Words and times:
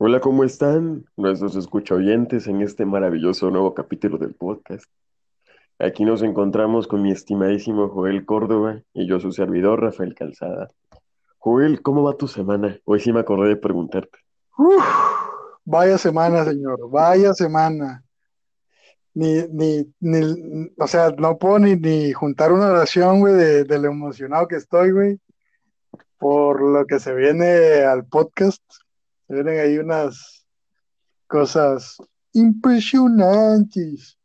Hola, 0.00 0.20
¿cómo 0.20 0.44
están 0.44 1.06
nuestros 1.16 1.56
escuchoyentes 1.56 2.46
en 2.46 2.62
este 2.62 2.86
maravilloso 2.86 3.50
nuevo 3.50 3.74
capítulo 3.74 4.16
del 4.16 4.32
podcast? 4.32 4.84
Aquí 5.80 6.04
nos 6.04 6.22
encontramos 6.22 6.86
con 6.86 7.02
mi 7.02 7.10
estimadísimo 7.10 7.88
Joel 7.88 8.24
Córdoba 8.24 8.80
y 8.94 9.08
yo 9.08 9.18
su 9.18 9.32
servidor 9.32 9.82
Rafael 9.82 10.14
Calzada. 10.14 10.68
Joel, 11.38 11.82
¿cómo 11.82 12.04
va 12.04 12.16
tu 12.16 12.28
semana? 12.28 12.78
Hoy 12.84 13.00
sí 13.00 13.12
me 13.12 13.18
acordé 13.18 13.48
de 13.48 13.56
preguntarte. 13.56 14.20
Vaya 15.64 15.98
semana, 15.98 16.44
señor, 16.44 16.88
vaya 16.88 17.34
semana. 17.34 18.04
Ni, 19.14 19.48
ni, 19.48 19.92
ni, 19.98 20.70
o 20.78 20.86
sea, 20.86 21.10
no 21.18 21.38
puedo 21.38 21.58
ni, 21.58 21.74
ni 21.74 22.12
juntar 22.12 22.52
una 22.52 22.70
oración, 22.70 23.18
güey, 23.18 23.34
de, 23.34 23.64
de 23.64 23.78
lo 23.80 23.88
emocionado 23.88 24.46
que 24.46 24.54
estoy, 24.54 24.92
güey, 24.92 25.18
por 26.18 26.62
lo 26.62 26.86
que 26.86 27.00
se 27.00 27.12
viene 27.16 27.82
al 27.82 28.06
podcast. 28.06 28.62
Vienen 29.28 29.60
ahí 29.60 29.78
unas 29.78 30.46
cosas 31.26 31.98
impresionantes. 32.32 34.18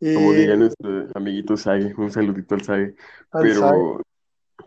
Como 0.00 0.32
Y 0.32 0.36
diría 0.36 0.56
nuestro 0.56 1.08
amiguito 1.14 1.56
Sage, 1.56 1.94
un 1.96 2.10
saludito 2.10 2.54
al 2.54 2.62
Sage. 2.62 2.94
Pero, 3.32 4.00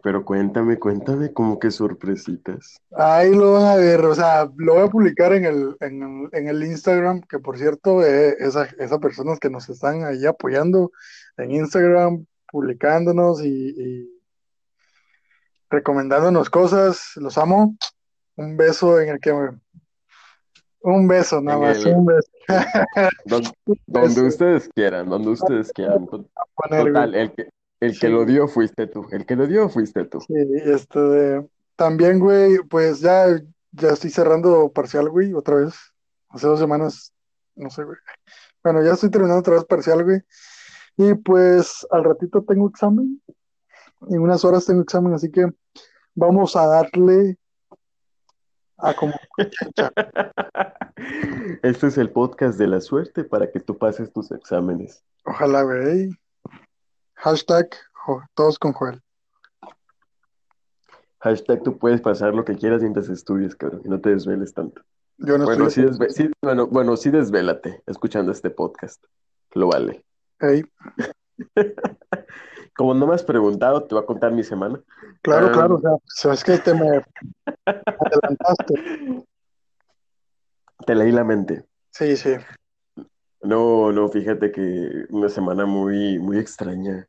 pero 0.02 0.24
cuéntame, 0.24 0.78
cuéntame, 0.78 1.34
como 1.34 1.60
que 1.60 1.72
sorpresitas. 1.72 2.78
ahí 2.96 3.36
lo 3.36 3.54
van 3.54 3.66
a 3.66 3.76
ver, 3.76 4.06
o 4.06 4.16
sea, 4.16 4.50
lo 4.56 4.76
voy 4.76 4.84
a 4.84 4.90
publicar 4.90 5.34
en 5.34 5.46
el, 5.46 5.76
en 5.82 6.30
en 6.32 6.48
el 6.48 6.64
Instagram, 6.64 7.22
que 7.22 7.40
por 7.40 7.58
cierto, 7.58 8.06
eh, 8.06 8.36
esa, 8.40 8.66
esas 8.78 9.00
personas 9.00 9.40
que 9.40 9.50
nos 9.50 9.68
están 9.68 10.04
ahí 10.04 10.26
apoyando 10.26 10.92
en 11.38 11.52
Instagram, 11.52 12.26
publicándonos 12.52 13.44
y, 13.44 13.50
y 13.50 14.10
recomendándonos 15.70 16.50
cosas, 16.50 17.12
los 17.16 17.38
amo. 17.38 17.76
Un 18.38 18.58
beso 18.58 19.00
en 19.00 19.10
el 19.10 19.20
que 19.20 19.34
me... 19.34 19.50
Un 20.82 21.08
beso, 21.08 21.42
nada 21.42 21.58
más, 21.58 21.78
el, 21.78 21.96
un 21.96 22.06
beso. 22.06 22.30
donde 23.88 24.22
ustedes 24.22 24.70
quieran, 24.76 25.10
donde 25.10 25.30
ustedes 25.30 25.72
quieran. 25.72 26.06
Total, 26.08 27.16
el 27.16 27.32
que, 27.34 27.50
el 27.80 28.00
que 28.00 28.08
Sí, 28.08 28.14
lo 28.14 28.24
dio 28.26 28.48
fuiste 28.48 28.86
tú. 28.88 29.08
El 29.12 29.26
que 29.26 29.36
lo 29.36 29.48
dio 29.48 29.68
fuiste 29.70 30.06
tú. 30.06 30.20
sí, 30.22 30.34
este, 30.66 31.00
de- 31.00 31.50
también, 31.76 32.20
güey, 32.20 32.60
pues 32.70 33.02
ya, 33.02 33.26
ya 33.72 33.90
estoy 33.90 34.10
cerrando 34.10 34.72
parcial, 34.72 35.10
güey, 35.10 35.34
otra 35.34 35.56
vez. 35.56 35.74
Hace 36.30 36.48
dos 36.48 36.60
semanas, 36.60 37.14
no 37.56 37.70
sé, 37.70 37.84
güey. 37.84 37.98
Bueno, 38.64 38.84
ya 38.84 38.94
estoy 38.94 39.10
terminando 39.10 39.40
otra 39.40 39.56
vez 39.56 39.66
parcial, 39.66 40.04
güey. 40.04 40.22
Y 40.98 41.14
pues 41.16 41.86
al 41.90 42.04
ratito 42.04 42.44
tengo 42.44 42.70
examen. 42.70 43.22
En 44.10 44.20
unas 44.20 44.46
horas 44.46 44.66
tengo 44.66 44.82
examen, 44.82 45.14
así 45.14 45.30
que 45.32 45.48
vamos 46.14 46.56
a 46.56 46.66
darle 46.68 47.38
a 48.78 48.94
como. 48.94 49.14
Este 51.62 51.88
es 51.88 51.98
el 51.98 52.10
podcast 52.10 52.58
de 52.58 52.68
la 52.68 52.80
suerte 52.82 53.24
para 53.24 53.52
que 53.52 53.60
tú 53.60 53.78
pases 53.78 54.12
tus 54.14 54.32
exámenes. 54.32 55.04
Ojalá, 55.26 55.64
güey. 55.64 56.10
Hashtag 57.16 57.70
jo- 57.94 58.24
todos 58.34 58.58
con 58.58 58.72
Joel. 58.74 59.02
Hashtag 61.20 61.64
tú 61.64 61.78
puedes 61.78 62.02
pasar 62.02 62.34
lo 62.34 62.46
que 62.46 62.56
quieras 62.56 62.82
mientras 62.82 63.10
estudies, 63.10 63.56
cabrón, 63.56 63.82
y 63.84 63.90
no 63.90 64.00
te 64.00 64.10
desveles 64.12 64.54
tanto. 64.54 64.82
Yo 65.18 65.38
no 65.38 65.46
Bueno, 65.46 65.70
sí, 65.70 65.82
desve- 65.82 66.10
sí, 66.10 66.32
bueno, 66.42 66.68
bueno, 66.68 66.96
sí 66.98 67.10
desvélate 67.10 67.82
escuchando 67.86 68.32
este 68.32 68.50
podcast. 68.50 69.04
Lo 69.54 69.68
vale. 69.68 70.04
Ey, 70.40 70.64
Como 72.76 72.94
no 72.94 73.08
me 73.08 73.16
has 73.16 73.24
preguntado, 73.24 73.84
te 73.84 73.96
voy 73.96 74.04
a 74.04 74.08
contar 74.08 74.32
mi 74.32 74.44
semana. 74.44 74.80
claro, 75.22 75.52
claro, 75.52 75.76
o 75.76 75.78
Am, 75.78 75.82
sea, 75.82 75.92
sabes 76.08 76.44
que 76.44 76.58
te 76.58 76.74
me 76.74 77.02
adelantaste. 78.00 79.26
te 80.86 80.96
leí 80.96 81.12
la 81.12 81.24
mente. 81.24 81.66
Sí, 81.92 82.18
sí. 82.18 82.32
No, 83.42 83.92
no, 83.92 84.10
fíjate 84.10 84.52
que 84.52 85.06
una 85.10 85.30
semana 85.30 85.66
muy, 85.66 86.20
muy 86.20 86.38
extraña. 86.38 87.08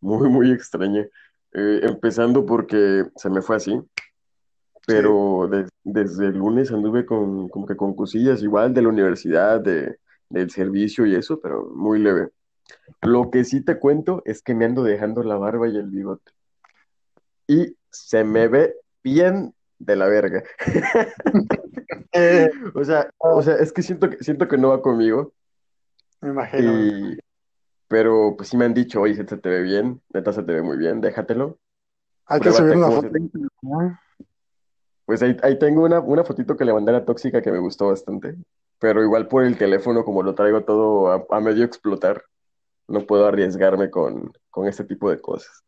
Muy, 0.00 0.28
muy 0.28 0.50
extraña. 0.50 1.06
Eh, 1.52 1.80
empezando 1.82 2.46
porque 2.46 3.04
se 3.16 3.28
me 3.28 3.42
fue 3.42 3.56
así. 3.56 3.72
Sí, 3.72 4.80
pero 4.86 5.46
de- 5.50 5.68
desde 5.84 6.26
el 6.28 6.38
lunes 6.38 6.72
anduve 6.72 7.04
con, 7.04 7.48
como 7.48 7.66
que 7.66 7.76
con 7.76 7.94
cosillas 7.94 8.42
igual 8.42 8.72
de 8.74 8.82
la 8.82 8.88
universidad, 8.88 9.60
de, 9.60 9.98
del 10.28 10.50
servicio 10.50 11.04
y 11.06 11.14
eso, 11.14 11.38
pero 11.40 11.68
muy 11.74 11.98
leve. 12.00 12.30
Lo 13.02 13.30
que 13.30 13.44
sí 13.44 13.64
te 13.64 13.78
cuento 13.78 14.22
es 14.24 14.42
que 14.42 14.54
me 14.54 14.64
ando 14.64 14.82
dejando 14.82 15.22
la 15.22 15.36
barba 15.36 15.68
y 15.68 15.76
el 15.76 15.90
bigote. 15.90 16.32
Y 17.46 17.76
se 17.90 18.24
me 18.24 18.48
ve 18.48 18.74
bien 19.02 19.54
de 19.78 19.96
la 19.96 20.06
verga. 20.06 20.42
Eh, 22.14 22.50
O 22.74 22.84
sea, 22.84 23.08
o 23.16 23.42
sea, 23.42 23.54
es 23.54 23.72
que 23.72 23.80
siento 23.80 24.10
que, 24.10 24.22
siento 24.22 24.46
que 24.46 24.58
no 24.58 24.68
va 24.68 24.82
conmigo. 24.82 25.32
me 26.20 26.28
imagino. 26.28 26.72
Y, 26.72 27.18
pero 27.88 28.34
pues 28.36 28.50
sí 28.50 28.56
me 28.58 28.66
han 28.66 28.74
dicho, 28.74 29.00
oye, 29.00 29.14
se 29.14 29.24
te 29.24 29.48
ve 29.48 29.62
bien, 29.62 30.02
neta 30.12 30.32
se 30.32 30.42
te 30.42 30.52
ve 30.52 30.60
muy 30.60 30.76
bien, 30.76 31.00
déjatelo. 31.00 31.58
Hay 32.26 32.40
que 32.40 32.52
subir 32.52 32.76
una 32.76 32.90
foto. 32.90 33.08
Pues 35.06 35.22
ahí, 35.22 35.36
ahí 35.42 35.58
tengo 35.58 35.84
una, 35.84 36.00
una 36.00 36.22
fotito 36.24 36.56
que 36.56 36.64
le 36.66 36.72
mandé 36.72 36.90
a 36.90 36.94
la 36.94 37.04
tóxica 37.04 37.40
que 37.42 37.50
me 37.50 37.58
gustó 37.58 37.88
bastante. 37.88 38.36
Pero 38.78 39.02
igual 39.02 39.28
por 39.28 39.44
el 39.44 39.56
teléfono, 39.56 40.04
como 40.04 40.22
lo 40.22 40.34
traigo 40.34 40.64
todo 40.64 41.10
a, 41.12 41.26
a 41.30 41.40
medio 41.40 41.64
explotar, 41.64 42.22
no 42.88 43.06
puedo 43.06 43.26
arriesgarme 43.26 43.90
con, 43.90 44.32
con 44.50 44.66
este 44.66 44.84
tipo 44.84 45.10
de 45.10 45.20
cosas. 45.20 45.62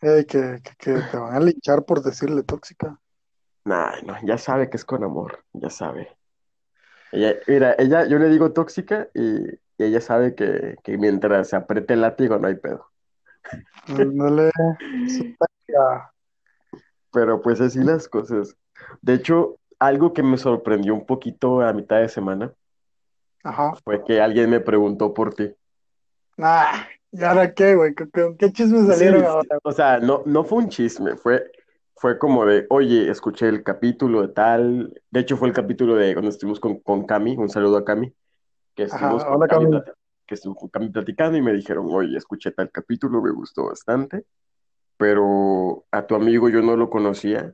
Que, 0.00 0.26
que, 0.26 0.60
que 0.78 0.92
te 0.92 1.16
van 1.16 1.34
a 1.34 1.40
linchar 1.40 1.84
por 1.84 2.02
decirle 2.02 2.42
tóxica. 2.42 2.98
Nah, 3.64 4.00
no, 4.02 4.16
ya 4.24 4.38
sabe 4.38 4.70
que 4.70 4.76
es 4.76 4.84
con 4.84 5.04
amor, 5.04 5.44
ya 5.52 5.70
sabe. 5.70 6.16
Ella, 7.12 7.34
mira, 7.46 7.74
ella, 7.78 8.06
yo 8.06 8.18
le 8.18 8.28
digo 8.28 8.52
tóxica 8.52 9.08
y, 9.14 9.50
y 9.50 9.84
ella 9.84 10.00
sabe 10.00 10.34
que, 10.34 10.76
que 10.82 10.96
mientras 10.98 11.48
se 11.48 11.56
apriete 11.56 11.94
el 11.94 12.02
látigo 12.02 12.38
no 12.38 12.48
hay 12.48 12.54
pedo. 12.56 12.86
Ándale, 13.88 14.50
tóxica. 15.38 16.12
Pero 17.12 17.40
pues 17.40 17.60
así 17.60 17.78
las 17.80 18.08
cosas. 18.08 18.56
De 19.02 19.14
hecho, 19.14 19.58
algo 19.78 20.12
que 20.12 20.22
me 20.22 20.36
sorprendió 20.36 20.94
un 20.94 21.06
poquito 21.06 21.60
a 21.60 21.72
mitad 21.72 22.00
de 22.00 22.08
semana 22.08 22.52
Ajá. 23.44 23.74
fue 23.84 24.04
que 24.04 24.20
alguien 24.20 24.50
me 24.50 24.60
preguntó 24.60 25.14
por 25.14 25.34
ti. 25.34 25.54
Nah, 26.38 26.86
¿y 27.12 27.22
ahora 27.24 27.52
qué, 27.52 27.74
güey? 27.74 27.94
¿Con, 27.94 28.10
con 28.10 28.36
qué 28.38 28.50
chismes 28.52 28.86
salieron 28.86 29.22
Sí, 29.22 29.26
ahora? 29.26 29.58
o 29.62 29.72
sea, 29.72 29.98
no, 29.98 30.22
no 30.26 30.44
fue 30.44 30.58
un 30.58 30.68
chisme, 30.68 31.16
fue, 31.16 31.50
fue 31.94 32.18
como 32.18 32.46
de, 32.46 32.66
oye, 32.70 33.10
escuché 33.10 33.48
el 33.48 33.62
capítulo 33.62 34.22
de 34.22 34.28
tal, 34.28 35.02
de 35.10 35.20
hecho 35.20 35.36
fue 35.36 35.48
el 35.48 35.54
capítulo 35.54 35.94
de 35.96 36.14
cuando 36.14 36.30
estuvimos 36.30 36.60
con, 36.60 36.80
con 36.80 37.04
Cami, 37.06 37.36
un 37.36 37.48
saludo 37.50 37.76
a 37.78 37.84
Cami, 37.84 38.12
que 38.74 38.84
estuvimos 38.84 39.24
Ajá, 39.24 39.30
con 39.30 39.42
hola 39.42 39.48
Cami, 39.48 39.82
que 40.26 40.34
estuvo 40.34 40.54
con 40.54 40.68
Cami 40.70 40.90
platicando 40.90 41.38
y 41.38 41.42
me 41.42 41.52
dijeron, 41.52 41.86
oye, 41.90 42.16
escuché 42.16 42.52
tal 42.52 42.70
capítulo, 42.70 43.22
me 43.22 43.30
gustó 43.32 43.66
bastante, 43.66 44.24
pero 44.96 45.86
a 45.92 46.06
tu 46.06 46.14
amigo 46.14 46.48
yo 46.48 46.62
no 46.62 46.76
lo 46.76 46.90
conocía, 46.90 47.52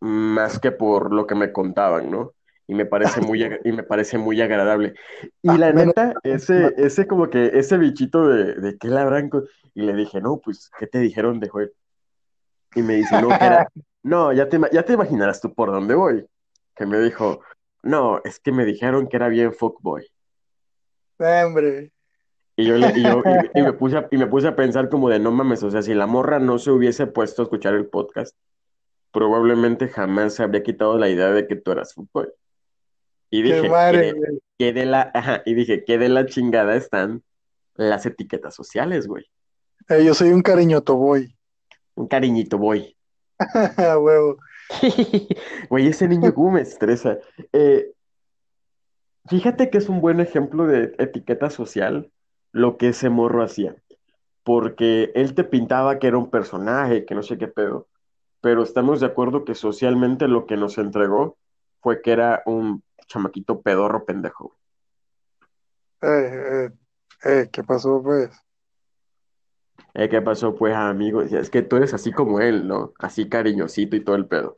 más 0.00 0.58
que 0.58 0.72
por 0.72 1.12
lo 1.14 1.26
que 1.26 1.34
me 1.34 1.52
contaban, 1.52 2.10
¿no? 2.10 2.32
Y 2.66 2.74
me 2.74 2.86
parece 2.86 3.20
muy, 3.20 3.42
y 3.64 3.72
me 3.72 3.82
parece 3.82 4.18
muy 4.18 4.40
agradable. 4.40 4.94
Y 5.42 5.50
Ah, 5.50 5.58
la 5.58 5.72
neta, 5.72 6.14
ese, 6.22 6.72
ese 6.76 7.06
como 7.06 7.28
que, 7.28 7.50
ese 7.54 7.76
bichito 7.76 8.28
de, 8.28 8.54
de 8.54 8.78
qué 8.78 8.88
co- 9.30 9.44
Y 9.74 9.82
le 9.82 9.94
dije, 9.94 10.20
no, 10.20 10.38
pues, 10.38 10.70
¿qué 10.78 10.86
te 10.86 10.98
dijeron 10.98 11.40
de 11.40 11.48
Joel? 11.48 11.72
Y 12.74 12.82
me 12.82 12.94
dice, 12.96 13.20
no, 13.20 13.28
que 13.28 13.44
era... 13.44 13.68
No, 14.04 14.32
ya 14.32 14.48
te, 14.48 14.58
ya 14.72 14.84
te 14.84 14.94
imaginarás 14.94 15.40
tú 15.40 15.54
por 15.54 15.70
dónde 15.70 15.94
voy. 15.94 16.26
Que 16.74 16.86
me 16.86 16.98
dijo, 16.98 17.40
no, 17.84 18.20
es 18.24 18.40
que 18.40 18.50
me 18.50 18.64
dijeron 18.64 19.06
que 19.06 19.16
era 19.16 19.28
bien 19.28 19.52
fuckboy. 19.52 20.04
Hombre. 21.18 21.92
Y 22.56 22.66
yo, 22.66 22.76
le, 22.76 22.88
y 22.98 23.02
yo 23.02 23.22
y, 23.54 23.60
y 23.60 23.62
me 23.62 23.72
puse 23.74 23.98
a, 23.98 24.08
y 24.10 24.16
me 24.16 24.26
puse 24.26 24.48
a 24.48 24.56
pensar 24.56 24.88
como 24.88 25.08
de, 25.08 25.20
no 25.20 25.30
mames, 25.30 25.62
o 25.62 25.70
sea, 25.70 25.82
si 25.82 25.94
la 25.94 26.06
morra 26.06 26.38
no 26.40 26.58
se 26.58 26.70
hubiese 26.72 27.06
puesto 27.06 27.42
a 27.42 27.44
escuchar 27.44 27.74
el 27.74 27.86
podcast, 27.86 28.36
probablemente 29.12 29.88
jamás 29.88 30.34
se 30.34 30.42
habría 30.42 30.62
quitado 30.62 30.98
la 30.98 31.08
idea 31.08 31.30
de 31.30 31.46
que 31.46 31.56
tú 31.56 31.70
eras 31.70 31.94
fuckboy. 31.94 32.28
Y 33.32 33.40
dije, 33.40 33.66
madre, 33.66 34.12
¿qué, 34.12 34.12
güey. 34.12 34.38
qué 34.58 34.72
de 34.74 34.84
la, 34.84 35.10
ajá, 35.14 35.42
y 35.46 35.54
dije, 35.54 35.84
¿qué 35.84 35.96
de 35.96 36.10
la 36.10 36.26
chingada 36.26 36.76
están 36.76 37.22
las 37.76 38.04
etiquetas 38.04 38.54
sociales, 38.54 39.06
güey? 39.06 39.24
Ey, 39.88 40.04
yo 40.04 40.12
soy 40.12 40.32
un 40.32 40.42
cariño 40.42 40.82
toboy. 40.82 41.34
Un 41.94 42.08
cariñito, 42.08 42.58
voy. 42.58 42.94
Huevo. 43.78 44.36
Güey, 45.70 45.88
ese 45.88 46.08
niño 46.08 46.34
cómo 46.34 46.52
me 46.52 46.60
estresa. 46.60 47.20
Eh, 47.54 47.92
fíjate 49.30 49.70
que 49.70 49.78
es 49.78 49.88
un 49.88 50.02
buen 50.02 50.20
ejemplo 50.20 50.66
de 50.66 50.94
etiqueta 50.98 51.48
social 51.48 52.10
lo 52.52 52.76
que 52.76 52.88
ese 52.88 53.08
morro 53.08 53.42
hacía. 53.42 53.76
Porque 54.44 55.10
él 55.14 55.34
te 55.34 55.44
pintaba 55.44 55.98
que 55.98 56.08
era 56.08 56.18
un 56.18 56.28
personaje, 56.28 57.06
que 57.06 57.14
no 57.14 57.22
sé 57.22 57.38
qué 57.38 57.48
pedo. 57.48 57.88
Pero 58.42 58.62
estamos 58.62 59.00
de 59.00 59.06
acuerdo 59.06 59.46
que 59.46 59.54
socialmente 59.54 60.28
lo 60.28 60.44
que 60.44 60.58
nos 60.58 60.76
entregó 60.76 61.38
fue 61.80 62.02
que 62.02 62.12
era 62.12 62.42
un 62.44 62.82
chamaquito 63.12 63.60
pedorro 63.60 64.04
pendejo. 64.04 64.56
Eh, 66.00 66.08
eh, 66.64 66.70
eh, 67.24 67.48
¿qué 67.52 67.62
pasó, 67.62 68.02
pues? 68.02 68.30
Eh, 69.94 70.08
¿qué 70.08 70.22
pasó, 70.22 70.54
pues, 70.54 70.74
amigo? 70.74 71.20
Es 71.22 71.50
que 71.50 71.62
tú 71.62 71.76
eres 71.76 71.92
así 71.92 72.12
como 72.12 72.40
él, 72.40 72.66
¿no? 72.66 72.92
Así 72.98 73.28
cariñosito 73.28 73.94
y 73.96 74.00
todo 74.04 74.16
el 74.16 74.26
pedo. 74.26 74.54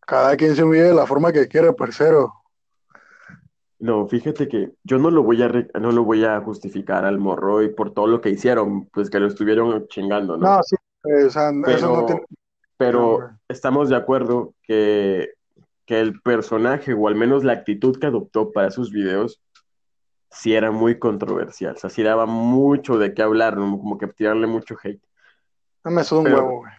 Cada 0.00 0.36
quien 0.36 0.56
se 0.56 0.64
vive 0.64 0.88
de 0.88 0.94
la 0.94 1.06
forma 1.06 1.32
que 1.32 1.46
quiere, 1.48 1.72
parcero. 1.72 2.34
No, 3.78 4.06
fíjate 4.08 4.48
que 4.48 4.72
yo 4.82 4.98
no 4.98 5.10
lo 5.10 5.22
voy 5.22 5.42
a 5.42 5.48
re- 5.48 5.68
no 5.80 5.92
lo 5.92 6.04
voy 6.04 6.24
a 6.24 6.40
justificar 6.40 7.04
al 7.04 7.18
morro 7.18 7.62
y 7.62 7.68
por 7.68 7.92
todo 7.92 8.06
lo 8.06 8.20
que 8.20 8.30
hicieron, 8.30 8.86
pues 8.86 9.10
que 9.10 9.20
lo 9.20 9.26
estuvieron 9.26 9.86
chingando, 9.88 10.36
¿no? 10.36 10.56
No, 10.56 10.62
sí, 10.62 10.76
o 11.04 11.30
sea, 11.30 11.50
eso 11.66 11.88
no 11.94 12.06
tiene 12.06 12.22
pero 12.76 13.30
estamos 13.48 13.88
de 13.88 13.96
acuerdo 13.96 14.54
que, 14.62 15.33
que 15.86 16.00
el 16.00 16.20
personaje, 16.22 16.94
o 16.94 17.08
al 17.08 17.14
menos 17.16 17.44
la 17.44 17.52
actitud 17.54 17.98
que 17.98 18.06
adoptó 18.06 18.52
para 18.52 18.70
sus 18.70 18.90
videos, 18.92 19.42
sí 20.30 20.54
era 20.54 20.70
muy 20.72 20.98
controversial. 20.98 21.74
O 21.76 21.78
sea, 21.78 21.90
sí 21.90 22.02
daba 22.02 22.26
mucho 22.26 22.98
de 22.98 23.14
qué 23.14 23.22
hablar, 23.22 23.56
¿no? 23.56 23.78
Como 23.78 23.98
que 23.98 24.06
tirarle 24.08 24.46
mucho 24.46 24.76
hate. 24.82 25.02
No 25.84 25.90
me 25.90 26.04
suda 26.04 26.20
un 26.20 26.24
Pero, 26.24 26.36
huevo, 26.36 26.58
güey. 26.60 26.72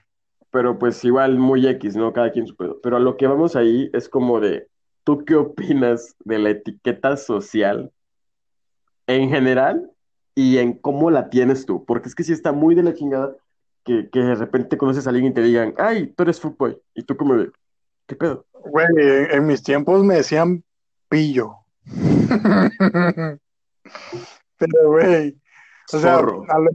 pero 0.52 0.80
pues 0.80 1.04
igual 1.04 1.38
muy 1.38 1.68
X, 1.68 1.96
¿no? 1.96 2.14
Cada 2.14 2.32
quien 2.32 2.48
su 2.48 2.56
pedo. 2.56 2.80
Pero 2.82 2.98
a 2.98 3.00
lo 3.00 3.18
que 3.18 3.28
vamos 3.28 3.56
ahí 3.56 3.90
es 3.94 4.10
como 4.10 4.40
de, 4.40 4.70
¿tú 5.04 5.26
qué 5.26 5.36
opinas 5.36 6.16
de 6.24 6.40
la 6.40 6.50
etiqueta 6.52 7.18
social 7.18 7.92
en 9.08 9.30
general 9.30 9.92
y 10.36 10.58
en 10.58 10.74
cómo 10.74 11.12
la 11.12 11.30
tienes 11.30 11.66
tú? 11.66 11.86
Porque 11.86 12.10
es 12.10 12.16
que 12.16 12.24
sí 12.24 12.34
está 12.34 12.52
muy 12.52 12.76
de 12.76 12.84
la 12.84 12.94
chingada 12.94 13.36
que, 13.84 14.10
que 14.10 14.20
de 14.20 14.36
repente 14.36 14.78
conoces 14.78 15.06
a 15.08 15.12
alguien 15.12 15.28
y 15.32 15.34
te 15.34 15.44
digan, 15.44 15.74
ay, 15.78 16.08
tú 16.08 16.24
eres 16.24 16.40
fuckboy. 16.42 16.78
Y 16.96 17.04
tú 17.04 17.16
como 17.18 17.36
de, 17.36 17.52
¿qué 18.08 18.16
pedo? 18.16 18.46
Güey, 18.54 18.86
en, 18.98 19.32
en 19.32 19.46
mis 19.48 19.62
tiempos 19.64 20.04
me 20.04 20.16
decían 20.16 20.64
pillo. 21.10 21.56
Pero, 24.58 24.88
güey, 24.90 25.38
o 25.94 25.98
sea, 26.00 26.16
Zorro. 26.18 26.46
a 26.50 26.60
lo, 26.60 26.70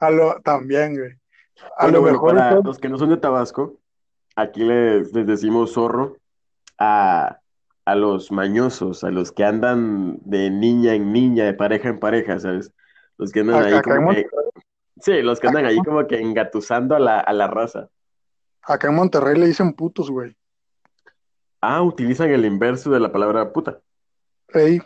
a 0.00 0.10
lo- 0.10 0.40
también, 0.42 0.96
güey. 0.96 1.12
A 1.78 1.84
Bueno, 1.84 1.98
lo 1.98 2.00
bueno, 2.02 2.12
mejor 2.14 2.36
para 2.36 2.60
los 2.60 2.78
que 2.78 2.88
no 2.88 2.98
son 2.98 3.10
de 3.10 3.16
Tabasco, 3.16 3.78
aquí 4.36 4.64
les, 4.64 5.12
les 5.14 5.26
decimos 5.26 5.72
zorro 5.72 6.16
a, 6.78 7.38
a 7.84 7.94
los 7.94 8.32
mañosos, 8.32 9.04
a 9.04 9.10
los 9.10 9.30
que 9.32 9.44
andan 9.44 10.18
de 10.24 10.50
niña 10.50 10.94
en 10.94 11.12
niña, 11.12 11.44
de 11.44 11.54
pareja 11.54 11.88
en 11.88 12.00
pareja, 12.00 12.38
¿sabes? 12.40 12.72
Los 13.16 13.30
que 13.32 13.40
andan 13.40 13.62
ahí 13.62 13.72
acá, 13.74 13.94
como 13.96 14.10
que, 14.10 14.26
sí, 15.00 15.22
los 15.22 15.38
que 15.38 15.46
andan 15.46 15.64
acá, 15.66 15.70
ahí 15.72 15.78
como 15.78 16.06
que 16.06 16.20
engatusando 16.20 16.96
a 16.96 16.98
la, 16.98 17.20
a 17.20 17.32
la 17.32 17.46
raza. 17.46 17.88
acá 18.62 18.88
en 18.88 18.96
Monterrey 18.96 19.38
le 19.38 19.46
dicen 19.46 19.72
putos, 19.72 20.10
güey. 20.10 20.36
Ah, 21.66 21.80
utilizan 21.82 22.28
el 22.30 22.44
inverso 22.44 22.90
de 22.90 23.00
la 23.00 23.10
palabra 23.10 23.50
puta. 23.50 23.80
Ey, 24.52 24.82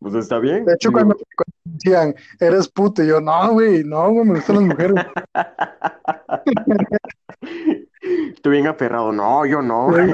Pues 0.00 0.16
está 0.16 0.40
bien. 0.40 0.64
de 0.64 0.74
hecho, 0.74 0.90
cuando, 0.90 1.14
cuando 1.14 1.52
decían, 1.62 2.12
eres 2.40 2.68
puto, 2.68 3.04
y 3.04 3.06
yo, 3.06 3.20
no, 3.20 3.52
güey, 3.52 3.84
no, 3.84 4.10
güey, 4.10 4.26
me 4.26 4.34
gustan 4.34 4.56
las 4.56 4.64
mujeres. 4.64 5.06
Tú 8.42 8.50
bien 8.50 8.66
aferrado, 8.66 9.12
no, 9.12 9.46
yo 9.46 9.62
no. 9.62 9.90
Güey, 9.90 10.12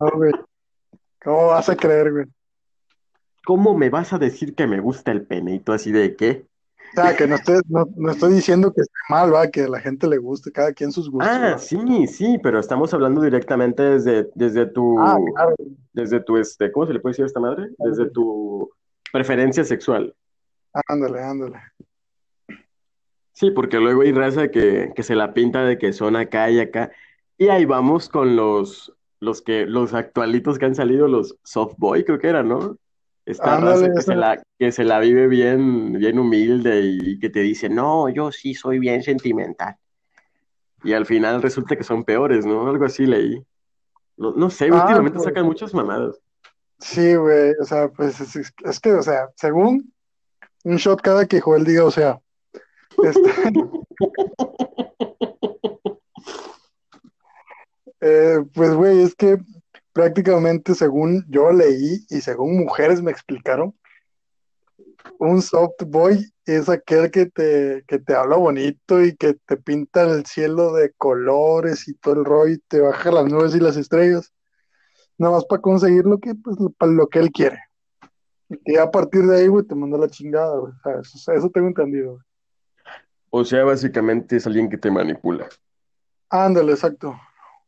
no, 0.00 0.10
güey. 0.16 0.32
¿Cómo 1.22 1.46
vas 1.46 1.68
a 1.68 1.76
creer, 1.76 2.10
güey? 2.10 2.24
¿Cómo 3.44 3.78
me 3.78 3.88
vas 3.88 4.12
a 4.12 4.18
decir 4.18 4.56
que 4.56 4.66
me 4.66 4.80
gusta 4.80 5.12
el 5.12 5.24
pene? 5.24 5.54
Y 5.54 5.60
tú 5.60 5.72
así 5.72 5.92
de 5.92 6.16
qué? 6.16 6.44
Sea, 6.94 7.16
que 7.16 7.26
no 7.26 7.36
estoy, 7.36 7.60
no, 7.68 7.86
no 7.96 8.10
estoy 8.12 8.34
diciendo 8.34 8.72
que 8.72 8.82
esté 8.82 8.92
mal, 9.08 9.32
va, 9.34 9.48
que 9.48 9.62
a 9.62 9.68
la 9.68 9.80
gente 9.80 10.06
le 10.06 10.18
guste, 10.18 10.52
cada 10.52 10.72
quien 10.72 10.92
sus 10.92 11.10
gustos, 11.10 11.28
Ah, 11.32 11.52
va. 11.52 11.58
sí, 11.58 12.06
sí, 12.06 12.38
pero 12.42 12.58
estamos 12.60 12.92
hablando 12.92 13.20
directamente 13.22 13.82
desde, 13.82 14.28
desde 14.34 14.66
tu, 14.66 14.98
Ah, 15.00 15.16
claro. 15.34 15.54
desde 15.92 16.20
tu, 16.20 16.36
este, 16.36 16.70
¿cómo 16.70 16.86
se 16.86 16.92
le 16.92 17.00
puede 17.00 17.12
decir 17.12 17.22
a 17.24 17.26
esta 17.26 17.40
madre? 17.40 17.70
Desde 17.78 18.10
tu 18.10 18.70
preferencia 19.12 19.64
sexual. 19.64 20.14
Ándale, 20.88 21.22
ándale. 21.22 21.58
Sí, 23.32 23.50
porque 23.50 23.78
luego 23.78 24.02
hay 24.02 24.12
raza 24.12 24.48
que, 24.48 24.92
que 24.94 25.02
se 25.02 25.14
la 25.14 25.32
pinta 25.34 25.64
de 25.64 25.78
que 25.78 25.92
son 25.92 26.16
acá 26.16 26.50
y 26.50 26.60
acá. 26.60 26.90
Y 27.38 27.48
ahí 27.48 27.64
vamos 27.64 28.08
con 28.08 28.36
los, 28.36 28.94
los 29.20 29.40
que, 29.42 29.64
los 29.66 29.94
actualitos 29.94 30.58
que 30.58 30.66
han 30.66 30.74
salido, 30.74 31.08
los 31.08 31.36
soft 31.42 31.74
boy, 31.78 32.04
creo 32.04 32.18
que 32.18 32.28
era, 32.28 32.42
¿no? 32.42 32.76
Esta 33.24 33.56
Ándale, 33.56 33.88
raza 33.88 33.94
que 33.94 34.02
se 34.02 34.16
la, 34.16 34.42
que 34.58 34.72
se 34.72 34.84
la 34.84 34.98
vive 34.98 35.28
bien, 35.28 35.92
bien 35.92 36.18
humilde 36.18 36.80
y 36.82 37.18
que 37.18 37.30
te 37.30 37.40
dice, 37.40 37.68
no, 37.68 38.08
yo 38.08 38.32
sí 38.32 38.54
soy 38.54 38.78
bien 38.80 39.02
sentimental. 39.02 39.76
Y 40.82 40.92
al 40.92 41.06
final 41.06 41.40
resulta 41.40 41.76
que 41.76 41.84
son 41.84 42.02
peores, 42.04 42.44
¿no? 42.44 42.68
Algo 42.68 42.84
así 42.84 43.06
leí. 43.06 43.40
No, 44.16 44.32
no 44.32 44.50
sé, 44.50 44.68
Ah, 44.72 44.80
últimamente 44.80 45.16
pues, 45.18 45.24
sacan 45.24 45.46
muchas 45.46 45.72
mamadas. 45.72 46.20
sí, 46.80 47.14
güey, 47.14 47.52
o 47.60 47.64
sea, 47.64 47.88
pues 47.88 48.20
es, 48.20 48.34
es- 48.34 48.52
es 48.64 48.80
que, 48.80 48.92
o 48.92 49.02
sea, 49.02 49.28
según 49.36 49.92
un 50.64 50.76
shot 50.76 51.00
cada 51.00 51.26
que 51.26 51.40
Joel 51.40 51.64
diga, 51.64 51.84
o 51.84 51.90
sea, 51.92 52.18
este, 53.04 53.22
eh, 58.00 58.38
pues, 58.52 58.74
güey, 58.74 59.02
es 59.02 59.14
que 59.14 59.38
prácticamente 59.92 60.74
según 60.74 61.24
yo 61.28 61.50
leí 61.52 62.04
y 62.08 62.20
según 62.20 62.58
mujeres 62.58 63.02
me 63.02 63.10
explicaron, 63.10 63.74
un 65.18 65.42
soft 65.42 65.82
boy 65.86 66.32
es 66.46 66.68
aquel 66.68 67.10
que 67.10 67.26
te, 67.26 67.84
que 67.86 67.98
te 67.98 68.14
habla 68.14 68.36
bonito 68.36 69.02
y 69.02 69.14
que 69.16 69.34
te 69.46 69.56
pinta 69.56 70.02
el 70.02 70.26
cielo 70.26 70.72
de 70.72 70.92
colores 70.96 71.86
y 71.88 71.94
todo 71.94 72.14
el 72.14 72.24
rollo 72.24 72.54
y 72.54 72.58
te 72.68 72.80
baja 72.80 73.10
las 73.12 73.26
nubes 73.26 73.54
y 73.54 73.60
las 73.60 73.76
estrellas, 73.76 74.32
nada 75.18 75.34
más 75.34 75.44
para 75.44 75.62
conseguir 75.62 76.04
lo 76.04 76.18
que, 76.18 76.34
pues, 76.34 76.58
lo- 76.58 76.70
para 76.70 76.92
lo 76.92 77.06
que 77.08 77.18
él 77.20 77.30
quiere. 77.30 77.58
Y 78.64 78.76
a 78.76 78.90
partir 78.90 79.22
de 79.26 79.38
ahí, 79.38 79.46
güey, 79.48 79.64
te 79.64 79.74
manda 79.74 79.96
la 79.98 80.08
chingada, 80.08 80.58
güey. 80.58 80.72
O 80.72 80.80
sea, 80.82 81.00
eso, 81.00 81.32
eso 81.32 81.50
tengo 81.50 81.68
entendido, 81.68 82.12
güey. 82.12 82.22
O 83.30 83.44
sea, 83.44 83.64
básicamente 83.64 84.36
es 84.36 84.46
alguien 84.46 84.68
que 84.68 84.76
te 84.76 84.90
manipula. 84.90 85.48
Ándale, 86.28 86.72
exacto. 86.72 87.14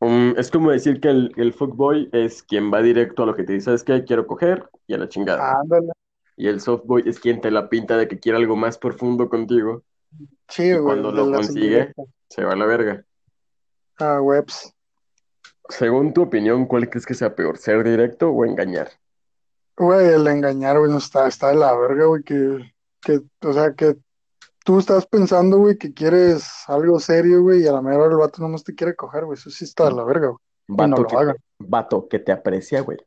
Um, 0.00 0.34
es 0.36 0.50
como 0.50 0.70
decir 0.70 1.00
que 1.00 1.08
el, 1.08 1.32
el 1.36 1.52
fuckboy 1.52 2.10
es 2.12 2.42
quien 2.42 2.72
va 2.72 2.82
directo 2.82 3.22
a 3.22 3.26
lo 3.26 3.34
que 3.34 3.44
te 3.44 3.54
dice, 3.54 3.66
¿sabes 3.66 3.84
qué? 3.84 4.04
Quiero 4.04 4.26
coger 4.26 4.68
y 4.86 4.94
a 4.94 4.98
la 4.98 5.08
chingada. 5.08 5.60
Ándale. 5.60 5.92
Y 6.36 6.48
el 6.48 6.60
softboy 6.60 7.04
es 7.06 7.20
quien 7.20 7.40
te 7.40 7.50
la 7.50 7.68
pinta 7.68 7.96
de 7.96 8.08
que 8.08 8.18
quiere 8.18 8.38
algo 8.38 8.56
más 8.56 8.76
profundo 8.76 9.28
contigo 9.28 9.84
Sí, 10.48 10.64
y 10.64 10.72
güey, 10.72 10.84
cuando 10.84 11.12
lo 11.12 11.30
consigue, 11.32 11.92
se 12.28 12.44
va 12.44 12.52
a 12.52 12.56
la 12.56 12.66
verga. 12.66 13.04
Ah, 13.98 14.20
webs. 14.20 14.72
Según 15.68 16.12
tu 16.12 16.22
opinión, 16.22 16.66
¿cuál 16.66 16.88
crees 16.90 17.06
que 17.06 17.14
sea 17.14 17.34
peor, 17.34 17.56
ser 17.56 17.82
directo 17.84 18.30
o 18.30 18.44
engañar? 18.44 18.90
Güey, 19.76 20.08
el 20.08 20.26
engañar, 20.26 20.78
güey, 20.78 20.90
no 20.90 20.98
está, 20.98 21.26
está 21.26 21.48
de 21.48 21.56
la 21.56 21.74
verga, 21.74 22.04
güey, 22.06 22.22
que, 22.22 22.72
que, 23.00 23.20
o 23.42 23.52
sea, 23.52 23.72
que 23.74 23.96
tú 24.64 24.78
estás 24.80 25.06
pensando, 25.06 25.58
güey, 25.58 25.78
que 25.78 25.94
quieres 25.94 26.64
algo 26.68 27.00
serio, 27.00 27.42
güey, 27.42 27.64
y 27.64 27.68
a 27.68 27.72
la 27.72 27.82
mera 27.82 28.06
el 28.06 28.16
vato 28.16 28.42
nomás 28.42 28.64
te 28.64 28.74
quiere 28.76 28.96
coger, 28.96 29.26
güey. 29.26 29.38
Eso 29.38 29.50
sí 29.50 29.64
está 29.66 29.86
de 29.86 29.92
la 29.96 30.04
verga, 30.04 30.28
güey. 30.28 30.40
No 30.78 30.98
Vato 30.98 31.02
lo 31.02 31.18
hagan. 31.18 31.36
vato 31.58 32.08
que 32.08 32.18
te 32.18 32.32
aprecia, 32.32 32.80
güey, 32.80 32.98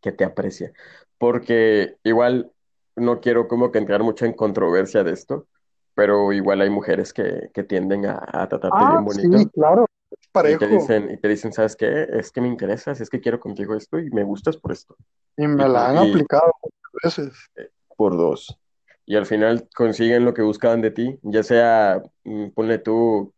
que 0.00 0.12
te 0.12 0.24
aprecia. 0.24 0.72
Porque 1.18 1.96
igual 2.04 2.52
no 2.96 3.20
quiero 3.20 3.48
como 3.48 3.72
que 3.72 3.78
entrar 3.78 4.02
mucho 4.02 4.26
en 4.26 4.34
controversia 4.34 5.02
de 5.04 5.12
esto, 5.12 5.48
pero 5.94 6.32
igual 6.32 6.60
hay 6.60 6.70
mujeres 6.70 7.12
que, 7.12 7.50
que 7.54 7.64
tienden 7.64 8.06
a, 8.06 8.22
a 8.32 8.48
tratarte 8.48 8.84
Ah, 8.84 8.86
bien 8.86 9.04
bonito. 9.04 9.38
sí, 9.38 9.50
claro, 9.50 9.86
es 10.10 10.28
Y 10.42 10.56
te 10.56 10.66
parejo. 10.66 10.66
dicen, 10.68 11.10
y 11.10 11.18
te 11.18 11.28
dicen, 11.28 11.52
¿sabes 11.52 11.76
qué? 11.76 12.04
Es 12.12 12.30
que 12.32 12.40
me 12.40 12.48
interesas, 12.48 13.00
es 13.00 13.10
que 13.10 13.20
quiero 13.20 13.40
contigo 13.40 13.74
esto 13.74 13.98
y 13.98 14.10
me 14.10 14.24
gustas 14.24 14.56
por 14.58 14.72
esto. 14.72 14.96
Y 15.38 15.46
me 15.46 15.66
Y, 15.66 15.68
la 15.68 15.88
han 15.88 15.96
y 15.96 15.98
aplicado 15.98 16.52
muchas 16.62 17.16
veces. 17.18 17.50
por 17.96 18.16
dos. 18.16 18.58
Y 19.06 19.16
al 19.16 19.24
final 19.24 19.68
consiguen 19.74 20.24
lo 20.24 20.34
que 20.34 20.42
buscaban 20.42 20.82
de 20.82 20.90
ti, 20.90 21.18
ya 21.22 21.42
sea, 21.42 22.02
mm, 22.24 22.48
ponle 22.50 22.78
tú, 22.78 23.32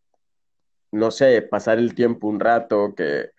no 0.91 1.11
sé, 1.11 1.43
pasar 1.43 1.77
el 1.77 1.93
tiempo 1.93 2.27
un 2.27 2.39
rato, 2.39 2.95
que, 2.95 3.29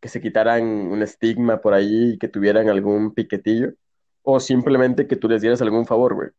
que 0.00 0.08
se 0.08 0.20
quitaran 0.20 0.64
un 0.64 1.02
estigma 1.02 1.60
por 1.60 1.74
ahí 1.74 2.12
y 2.12 2.18
que 2.18 2.28
tuvieran 2.28 2.70
algún 2.70 3.12
piquetillo, 3.12 3.74
o 4.22 4.40
simplemente 4.40 5.06
que 5.06 5.16
tú 5.16 5.28
les 5.28 5.42
dieras 5.42 5.60
algún 5.60 5.86
favor, 5.86 6.14
güey. 6.14 6.30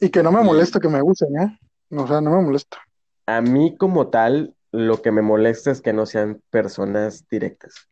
Y 0.00 0.08
que 0.08 0.22
no 0.22 0.32
me 0.32 0.42
molesta 0.42 0.80
que 0.80 0.88
me 0.88 1.02
gusten, 1.02 1.38
¿eh? 1.38 1.58
O 1.90 2.06
sea, 2.06 2.20
no 2.20 2.30
me 2.30 2.42
molesta. 2.42 2.78
a 3.26 3.40
mí 3.40 3.76
como 3.76 4.08
tal, 4.08 4.54
lo 4.72 5.02
que 5.02 5.12
me 5.12 5.22
molesta 5.22 5.70
es 5.70 5.80
que 5.80 5.92
no 5.92 6.06
sean 6.06 6.42
personas 6.50 7.26
directas. 7.30 7.88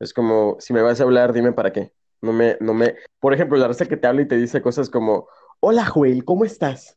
Es 0.00 0.12
como, 0.12 0.56
si 0.58 0.72
me 0.72 0.82
vas 0.82 1.00
a 1.00 1.04
hablar, 1.04 1.32
dime 1.32 1.52
para 1.52 1.72
qué. 1.72 1.92
No 2.20 2.32
me, 2.32 2.56
no 2.60 2.74
me, 2.74 2.96
por 3.20 3.34
ejemplo, 3.34 3.56
la 3.58 3.68
raza 3.68 3.86
que 3.86 3.96
te 3.96 4.06
habla 4.06 4.22
y 4.22 4.28
te 4.28 4.36
dice 4.36 4.62
cosas 4.62 4.90
como, 4.90 5.28
hola 5.66 5.86
Joel, 5.86 6.26
¿cómo 6.26 6.44
estás? 6.44 6.94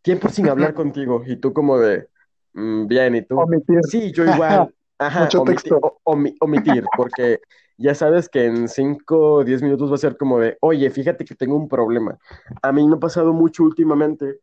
Tiempo 0.00 0.30
sin 0.30 0.48
hablar 0.48 0.72
contigo. 0.72 1.22
Y 1.26 1.36
tú 1.36 1.52
como 1.52 1.78
de, 1.78 2.08
"Mm, 2.54 2.86
bien, 2.86 3.14
¿y 3.16 3.22
tú? 3.22 3.38
Omitir. 3.38 3.80
Sí, 3.82 4.12
yo 4.12 4.24
igual. 4.24 4.74
Ajá, 4.98 5.24
Mucho 5.24 5.40
omiti- 5.42 5.62
texto. 5.62 6.00
omitir, 6.04 6.84
porque 6.96 7.40
ya 7.78 7.94
sabes 7.94 8.28
que 8.28 8.44
en 8.46 8.68
5 8.68 9.34
o 9.36 9.44
10 9.44 9.62
minutos 9.62 9.90
va 9.90 9.94
a 9.94 9.98
ser 9.98 10.16
como 10.18 10.38
de, 10.38 10.56
oye, 10.60 10.90
fíjate 10.90 11.24
que 11.24 11.34
tengo 11.34 11.56
un 11.56 11.68
problema. 11.68 12.18
A 12.62 12.70
mí 12.72 12.86
me 12.86 12.96
ha 12.96 12.98
pasado 12.98 13.32
mucho 13.32 13.62
últimamente, 13.62 14.40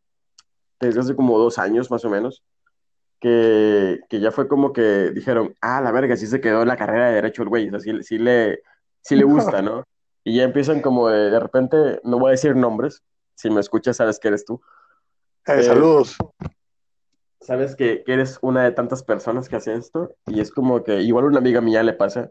desde 0.80 0.98
hace 1.00 1.14
como 1.16 1.38
dos 1.38 1.58
años 1.58 1.90
más 1.92 2.04
o 2.04 2.10
menos, 2.10 2.42
que, 3.20 4.00
que 4.08 4.18
ya 4.20 4.32
fue 4.32 4.48
como 4.48 4.72
que 4.72 5.10
dijeron, 5.12 5.54
ah, 5.60 5.80
la 5.80 5.92
verga, 5.92 6.16
sí 6.16 6.26
se 6.26 6.40
quedó 6.40 6.62
en 6.62 6.68
la 6.68 6.76
carrera 6.76 7.08
de 7.08 7.14
Derecho 7.16 7.42
el 7.44 7.48
güey, 7.48 7.68
o 7.68 7.70
sea, 7.70 7.78
sí, 7.80 8.02
sí 8.02 8.18
le, 8.18 8.60
sí 9.00 9.14
le 9.14 9.22
gusta, 9.24 9.62
¿no? 9.62 9.84
Y 10.28 10.34
ya 10.34 10.42
empiezan 10.42 10.82
como 10.82 11.08
de, 11.08 11.30
de 11.30 11.40
repente, 11.40 12.00
no 12.04 12.18
voy 12.18 12.28
a 12.28 12.30
decir 12.32 12.54
nombres, 12.54 13.02
si 13.34 13.48
me 13.48 13.60
escuchas 13.60 13.96
sabes 13.96 14.18
que 14.20 14.28
eres 14.28 14.44
tú, 14.44 14.60
Eh, 15.46 15.60
Eh, 15.60 15.62
saludos. 15.62 16.18
sabes 17.40 17.74
que, 17.74 18.02
que 18.04 18.12
eres 18.12 18.38
una 18.42 18.62
de 18.62 18.72
tantas 18.72 19.02
personas 19.02 19.48
que 19.48 19.56
hace 19.56 19.72
esto, 19.72 20.14
y 20.26 20.40
es 20.40 20.50
como 20.52 20.84
que 20.84 21.00
igual 21.00 21.24
una 21.24 21.38
amiga 21.38 21.62
mía 21.62 21.82
le 21.82 21.94
pasa, 21.94 22.30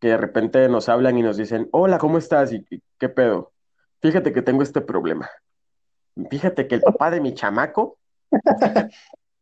que 0.00 0.08
de 0.08 0.16
repente 0.16 0.68
nos 0.68 0.88
hablan 0.88 1.16
y 1.16 1.22
nos 1.22 1.36
dicen, 1.36 1.68
hola, 1.70 1.98
¿cómo 1.98 2.18
estás? 2.18 2.52
¿Y 2.52 2.66
y 2.70 2.82
qué 2.98 3.08
pedo? 3.08 3.52
Fíjate 4.00 4.32
que 4.32 4.42
tengo 4.42 4.64
este 4.64 4.80
problema. 4.80 5.30
Fíjate 6.28 6.66
que 6.66 6.74
el 6.74 6.80
papá 6.80 7.12
de 7.12 7.20
mi 7.20 7.34
chamaco, 7.34 7.98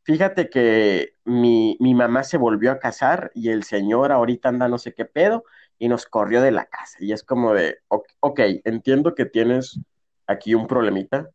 fíjate 0.03 0.51
que 0.51 1.15
mi, 1.25 1.79
mi 1.81 1.95
mamá 1.95 2.25
se 2.25 2.37
volvió 2.37 2.73
a 2.73 2.79
casar 2.79 3.31
y 3.35 3.49
el 3.49 3.63
señor 3.63 4.13
ahorita 4.13 4.51
anda 4.51 4.69
no 4.69 4.77
sé 4.77 4.93
qué 4.93 5.07
pedo 5.07 5.45
y 5.81 5.89
nos 5.89 6.07
corrió 6.07 6.43
de 6.43 6.53
la 6.53 6.67
casa. 6.67 6.99
Y 7.01 7.13
es 7.13 7.25
como 7.25 7.55
de, 7.55 7.79
ok, 7.89 8.07
ok, 8.21 8.41
entiendo 8.65 9.15
que 9.15 9.25
tienes 9.25 9.81
aquí 10.27 10.55
un 10.55 10.69
problemita, 10.69 11.25
¿Qué 11.25 11.33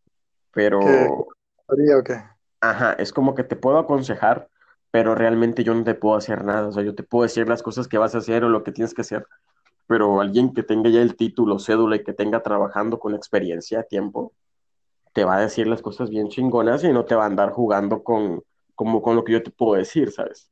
pero, 0.53 1.27
qué? 2.05 2.21
ajá, 2.61 2.93
es 2.93 3.11
como 3.11 3.33
que 3.33 3.43
te 3.43 3.55
puedo 3.55 3.79
aconsejar, 3.79 4.47
pero 4.91 5.15
realmente 5.15 5.63
yo 5.63 5.73
no 5.73 5.83
te 5.83 5.95
puedo 5.95 6.15
hacer 6.15 6.45
nada. 6.45 6.67
O 6.67 6.71
sea, 6.71 6.83
yo 6.83 6.93
te 6.95 7.03
puedo 7.03 7.23
decir 7.23 7.49
las 7.49 7.63
cosas 7.63 7.87
que 7.87 7.97
vas 7.97 8.13
a 8.13 8.19
hacer 8.19 8.43
o 8.45 8.49
lo 8.49 8.63
que 8.63 8.71
tienes 8.71 8.93
que 8.93 9.01
hacer, 9.01 9.25
pero 9.87 10.21
alguien 10.21 10.53
que 10.53 10.61
tenga 10.61 10.89
ya 10.91 11.01
el 11.01 11.15
título, 11.15 11.57
cédula 11.59 11.97
y 11.97 12.03
que 12.03 12.13
tenga 12.13 12.41
trabajando 12.43 12.99
con 12.99 13.15
experiencia, 13.15 13.83
tiempo 13.83 14.31
te 15.11 15.25
va 15.25 15.37
a 15.37 15.41
decir 15.41 15.65
las 15.65 15.81
cosas 15.81 16.09
bien 16.09 16.29
chingonas 16.29 16.83
y 16.83 16.93
no 16.93 17.05
te 17.05 17.15
va 17.15 17.23
a 17.23 17.27
andar 17.27 17.51
jugando 17.51 18.03
con, 18.03 18.43
como 18.75 19.01
con 19.01 19.15
lo 19.15 19.23
que 19.23 19.33
yo 19.33 19.41
te 19.41 19.49
puedo 19.49 19.73
decir, 19.73 20.11
¿sabes? 20.11 20.51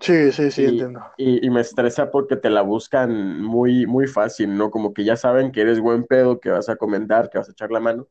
Sí, 0.00 0.32
sí, 0.32 0.50
sí, 0.50 0.62
Y, 0.62 0.66
entiendo. 0.66 1.04
y, 1.16 1.46
y 1.46 1.50
me 1.50 1.60
estresa 1.60 2.10
porque 2.10 2.36
te 2.36 2.50
la 2.50 2.62
buscan 2.62 3.40
muy, 3.42 3.86
muy 3.86 4.06
fácil, 4.06 4.56
¿no? 4.56 4.70
Como 4.70 4.92
que 4.92 5.04
ya 5.04 5.16
saben 5.16 5.52
que 5.52 5.60
eres 5.60 5.80
buen 5.80 6.04
pedo, 6.04 6.40
que 6.40 6.50
vas 6.50 6.68
a 6.68 6.76
comentar, 6.76 7.30
que 7.30 7.38
vas 7.38 7.48
a 7.48 7.52
echar 7.52 7.70
la 7.70 7.80
mano, 7.80 8.08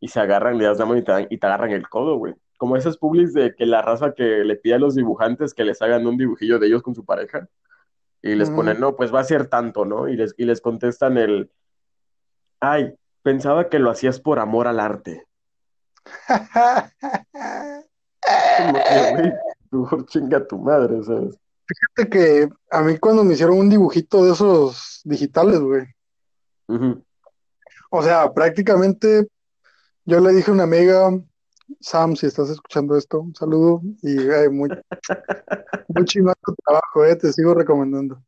y 0.00 0.08
se 0.08 0.18
agarran, 0.20 0.56
le 0.58 0.64
das 0.64 0.78
la 0.78 0.86
mano 0.86 0.98
y 0.98 1.04
te, 1.04 1.12
dan- 1.12 1.26
y 1.28 1.38
te 1.38 1.46
agarran 1.46 1.70
el 1.72 1.88
codo, 1.88 2.16
güey. 2.16 2.34
Como 2.56 2.76
esas 2.76 2.96
publis 2.96 3.32
de 3.34 3.54
que 3.54 3.66
la 3.66 3.82
raza 3.82 4.14
que 4.14 4.44
le 4.44 4.56
pide 4.56 4.74
a 4.74 4.78
los 4.78 4.94
dibujantes 4.94 5.52
que 5.54 5.64
les 5.64 5.80
hagan 5.82 6.06
un 6.06 6.16
dibujillo 6.16 6.58
de 6.58 6.66
ellos 6.68 6.82
con 6.82 6.94
su 6.94 7.04
pareja, 7.04 7.46
y 8.22 8.34
les 8.34 8.50
ponen, 8.50 8.78
no, 8.80 8.96
pues 8.96 9.14
va 9.14 9.20
a 9.20 9.24
ser 9.24 9.46
tanto, 9.46 9.84
¿no? 9.86 10.08
Y 10.08 10.16
les, 10.16 10.34
y 10.36 10.44
les 10.44 10.60
contestan 10.60 11.16
el, 11.18 11.50
ay, 12.60 12.94
pensaba 13.22 13.68
que 13.68 13.78
lo 13.78 13.90
hacías 13.90 14.20
por 14.20 14.38
amor 14.38 14.66
al 14.68 14.78
arte. 14.80 15.24
Como 18.58 18.74
que, 18.74 19.10
güey, 19.10 19.32
mejor 19.78 20.06
chinga 20.06 20.46
tu 20.46 20.58
madre, 20.58 21.02
¿sabes? 21.04 21.38
Fíjate 21.66 22.10
que 22.10 22.48
a 22.70 22.82
mí 22.82 22.98
cuando 22.98 23.22
me 23.22 23.34
hicieron 23.34 23.58
un 23.58 23.70
dibujito 23.70 24.24
de 24.24 24.32
esos 24.32 25.00
digitales, 25.04 25.60
güey. 25.60 25.86
O 27.90 28.02
sea, 28.02 28.32
prácticamente 28.32 29.28
yo 30.04 30.20
le 30.20 30.32
dije 30.32 30.50
a 30.50 30.54
una 30.54 30.64
amiga, 30.64 31.10
Sam, 31.80 32.16
si 32.16 32.26
estás 32.26 32.50
escuchando 32.50 32.96
esto, 32.96 33.20
un 33.20 33.34
saludo 33.34 33.82
y 34.02 34.16
güey, 34.24 34.48
muy, 34.48 34.68
muy 35.88 36.04
chingón 36.04 36.34
tu 36.42 36.54
trabajo, 36.64 37.04
eh, 37.04 37.16
te 37.16 37.32
sigo 37.32 37.54
recomendando. 37.54 38.22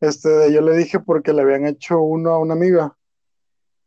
Este, 0.00 0.52
yo 0.52 0.60
le 0.60 0.76
dije 0.76 1.00
porque 1.00 1.32
le 1.32 1.42
habían 1.42 1.66
hecho 1.66 2.00
uno 2.00 2.30
a 2.30 2.38
una 2.38 2.54
amiga 2.54 2.96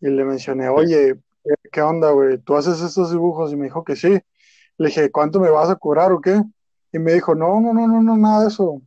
y 0.01 0.09
le 0.09 0.25
mencioné, 0.25 0.69
oye, 0.69 1.15
¿qué 1.43 1.69
qué 1.71 1.81
onda, 1.81 2.11
güey? 2.11 2.37
¿Tú 2.39 2.55
haces 2.55 2.81
estos 2.81 3.11
dibujos? 3.11 3.51
Y 3.51 3.55
me 3.55 3.65
dijo 3.65 3.83
que 3.83 3.95
sí. 3.95 4.19
Le 4.77 4.87
dije, 4.87 5.11
¿cuánto 5.11 5.39
me 5.39 5.49
vas 5.49 5.69
a 5.69 5.75
cobrar 5.75 6.11
o 6.11 6.21
qué? 6.21 6.41
Y 6.97 6.99
me 6.99 7.13
dijo, 7.13 7.35
no, 7.35 7.61
no, 7.61 7.73
no, 7.73 7.87
no, 7.87 8.01
no, 8.01 8.17
nada 8.17 8.41
de 8.41 8.47
eso. 8.47 8.81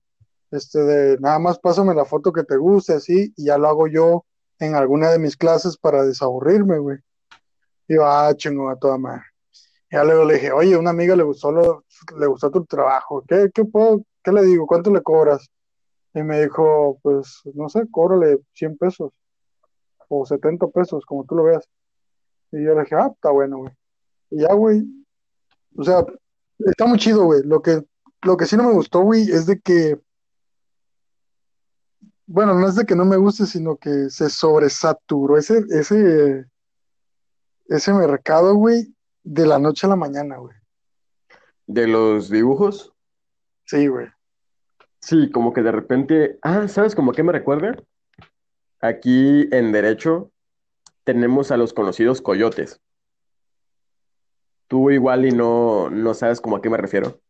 Este, 0.50 0.80
de 0.80 1.18
nada 1.20 1.38
más 1.38 1.60
pásame 1.60 1.94
la 1.94 2.04
foto 2.04 2.32
que 2.32 2.42
te 2.42 2.56
guste, 2.56 2.94
así, 2.94 3.32
y 3.36 3.44
ya 3.44 3.56
lo 3.56 3.68
hago 3.68 3.86
yo 3.86 4.26
en 4.58 4.74
alguna 4.74 5.10
de 5.10 5.20
mis 5.20 5.36
clases 5.36 5.76
para 5.76 6.02
desaburrirme, 6.02 6.78
güey. 6.78 6.98
Y 7.86 7.94
yo, 7.94 8.04
ah, 8.04 8.34
chingón, 8.36 8.72
a 8.72 8.76
toda 8.76 8.98
madre. 8.98 9.22
Ya 9.92 10.02
luego 10.02 10.24
le 10.24 10.34
dije, 10.34 10.50
oye, 10.50 10.76
una 10.76 10.90
amiga 10.90 11.14
le 11.14 11.22
gustó, 11.22 11.84
le 12.18 12.26
gustó 12.26 12.50
tu 12.50 12.64
trabajo, 12.64 13.22
¿qué, 13.28 13.48
qué 13.54 13.64
puedo, 13.64 14.02
qué 14.24 14.32
le 14.32 14.42
digo? 14.42 14.66
¿Cuánto 14.66 14.92
le 14.92 15.02
cobras? 15.02 15.48
Y 16.12 16.24
me 16.24 16.42
dijo, 16.42 16.98
pues, 17.02 17.42
no 17.54 17.68
sé, 17.68 17.88
cóbrale 17.92 18.40
100 18.54 18.76
pesos 18.76 19.12
o 20.08 20.26
70 20.26 20.66
pesos, 20.66 21.06
como 21.06 21.24
tú 21.26 21.36
lo 21.36 21.44
veas. 21.44 21.64
Y 22.50 22.64
yo 22.64 22.74
le 22.74 22.82
dije, 22.82 22.96
ah, 22.96 23.12
está 23.14 23.30
bueno, 23.30 23.58
güey. 23.58 23.72
Y 24.30 24.40
ya, 24.40 24.52
güey, 24.52 24.82
o 25.76 25.84
sea, 25.84 26.04
está 26.58 26.86
muy 26.86 26.98
chido, 26.98 27.24
güey. 27.24 27.42
Lo 27.44 27.62
que, 27.62 27.84
lo 28.22 28.36
que 28.36 28.46
sí 28.46 28.56
no 28.56 28.64
me 28.64 28.72
gustó, 28.72 29.00
güey, 29.00 29.22
es 29.30 29.46
de 29.46 29.60
que, 29.60 29.98
bueno, 32.26 32.54
no 32.54 32.68
es 32.68 32.76
de 32.76 32.84
que 32.86 32.94
no 32.94 33.04
me 33.04 33.16
guste, 33.16 33.46
sino 33.46 33.76
que 33.76 34.08
se 34.10 34.30
sobresaturó 34.30 35.36
ese, 35.36 35.64
ese, 35.70 36.46
ese 37.66 37.92
mercado, 37.92 38.54
güey, 38.54 38.94
de 39.24 39.46
la 39.46 39.58
noche 39.58 39.86
a 39.86 39.90
la 39.90 39.96
mañana, 39.96 40.36
güey. 40.38 40.56
De 41.66 41.86
los 41.86 42.28
dibujos, 42.30 42.92
Sí, 43.64 43.86
güey. 43.86 44.08
sí, 45.00 45.30
como 45.30 45.52
que 45.52 45.62
de 45.62 45.72
repente, 45.72 46.38
ah, 46.42 46.66
¿sabes 46.68 46.94
como 46.94 47.12
qué 47.12 47.22
me 47.22 47.32
recuerda? 47.32 47.76
Aquí 48.80 49.48
en 49.52 49.70
Derecho 49.72 50.30
tenemos 51.04 51.50
a 51.50 51.56
los 51.56 51.72
conocidos 51.72 52.20
coyotes. 52.20 52.80
Tú 54.68 54.90
igual 54.90 55.26
y 55.26 55.32
no, 55.32 55.90
no 55.90 56.14
sabes 56.14 56.40
como 56.40 56.56
a 56.56 56.62
qué 56.62 56.70
me 56.70 56.76
refiero, 56.76 57.20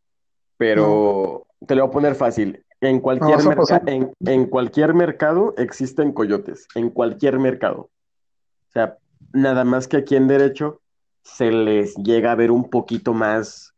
No, 0.60 0.66
pero 0.66 1.46
te 1.66 1.74
lo 1.74 1.82
voy 1.82 1.88
a 1.88 1.92
poner 1.92 2.14
fácil. 2.14 2.64
En 2.82 3.00
cualquier 3.00 3.38
merca- 3.50 3.82
en, 3.86 4.12
en 4.26 4.46
cualquier 4.46 4.94
mercado 4.94 5.54
existen 5.56 6.12
coyotes, 6.12 6.66
en 6.74 6.90
cualquier 6.90 7.38
mercado. 7.38 7.80
O 8.68 8.72
sea, 8.72 8.96
nada 9.32 9.64
más 9.64 9.88
que 9.88 9.96
aquí 9.98 10.16
en 10.16 10.28
Derecho 10.28 10.80
se 11.22 11.50
les 11.50 11.94
llega 11.96 12.32
a 12.32 12.36
ver 12.36 12.50
un 12.50 12.70
poquito 12.70 13.12
más, 13.12 13.74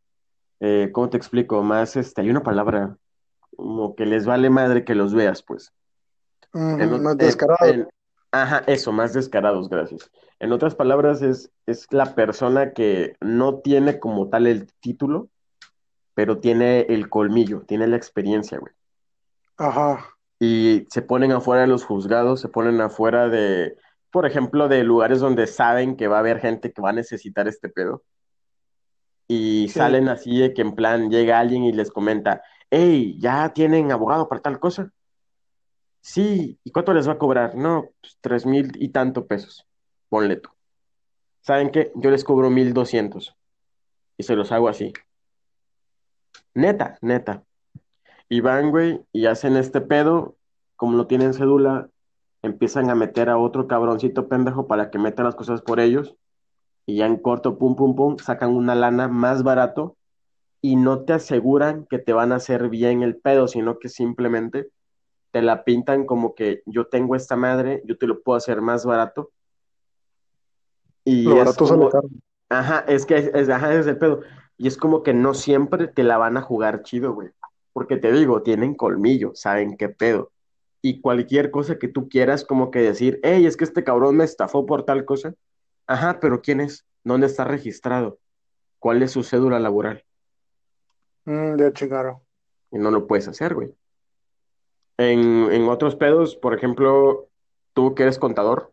eh, 0.60 0.90
¿cómo 0.92 1.08
te 1.10 1.16
explico? 1.16 1.62
Más, 1.62 1.96
este, 1.96 2.20
hay 2.20 2.30
una 2.30 2.42
palabra, 2.42 2.96
como 3.56 3.94
que 3.96 4.06
les 4.06 4.26
vale 4.26 4.50
madre 4.50 4.84
que 4.84 4.94
los 4.94 5.14
veas, 5.14 5.42
pues. 5.42 5.72
En, 6.54 6.90
ot- 6.90 7.00
más 7.00 7.12
en- 7.14 7.18
descarado. 7.18 7.72
en- 7.72 7.88
ajá, 8.30 8.62
eso, 8.66 8.92
más 8.92 9.12
descarados, 9.12 9.68
gracias. 9.68 10.10
En 10.38 10.52
otras 10.52 10.74
palabras, 10.76 11.22
es, 11.22 11.50
es 11.66 11.86
la 11.90 12.14
persona 12.14 12.72
que 12.72 13.16
no 13.20 13.58
tiene 13.58 13.98
como 13.98 14.28
tal 14.28 14.46
el 14.46 14.72
título, 14.80 15.28
pero 16.14 16.38
tiene 16.38 16.80
el 16.88 17.08
colmillo, 17.08 17.62
tiene 17.62 17.86
la 17.86 17.96
experiencia, 17.96 18.58
güey. 18.58 18.72
Ajá. 19.56 20.06
Y 20.38 20.86
se 20.90 21.02
ponen 21.02 21.32
afuera 21.32 21.62
de 21.62 21.68
los 21.68 21.84
juzgados, 21.84 22.40
se 22.40 22.48
ponen 22.48 22.80
afuera 22.80 23.28
de, 23.28 23.76
por 24.10 24.26
ejemplo, 24.26 24.68
de 24.68 24.82
lugares 24.82 25.20
donde 25.20 25.46
saben 25.46 25.96
que 25.96 26.08
va 26.08 26.16
a 26.16 26.20
haber 26.20 26.40
gente 26.40 26.72
que 26.72 26.82
va 26.82 26.90
a 26.90 26.94
necesitar 26.94 27.46
este 27.48 27.68
pedo. 27.68 28.02
Y 29.28 29.68
Sí. 29.68 29.78
salen 29.78 30.08
así 30.08 30.38
de 30.40 30.52
que 30.52 30.62
en 30.62 30.74
plan 30.74 31.10
llega 31.10 31.38
alguien 31.38 31.64
y 31.64 31.72
les 31.72 31.90
comenta, 31.90 32.42
hey, 32.70 33.16
¿ya 33.20 33.52
tienen 33.52 33.92
abogado 33.92 34.28
para 34.28 34.42
tal 34.42 34.58
cosa? 34.58 34.90
Sí, 36.00 36.58
¿y 36.64 36.70
cuánto 36.72 36.92
les 36.92 37.08
va 37.08 37.12
a 37.12 37.18
cobrar? 37.18 37.54
No, 37.54 37.90
pues 38.00 38.18
tres 38.20 38.44
mil 38.44 38.72
y 38.82 38.88
tanto 38.88 39.26
pesos. 39.26 39.64
Ponle 40.08 40.36
tú. 40.36 40.50
¿Saben 41.42 41.70
qué? 41.70 41.92
Yo 41.94 42.10
les 42.10 42.24
cobro 42.24 42.50
mil 42.50 42.74
doscientos 42.74 43.36
y 44.18 44.24
se 44.24 44.34
los 44.34 44.50
hago 44.50 44.68
así. 44.68 44.92
Neta, 46.54 46.98
neta. 47.00 47.44
Y 48.28 48.40
van, 48.40 48.70
güey, 48.70 49.02
y 49.12 49.26
hacen 49.26 49.56
este 49.56 49.80
pedo, 49.80 50.36
como 50.76 50.96
no 50.96 51.06
tienen 51.06 51.34
cédula, 51.34 51.88
empiezan 52.42 52.90
a 52.90 52.94
meter 52.94 53.28
a 53.28 53.38
otro 53.38 53.68
cabroncito 53.68 54.28
pendejo 54.28 54.66
para 54.66 54.90
que 54.90 54.98
meta 54.98 55.22
las 55.22 55.34
cosas 55.34 55.62
por 55.62 55.80
ellos, 55.80 56.16
y 56.86 56.96
ya 56.96 57.06
en 57.06 57.16
corto, 57.16 57.58
pum, 57.58 57.76
pum, 57.76 57.94
pum, 57.94 58.18
sacan 58.18 58.50
una 58.50 58.74
lana 58.74 59.08
más 59.08 59.42
barato 59.42 59.96
y 60.60 60.76
no 60.76 61.00
te 61.04 61.12
aseguran 61.12 61.86
que 61.88 61.98
te 61.98 62.12
van 62.12 62.32
a 62.32 62.36
hacer 62.36 62.68
bien 62.68 63.02
el 63.02 63.16
pedo, 63.16 63.48
sino 63.48 63.78
que 63.78 63.88
simplemente 63.88 64.68
te 65.30 65.42
la 65.42 65.64
pintan 65.64 66.06
como 66.06 66.34
que 66.34 66.62
yo 66.66 66.86
tengo 66.86 67.16
esta 67.16 67.36
madre, 67.36 67.82
yo 67.86 67.96
te 67.96 68.06
lo 68.06 68.22
puedo 68.22 68.36
hacer 68.36 68.60
más 68.60 68.84
barato, 68.84 69.30
y 71.04 71.28
Lo 71.28 71.36
es 71.36 71.38
barato 71.38 71.66
sale 71.66 71.80
como, 71.80 71.90
caro. 71.90 72.08
ajá, 72.48 72.84
es 72.88 73.06
que 73.06 73.16
es, 73.16 73.26
es- 73.34 73.48
ajá, 73.48 73.74
es 73.74 73.86
el 73.86 73.98
pedo, 73.98 74.20
y 74.58 74.68
es 74.68 74.76
como 74.76 75.02
que 75.02 75.14
no 75.14 75.34
siempre 75.34 75.88
te 75.88 76.02
la 76.02 76.18
van 76.18 76.36
a 76.36 76.42
jugar 76.42 76.82
chido, 76.82 77.14
güey, 77.14 77.30
porque 77.72 77.96
te 77.96 78.12
digo, 78.12 78.42
tienen 78.42 78.74
colmillo, 78.74 79.32
saben 79.34 79.76
qué 79.76 79.88
pedo, 79.88 80.30
y 80.82 81.00
cualquier 81.00 81.50
cosa 81.50 81.78
que 81.78 81.88
tú 81.88 82.08
quieras, 82.08 82.44
como 82.44 82.70
que 82.70 82.80
decir, 82.80 83.20
hey, 83.22 83.46
es 83.46 83.56
que 83.56 83.64
este 83.64 83.84
cabrón 83.84 84.16
me 84.16 84.24
estafó 84.24 84.66
por 84.66 84.84
tal 84.84 85.04
cosa, 85.04 85.34
ajá, 85.86 86.18
pero 86.20 86.42
¿quién 86.42 86.60
es? 86.60 86.84
¿Dónde 87.04 87.26
está 87.26 87.44
registrado? 87.44 88.18
¿Cuál 88.78 89.02
es 89.02 89.12
su 89.12 89.22
cédula 89.22 89.60
laboral? 89.60 90.04
Mm, 91.24 91.56
ya 91.56 91.72
chingaron. 91.72 92.18
Y 92.72 92.78
no 92.78 92.90
lo 92.90 93.06
puedes 93.06 93.28
hacer, 93.28 93.54
güey. 93.54 93.72
En, 94.98 95.52
en 95.52 95.68
otros 95.68 95.94
pedos, 95.94 96.36
por 96.36 96.54
ejemplo, 96.54 97.28
tú 97.74 97.94
que 97.94 98.02
eres 98.02 98.18
contador, 98.18 98.72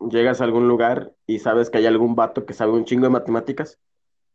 llegas 0.00 0.40
a 0.40 0.44
algún 0.44 0.66
lugar 0.66 1.12
y 1.26 1.38
sabes 1.38 1.70
que 1.70 1.78
hay 1.78 1.86
algún 1.86 2.16
vato 2.16 2.46
que 2.46 2.54
sabe 2.54 2.72
un 2.72 2.84
chingo 2.84 3.04
de 3.04 3.10
matemáticas, 3.10 3.78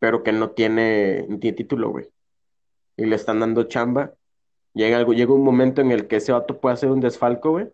pero 0.06 0.22
que 0.22 0.32
no 0.32 0.52
tiene, 0.52 1.26
no 1.28 1.40
tiene 1.40 1.58
título, 1.58 1.90
güey. 1.90 2.08
Y 2.96 3.06
le 3.06 3.16
están 3.16 3.40
dando 3.40 3.64
chamba. 3.64 4.14
Llega 4.76 4.98
algo, 4.98 5.14
llega 5.14 5.34
un 5.34 5.44
momento 5.44 5.82
en 5.82 5.90
el 5.90 6.06
que 6.06 6.18
ese 6.18 6.32
vato 6.32 6.60
puede 6.60 6.76
hacer 6.76 6.92
un 6.92 7.00
desfalco, 7.00 7.50
güey, 7.50 7.70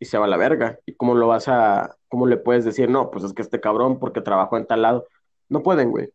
y 0.00 0.06
se 0.06 0.18
va 0.18 0.24
a 0.24 0.28
la 0.28 0.36
verga. 0.36 0.80
¿Y 0.86 0.94
cómo 0.94 1.14
lo 1.14 1.28
vas 1.28 1.46
a, 1.46 1.94
cómo 2.08 2.26
le 2.26 2.36
puedes 2.36 2.64
decir, 2.64 2.90
no, 2.90 3.12
pues 3.12 3.22
es 3.22 3.32
que 3.32 3.42
este 3.42 3.60
cabrón 3.60 4.00
porque 4.00 4.20
trabajó 4.20 4.56
en 4.56 4.66
tal 4.66 4.82
lado? 4.82 5.06
No 5.48 5.62
pueden, 5.62 5.92
güey. 5.92 6.10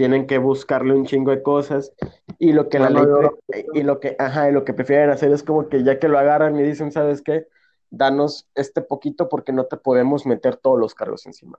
tienen 0.00 0.26
que 0.26 0.38
buscarle 0.38 0.94
un 0.94 1.04
chingo 1.04 1.30
de 1.30 1.42
cosas 1.42 1.92
y 2.38 2.54
lo 2.54 2.70
que 2.70 2.78
la 2.78 2.88
ley 2.88 3.04
pre- 3.46 3.66
y 3.74 3.82
lo 3.82 4.00
que 4.00 4.16
ajá, 4.18 4.48
y 4.48 4.52
lo 4.52 4.64
que 4.64 4.72
prefieren 4.72 5.10
hacer 5.10 5.30
es 5.30 5.42
como 5.42 5.68
que 5.68 5.84
ya 5.84 5.98
que 5.98 6.08
lo 6.08 6.18
agarran 6.18 6.58
y 6.58 6.62
dicen, 6.62 6.90
¿sabes 6.90 7.20
qué? 7.20 7.46
Danos 7.90 8.48
este 8.54 8.80
poquito 8.80 9.28
porque 9.28 9.52
no 9.52 9.66
te 9.66 9.76
podemos 9.76 10.24
meter 10.24 10.56
todos 10.56 10.78
los 10.78 10.94
cargos 10.94 11.26
encima. 11.26 11.58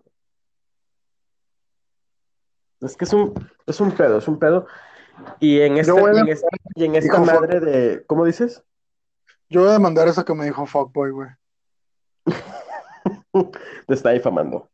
Es 2.82 2.98
que 2.98 3.06
es 3.06 3.14
un 3.14 3.34
es 3.68 3.80
un 3.80 3.92
pedo, 3.92 4.18
es 4.18 4.28
un 4.28 4.40
pedo. 4.40 4.68
Y 5.40 5.62
en 5.62 5.78
esta 5.78 5.94
y 5.94 6.18
en 6.18 6.28
esta, 6.30 6.48
y 6.76 6.86
en 6.86 6.96
esta 6.96 7.14
Dijo 7.14 7.26
fuck. 7.26 7.42
madre 7.42 7.60
de 7.60 8.06
¿cómo 8.06 8.26
dices? 8.26 8.64
Yo 9.50 9.62
voy 9.62 9.70
a 9.70 9.74
demandar 9.74 10.08
eso 10.08 10.24
que 10.24 10.34
me 10.34 10.46
dijo 10.46 10.66
Fuckboy, 10.66 11.12
güey. 11.12 11.30
Te 13.88 13.94
está 13.94 14.12
difamando. 14.12 14.70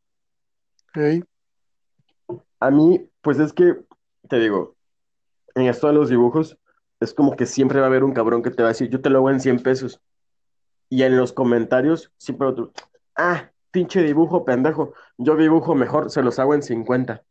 Ey, 0.93 1.23
A 2.59 2.69
mí, 2.69 3.09
pues 3.21 3.39
es 3.39 3.53
que, 3.53 3.75
te 4.29 4.37
digo, 4.37 4.75
en 5.55 5.65
esto 5.65 5.87
de 5.87 5.93
los 5.93 6.09
dibujos, 6.09 6.59
es 6.99 7.13
como 7.13 7.35
que 7.35 7.47
siempre 7.47 7.79
va 7.79 7.85
a 7.85 7.89
haber 7.89 8.03
un 8.03 8.13
cabrón 8.13 8.43
que 8.43 8.51
te 8.51 8.61
va 8.61 8.69
a 8.69 8.73
decir, 8.73 8.89
yo 8.89 9.01
te 9.01 9.09
lo 9.09 9.17
hago 9.17 9.31
en 9.31 9.39
100 9.39 9.63
pesos. 9.63 9.99
Y 10.89 11.01
en 11.01 11.17
los 11.17 11.33
comentarios, 11.33 12.11
siempre 12.17 12.47
otro, 12.47 12.71
ah, 13.15 13.49
pinche 13.71 14.03
dibujo, 14.03 14.45
pendejo, 14.45 14.93
yo 15.17 15.35
dibujo 15.35 15.73
mejor, 15.73 16.11
se 16.11 16.21
los 16.21 16.37
hago 16.37 16.53
en 16.53 16.61
50. 16.61 17.23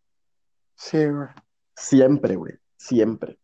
Sí, 0.76 0.98
güey. 1.06 1.28
Siempre, 1.74 2.36
güey, 2.36 2.54
siempre. 2.76 3.38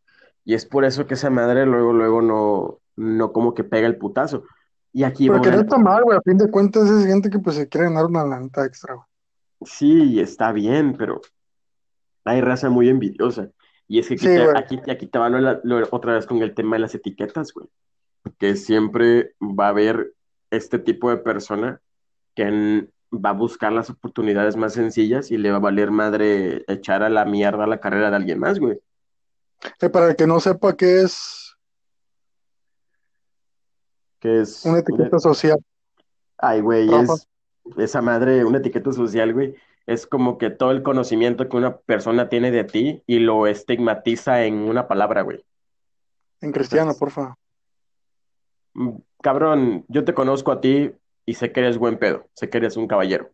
Y 0.44 0.54
es 0.54 0.64
por 0.66 0.84
eso 0.84 1.06
que 1.06 1.14
esa 1.14 1.30
madre 1.30 1.66
luego, 1.66 1.92
luego 1.92 2.22
no, 2.22 2.78
no 2.96 3.32
como 3.32 3.54
que 3.54 3.64
pega 3.64 3.86
el 3.86 3.96
putazo. 3.98 4.44
Y 4.92 5.04
aquí 5.04 5.28
no 5.28 5.42
está 5.42 5.78
mal, 5.78 6.04
güey. 6.04 6.18
A 6.18 6.22
fin 6.22 6.36
de 6.38 6.50
cuentas 6.50 6.88
es 6.90 7.06
gente 7.06 7.30
que 7.30 7.38
pues 7.38 7.56
se 7.56 7.68
quiere 7.68 7.86
ganar 7.88 8.06
una 8.06 8.24
lanita 8.24 8.64
extra, 8.64 8.94
güey. 8.94 9.06
Sí, 9.64 10.20
está 10.20 10.52
bien, 10.52 10.96
pero 10.98 11.20
hay 12.24 12.40
raza 12.40 12.68
muy 12.68 12.88
envidiosa. 12.88 13.48
Y 13.88 13.98
es 13.98 14.08
que 14.08 14.14
aquí, 14.14 14.26
Sí, 14.26 14.34
te, 14.36 14.58
aquí, 14.58 14.90
aquí 14.90 15.06
te 15.06 15.18
va 15.18 15.28
lo 15.28 15.60
lo- 15.62 15.88
otra 15.90 16.14
vez 16.14 16.26
con 16.26 16.38
el 16.42 16.54
tema 16.54 16.76
de 16.76 16.80
las 16.80 16.94
etiquetas, 16.94 17.52
güey. 17.52 17.68
Que 18.38 18.56
siempre 18.56 19.34
va 19.40 19.66
a 19.66 19.70
haber 19.70 20.12
este 20.50 20.78
tipo 20.78 21.10
de 21.10 21.18
persona 21.18 21.80
que 22.34 22.42
en- 22.42 22.92
va 23.12 23.30
a 23.30 23.34
buscar 23.34 23.72
las 23.72 23.90
oportunidades 23.90 24.56
más 24.56 24.72
sencillas 24.72 25.30
y 25.30 25.38
le 25.38 25.50
va 25.50 25.58
a 25.58 25.60
valer 25.60 25.90
madre 25.90 26.64
echar 26.66 27.02
a 27.02 27.10
la 27.10 27.24
mierda 27.24 27.66
la 27.66 27.80
carrera 27.80 28.10
de 28.10 28.16
alguien 28.16 28.38
más, 28.38 28.58
güey. 28.58 28.80
Eh, 29.80 29.88
para 29.90 30.08
el 30.08 30.16
que 30.16 30.26
no 30.26 30.40
sepa 30.40 30.76
qué 30.76 31.02
es 31.02 31.56
Que 34.18 34.40
es... 34.40 34.64
una 34.64 34.78
etiqueta 34.78 35.18
social. 35.18 35.58
Ay, 36.38 36.60
güey, 36.60 36.88
Rafa. 36.88 37.14
es 37.14 37.28
esa 37.76 38.02
madre, 38.02 38.44
una 38.44 38.58
etiqueta 38.58 38.92
social, 38.92 39.32
güey. 39.32 39.54
Es 39.86 40.06
como 40.06 40.38
que 40.38 40.50
todo 40.50 40.70
el 40.70 40.82
conocimiento 40.82 41.48
que 41.48 41.56
una 41.56 41.76
persona 41.76 42.28
tiene 42.28 42.50
de 42.50 42.64
ti 42.64 43.02
y 43.06 43.18
lo 43.18 43.46
estigmatiza 43.46 44.44
en 44.44 44.54
una 44.54 44.88
palabra, 44.88 45.22
güey. 45.22 45.44
En 46.40 46.52
cristiano, 46.52 46.94
porfa. 46.98 47.36
Mm, 48.74 48.96
Cabrón, 49.22 49.84
yo 49.88 50.04
te 50.04 50.14
conozco 50.14 50.50
a 50.50 50.60
ti 50.60 50.92
y 51.24 51.34
sé 51.34 51.52
que 51.52 51.60
eres 51.60 51.78
buen 51.78 51.98
pedo, 51.98 52.28
sé 52.34 52.48
que 52.50 52.58
eres 52.58 52.76
un 52.76 52.86
caballero. 52.86 53.30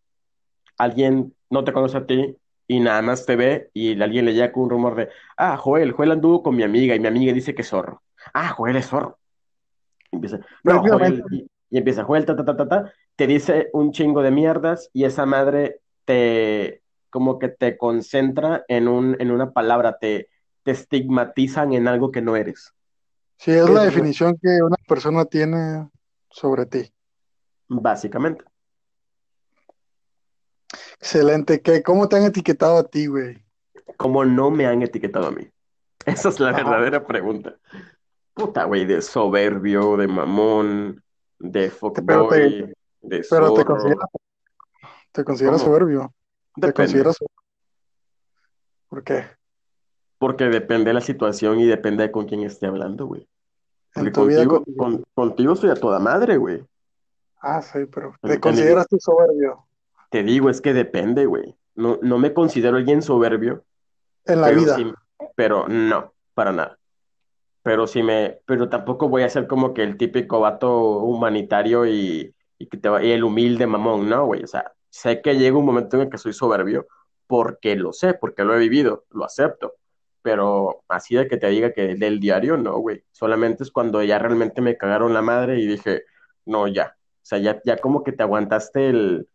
Alguien 0.77 1.35
no 1.51 1.65
te 1.65 1.73
conoce 1.73 1.97
a 1.97 2.07
ti 2.07 2.37
y 2.67 2.81
nada 2.81 3.03
más 3.03 3.25
te 3.27 3.37
ve 3.37 3.71
y 3.73 4.01
alguien 4.01 4.27
le 4.27 4.35
llega 4.35 4.53
con 4.53 4.65
un 4.65 4.71
rumor 4.71 4.95
de, 4.95 5.09
ah, 5.37 5.57
Joel, 5.57 5.93
Joel 5.93 6.13
anduvo 6.13 6.43
con 6.43 6.55
mi 6.55 6.63
amiga 6.63 6.95
y 6.95 7.01
mi 7.01 7.09
amiga 7.09 7.33
dice 7.33 7.55
que 7.55 7.63
es 7.63 7.69
zorro. 7.69 8.03
Ah, 8.35 8.51
Joel 8.51 8.77
es 8.77 8.87
zorro. 8.87 9.19
Y 10.11 10.17
empieza, 10.17 10.39
no, 10.65 10.81
Joel, 10.81 10.99
Prácticamente. 10.99 11.37
y, 11.37 11.47
y 11.71 11.79
empieza, 11.79 12.05
Joel, 12.05 12.25
ta, 12.25 12.37
ta, 12.37 12.45
ta, 12.45 12.57
ta, 12.57 12.69
ta, 12.69 12.93
te 13.17 13.27
dice 13.27 13.71
un 13.73 13.93
chingo 13.93 14.23
de 14.23 14.31
mierdas 14.31 14.91
y 14.93 15.05
esa 15.05 15.27
madre 15.27 15.81
te, 16.05 16.83
como 17.11 17.39
que 17.39 17.49
te 17.49 17.77
concentra 17.77 18.65
en 18.69 18.89
un, 18.89 19.17
en 19.19 19.31
una 19.31 19.51
palabra, 19.53 19.99
te, 19.99 20.29
te 20.63 20.71
estigmatizan 20.73 21.73
en 21.73 21.89
algo 21.89 22.11
que 22.11 22.21
no 22.23 22.37
eres. 22.37 22.73
Sí, 23.39 23.53
es 23.53 23.65
Es 23.65 23.71
la 23.71 23.85
definición 23.85 24.37
que 24.41 24.63
una 24.63 24.77
persona 24.87 25.25
tiene 25.25 25.89
sobre 26.31 26.67
ti. 26.67 26.93
Básicamente. 27.69 28.45
Excelente. 31.01 31.63
¿Qué, 31.63 31.83
¿Cómo 31.83 32.09
te 32.09 32.17
han 32.17 32.25
etiquetado 32.25 32.79
a 32.79 32.85
ti, 32.85 33.07
güey? 33.07 33.43
¿Cómo 33.97 34.25
no 34.25 34.51
me 34.51 34.67
han 34.67 34.83
etiquetado 34.83 35.29
a 35.29 35.31
mí? 35.31 35.49
Esa 36.07 36.29
es 36.29 36.41
la 36.41 36.51
Ajá. 36.51 36.59
verdadera 36.59 37.07
pregunta. 37.07 37.57
Puta, 38.35 38.65
güey, 38.65 38.85
de 38.85 39.03
soberbio, 39.03 39.97
de 39.97 40.07
mamón, 40.09 41.03
de 41.39 41.61
Pero 41.63 41.71
te- 41.71 41.79
fuckboy, 41.79 42.75
de 43.03 43.27
Pero 43.29 43.55
te 43.55 43.65
consideras, 43.65 44.09
te 45.13 45.25
consideras 45.25 45.61
soberbio. 45.61 46.15
Te 46.61 46.73
consideras 46.73 47.17
¿Por 48.89 49.05
qué? 49.05 49.27
porque 50.19 50.45
depende 50.47 50.87
de 50.91 50.95
la 50.95 51.01
situación 51.01 51.61
y 51.61 51.67
depende 51.67 52.03
de 52.05 52.11
con 52.11 52.27
quién 52.27 52.43
esté 52.43 52.67
hablando, 52.67 53.07
güey. 53.07 53.29
Porque 53.95 54.11
contigo, 54.11 54.65
con- 54.77 55.05
contigo 55.15 55.55
soy 55.55 55.71
a 55.71 55.75
toda 55.75 55.99
madre, 56.01 56.37
güey. 56.39 56.65
Ah, 57.41 57.63
sí, 57.63 57.87
pero 57.93 58.15
te 58.23 58.41
consideras 58.41 58.89
tú 58.89 58.99
soberbio 59.01 59.67
Te 60.11 60.23
digo, 60.23 60.51
es 60.51 60.61
que 60.61 60.73
depende, 60.75 61.27
güey. 61.27 61.57
No, 61.75 61.99
no 62.03 62.19
me 62.19 62.35
considero 62.35 62.77
alguien 62.77 63.03
soberbio, 63.03 63.65
en 64.25 64.41
la 64.41 64.49
pero 64.49 64.61
vida. 64.63 64.77
sí, 64.77 64.93
pero 65.37 65.69
no, 65.69 66.15
para 66.35 66.53
nada. 66.53 66.79
Pero 67.63 67.87
sí 67.87 68.03
me, 68.03 68.41
pero 68.47 68.69
tampoco 68.69 69.09
voy 69.09 69.23
a 69.23 69.29
ser 69.31 69.47
como 69.47 69.75
que 69.75 69.83
el 69.85 69.97
típico 69.97 70.41
vato 70.41 70.99
humanitario 71.01 71.87
y, 71.87 72.35
y 72.59 72.67
que 72.69 72.79
te 72.79 72.89
y 73.07 73.13
el 73.13 73.25
humilde 73.25 73.67
mamón, 73.67 74.09
no, 74.09 74.27
güey. 74.27 74.45
O 74.45 74.47
sea, 74.49 74.73
sé 74.91 75.23
que 75.23 75.37
llega 75.39 75.59
un 75.59 75.67
momento 75.67 75.97
en 75.97 76.05
el 76.05 76.11
que 76.11 76.19
soy 76.19 76.33
soberbio 76.33 76.87
porque 77.29 77.77
lo 77.77 77.93
sé, 77.93 78.15
porque 78.15 78.45
lo 78.45 78.55
he 78.57 78.59
vivido, 78.61 79.07
lo 79.11 79.25
acepto. 79.25 79.75
Pero 80.23 80.85
así 80.89 81.15
de 81.17 81.29
que 81.29 81.37
te 81.39 81.49
diga 81.49 81.73
que 81.73 81.95
del 81.97 82.21
diario, 82.21 82.57
no, 82.57 82.79
güey. 82.79 83.05
Solamente 83.13 83.63
es 83.65 83.71
cuando 83.73 84.03
ya 84.03 84.19
realmente 84.19 84.61
me 84.63 84.77
cagaron 84.77 85.15
la 85.15 85.23
madre 85.23 85.61
y 85.61 85.67
dije, 85.67 86.05
no, 86.47 86.69
ya. 86.69 86.98
O 87.29 87.37
sea, 87.37 87.39
ya, 87.41 87.61
ya 87.63 87.77
como 87.77 88.05
que 88.05 88.13
te 88.13 88.23
aguantaste 88.23 88.89
el, 88.89 89.29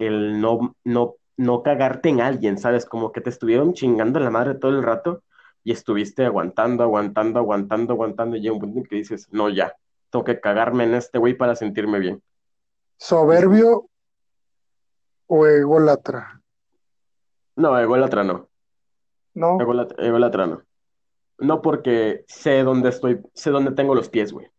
el 0.00 0.40
no, 0.40 0.74
no, 0.82 1.14
no 1.36 1.62
cagarte 1.62 2.08
en 2.08 2.20
alguien, 2.20 2.58
¿sabes? 2.58 2.86
Como 2.86 3.12
que 3.12 3.20
te 3.20 3.30
estuvieron 3.30 3.72
chingando 3.72 4.18
la 4.18 4.30
madre 4.30 4.56
todo 4.56 4.72
el 4.72 4.82
rato 4.82 5.22
y 5.62 5.70
estuviste 5.70 6.24
aguantando, 6.24 6.82
aguantando, 6.82 7.38
aguantando, 7.38 7.92
aguantando, 7.92 8.36
y 8.36 8.40
llega 8.40 8.54
un 8.54 8.60
punto 8.60 8.78
en 8.78 8.84
que 8.86 8.96
dices, 8.96 9.28
no, 9.30 9.48
ya, 9.48 9.76
tengo 10.10 10.24
que 10.24 10.40
cagarme 10.40 10.82
en 10.82 10.94
este 10.94 11.18
güey 11.18 11.34
para 11.34 11.54
sentirme 11.54 12.00
bien. 12.00 12.20
¿Soberbio 12.96 13.88
o 15.28 15.46
ególatra? 15.46 16.42
No, 17.54 17.78
ególatra 17.78 18.24
no, 18.24 18.48
No, 19.34 19.60
ególatra, 19.60 20.04
ególatra 20.04 20.46
no. 20.48 20.62
No 21.38 21.62
porque 21.62 22.24
sé 22.26 22.64
dónde 22.64 22.88
estoy, 22.88 23.20
sé 23.34 23.50
dónde 23.50 23.70
tengo 23.70 23.94
los 23.94 24.08
pies, 24.08 24.32
güey. 24.32 24.50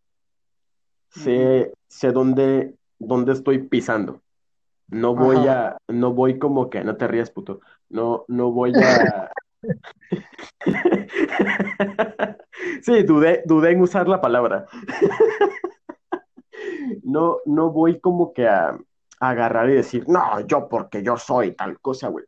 Sé, 1.10 1.72
sé 1.88 2.12
dónde, 2.12 2.76
dónde 3.00 3.34
estoy 3.34 3.60
pisando. 3.60 4.22
No 4.90 5.16
voy 5.16 5.38
Ajá. 5.38 5.70
a, 5.70 5.78
no 5.88 6.14
voy 6.14 6.40
como 6.40 6.70
que, 6.70 6.84
no 6.84 6.96
te 6.96 7.08
rías, 7.08 7.32
puto. 7.32 7.60
No, 7.90 8.26
no 8.28 8.52
voy 8.52 8.74
a. 8.84 9.32
Sí, 12.82 13.04
dudé, 13.04 13.44
dudé 13.46 13.72
en 13.72 13.82
usar 13.82 14.08
la 14.08 14.22
palabra. 14.22 14.66
No, 17.04 17.38
no 17.46 17.72
voy 17.72 18.00
como 18.00 18.34
que 18.34 18.48
a, 18.48 18.78
a 19.20 19.30
agarrar 19.30 19.70
y 19.70 19.74
decir, 19.74 20.06
no, 20.08 20.40
yo 20.48 20.68
porque 20.68 21.04
yo 21.04 21.18
soy 21.18 21.54
tal 21.54 21.80
cosa, 21.80 22.10
güey. 22.10 22.26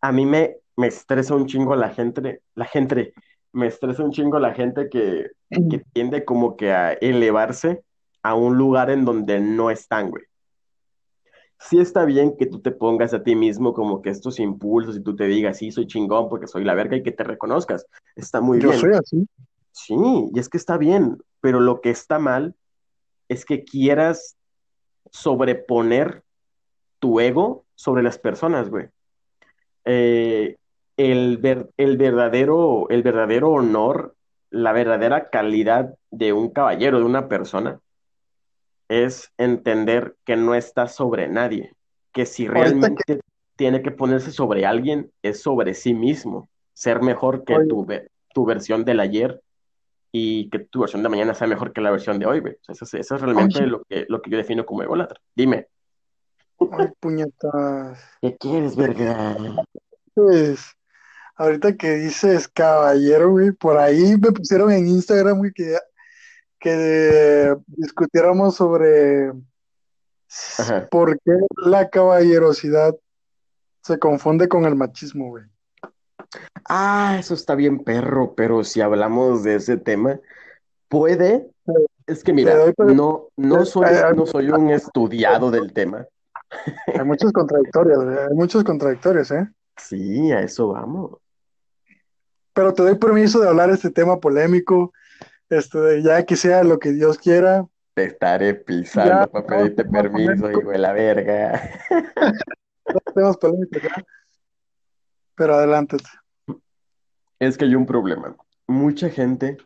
A 0.00 0.12
mí 0.12 0.26
me, 0.26 0.56
me 0.76 0.88
estresa 0.88 1.34
un 1.34 1.46
chingo 1.46 1.76
la 1.76 1.90
gente, 1.90 2.40
la 2.54 2.64
gente, 2.64 3.12
me 3.52 3.66
estresa 3.66 4.02
un 4.02 4.12
chingo 4.12 4.38
la 4.38 4.54
gente 4.54 4.88
que, 4.88 5.30
que 5.50 5.82
tiende 5.92 6.24
como 6.24 6.56
que 6.56 6.72
a 6.72 6.92
elevarse 6.94 7.82
a 8.28 8.34
un 8.34 8.56
lugar 8.56 8.90
en 8.90 9.04
donde 9.04 9.40
no 9.40 9.70
están, 9.70 10.10
güey. 10.10 10.24
Sí 11.58 11.78
está 11.78 12.04
bien 12.04 12.36
que 12.36 12.46
tú 12.46 12.60
te 12.60 12.70
pongas 12.70 13.14
a 13.14 13.22
ti 13.22 13.34
mismo 13.34 13.72
como 13.72 14.02
que 14.02 14.10
estos 14.10 14.38
impulsos 14.40 14.96
y 14.96 15.02
tú 15.02 15.16
te 15.16 15.24
digas, 15.24 15.58
sí, 15.58 15.70
soy 15.72 15.86
chingón 15.86 16.28
porque 16.28 16.46
soy 16.46 16.64
la 16.64 16.74
verga 16.74 16.96
y 16.96 17.02
que 17.02 17.12
te 17.12 17.24
reconozcas. 17.24 17.86
Está 18.14 18.40
muy 18.40 18.60
yo 18.60 18.68
bien. 18.68 18.80
soy 18.80 18.92
así. 18.92 19.26
Sí, 19.72 19.94
y 20.34 20.38
es 20.38 20.48
que 20.48 20.58
está 20.58 20.76
bien, 20.76 21.18
pero 21.40 21.60
lo 21.60 21.80
que 21.80 21.90
está 21.90 22.18
mal 22.18 22.54
es 23.28 23.44
que 23.44 23.64
quieras 23.64 24.36
sobreponer 25.10 26.22
tu 26.98 27.20
ego 27.20 27.64
sobre 27.74 28.02
las 28.02 28.18
personas, 28.18 28.68
güey. 28.68 28.86
Eh, 29.84 30.56
el, 30.96 31.38
ver- 31.38 31.70
el 31.76 31.96
verdadero, 31.96 32.86
el 32.90 33.02
verdadero 33.02 33.50
honor, 33.50 34.14
la 34.50 34.72
verdadera 34.72 35.28
calidad 35.30 35.94
de 36.10 36.32
un 36.32 36.50
caballero, 36.50 36.98
de 36.98 37.04
una 37.04 37.28
persona, 37.28 37.80
es 38.88 39.32
entender 39.38 40.16
que 40.24 40.36
no 40.36 40.54
está 40.54 40.88
sobre 40.88 41.28
nadie, 41.28 41.72
que 42.12 42.26
si 42.26 42.46
realmente 42.48 43.20
tiene 43.56 43.82
que 43.82 43.90
ponerse 43.90 44.30
sobre 44.32 44.66
alguien, 44.66 45.10
es 45.22 45.40
sobre 45.42 45.74
sí 45.74 45.94
mismo, 45.94 46.48
ser 46.74 47.00
mejor 47.02 47.44
que 47.44 47.56
tu, 47.68 47.86
tu 48.34 48.44
versión 48.44 48.84
del 48.84 49.00
ayer 49.00 49.40
y 50.12 50.48
que 50.50 50.58
tu 50.60 50.80
versión 50.80 51.02
de 51.02 51.08
mañana 51.08 51.34
sea 51.34 51.46
mejor 51.46 51.72
que 51.72 51.80
la 51.80 51.90
versión 51.90 52.18
de 52.18 52.26
hoy, 52.26 52.40
güey. 52.40 52.56
Eso, 52.68 52.84
es- 52.84 52.94
eso 52.94 53.14
es 53.16 53.20
realmente 53.20 53.58
Oye. 53.60 53.66
lo 53.66 53.82
que, 53.84 54.06
lo 54.08 54.22
que 54.22 54.30
yo 54.30 54.36
defino 54.36 54.64
como 54.64 54.82
ególatra. 54.82 55.20
Dime, 55.34 55.66
Ay, 56.58 56.88
puñetas. 57.00 57.98
¿qué 58.22 58.36
quieres, 58.36 58.76
verga? 58.76 59.36
Pues, 60.14 60.72
ahorita 61.34 61.76
que 61.76 61.90
dices 61.96 62.48
caballero, 62.48 63.30
güey, 63.30 63.52
por 63.52 63.76
ahí 63.76 64.16
me 64.18 64.32
pusieron 64.32 64.70
en 64.72 64.86
Instagram, 64.88 65.38
güey, 65.38 65.52
que, 65.52 65.76
que 66.58 67.56
discutiéramos 67.66 68.56
sobre 68.56 69.32
Ajá. 70.58 70.88
por 70.90 71.18
qué 71.20 71.32
la 71.56 71.88
caballerosidad 71.88 72.94
se 73.82 73.98
confunde 73.98 74.48
con 74.48 74.64
el 74.64 74.74
machismo, 74.74 75.28
güey. 75.28 75.44
Ah, 76.68 77.16
eso 77.20 77.34
está 77.34 77.54
bien, 77.54 77.78
perro, 77.78 78.34
pero 78.34 78.64
si 78.64 78.80
hablamos 78.80 79.44
de 79.44 79.56
ese 79.56 79.76
tema, 79.76 80.18
puede, 80.88 81.48
es 82.06 82.24
que 82.24 82.32
mira, 82.32 82.56
no, 82.78 83.28
no 83.36 83.64
soy, 83.64 83.86
no 84.16 84.26
soy 84.26 84.50
un 84.50 84.70
estudiado 84.70 85.50
del 85.50 85.72
tema. 85.72 86.06
hay 86.86 87.04
muchos 87.04 87.32
contradictorios, 87.32 88.04
güey, 88.04 88.18
hay 88.18 88.34
muchos 88.34 88.64
contradictorios, 88.64 89.30
¿eh? 89.30 89.48
Sí, 89.76 90.32
a 90.32 90.40
eso 90.40 90.68
vamos. 90.68 91.18
Pero 92.52 92.72
te 92.72 92.82
doy 92.82 92.94
permiso 92.96 93.40
de 93.40 93.48
hablar 93.48 93.68
de 93.68 93.74
este 93.74 93.90
tema 93.90 94.18
polémico, 94.18 94.92
este, 95.50 96.02
ya 96.02 96.24
que 96.24 96.36
sea 96.36 96.64
lo 96.64 96.78
que 96.78 96.92
Dios 96.92 97.18
quiera. 97.18 97.66
Te 97.94 98.04
estaré 98.04 98.54
pisando 98.54 99.10
Ya, 99.10 99.26
para 99.26 99.46
no, 99.46 99.56
pedirte 99.56 99.84
no, 99.84 99.90
permiso, 99.90 100.50
hijo 100.50 100.70
de 100.70 100.78
la 100.78 100.92
verga. 100.92 101.70
¿ya? 101.90 101.90
Pero 105.34 105.54
adelante. 105.54 105.96
Es 107.38 107.58
que 107.58 107.64
hay 107.66 107.74
un 107.74 107.86
problema. 107.86 108.36
Mucha 108.66 109.10
gente 109.10 109.58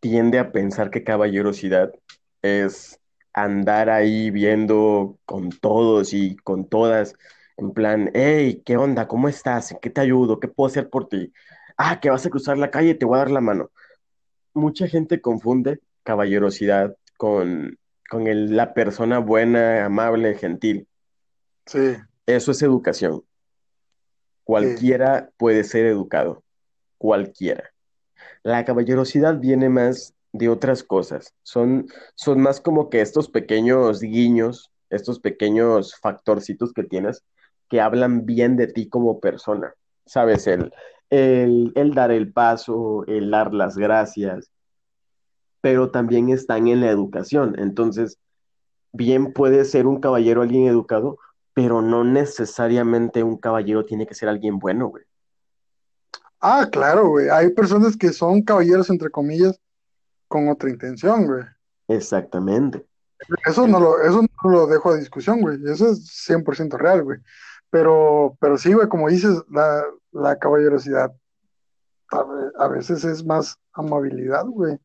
tiende 0.00 0.38
a 0.38 0.52
pensar 0.52 0.90
que 0.90 1.04
caballerosidad 1.04 1.92
es 2.42 3.00
andar 3.32 3.90
ahí 3.90 4.30
viendo 4.30 5.18
con 5.24 5.50
todos 5.50 6.12
y 6.12 6.36
con 6.36 6.68
todas, 6.68 7.14
en 7.56 7.72
plan, 7.72 8.10
hey, 8.14 8.62
¿qué 8.64 8.76
onda? 8.76 9.08
¿Cómo 9.08 9.28
estás? 9.28 9.72
¿En 9.72 9.78
qué 9.80 9.90
te 9.90 10.00
ayudo? 10.00 10.38
¿Qué 10.40 10.48
puedo 10.48 10.68
hacer 10.68 10.88
por 10.88 11.08
ti? 11.08 11.32
Ah, 11.76 12.00
que 12.00 12.10
vas 12.10 12.26
a 12.26 12.30
cruzar 12.30 12.58
la 12.58 12.70
calle, 12.70 12.94
te 12.94 13.04
voy 13.06 13.16
a 13.16 13.20
dar 13.20 13.30
la 13.30 13.40
mano. 13.40 13.70
Mucha 14.58 14.88
gente 14.88 15.20
confunde 15.20 15.80
caballerosidad 16.02 16.96
con, 17.16 17.78
con 18.10 18.26
el- 18.26 18.56
la 18.56 18.74
persona 18.74 19.18
buena, 19.18 19.84
amable, 19.84 20.34
gentil. 20.34 20.86
Sí, 21.66 21.96
Eso 22.26 22.50
es 22.50 22.60
educación. 22.62 23.22
Cualquiera 24.44 25.30
puede 25.36 25.64
ser 25.64 25.86
educado, 25.86 26.42
cualquiera. 26.96 27.70
La 28.42 28.64
caballerosidad 28.64 29.38
viene 29.38 29.68
más 29.68 30.14
de 30.32 30.48
otras 30.48 30.82
cosas. 30.82 31.34
Son, 31.42 31.86
son 32.14 32.40
más 32.40 32.60
como 32.60 32.88
que 32.90 33.00
estos 33.00 33.28
pequeños 33.28 34.00
guiños, 34.00 34.70
estos 34.90 35.20
pequeños 35.20 35.94
factorcitos 36.00 36.72
que 36.72 36.84
tienes 36.84 37.22
que 37.68 37.80
hablan 37.82 38.24
bien 38.24 38.56
de 38.56 38.66
ti 38.66 38.88
como 38.88 39.20
persona. 39.20 39.74
¿Sabes? 40.06 40.46
El, 40.46 40.72
el, 41.10 41.72
el 41.74 41.94
dar 41.94 42.10
el 42.10 42.32
paso, 42.32 43.04
el 43.06 43.30
dar 43.30 43.54
las 43.54 43.76
gracias, 43.76 44.50
pero 45.60 45.90
también 45.90 46.28
están 46.30 46.68
en 46.68 46.80
la 46.80 46.90
educación. 46.90 47.54
Entonces, 47.58 48.18
bien 48.92 49.32
puede 49.32 49.64
ser 49.64 49.86
un 49.86 50.00
caballero 50.00 50.42
alguien 50.42 50.66
educado, 50.66 51.18
pero 51.54 51.82
no 51.82 52.04
necesariamente 52.04 53.22
un 53.22 53.36
caballero 53.36 53.84
tiene 53.84 54.06
que 54.06 54.14
ser 54.14 54.28
alguien 54.28 54.58
bueno, 54.58 54.88
güey. 54.88 55.04
Ah, 56.40 56.68
claro, 56.70 57.08
güey. 57.08 57.28
Hay 57.28 57.50
personas 57.50 57.96
que 57.96 58.12
son 58.12 58.42
caballeros, 58.42 58.90
entre 58.90 59.10
comillas, 59.10 59.60
con 60.28 60.48
otra 60.48 60.70
intención, 60.70 61.26
güey. 61.26 61.44
Exactamente. 61.88 62.86
Eso 63.44 63.66
no 63.66 63.80
lo, 63.80 64.00
eso 64.02 64.22
no 64.22 64.50
lo 64.50 64.66
dejo 64.68 64.90
a 64.90 64.96
discusión, 64.96 65.40
güey. 65.40 65.58
Eso 65.66 65.90
es 65.90 66.06
100% 66.28 66.78
real, 66.78 67.02
güey. 67.02 67.18
Pero, 67.70 68.36
pero 68.40 68.56
sí, 68.56 68.72
güey, 68.72 68.88
como 68.88 69.08
dices, 69.08 69.42
la, 69.50 69.84
la 70.12 70.38
caballerosidad 70.38 71.12
a, 72.10 72.22
ve- 72.22 72.52
a 72.58 72.68
veces 72.68 73.04
es 73.04 73.24
más 73.24 73.58
amabilidad, 73.72 74.46
güey. 74.46 74.78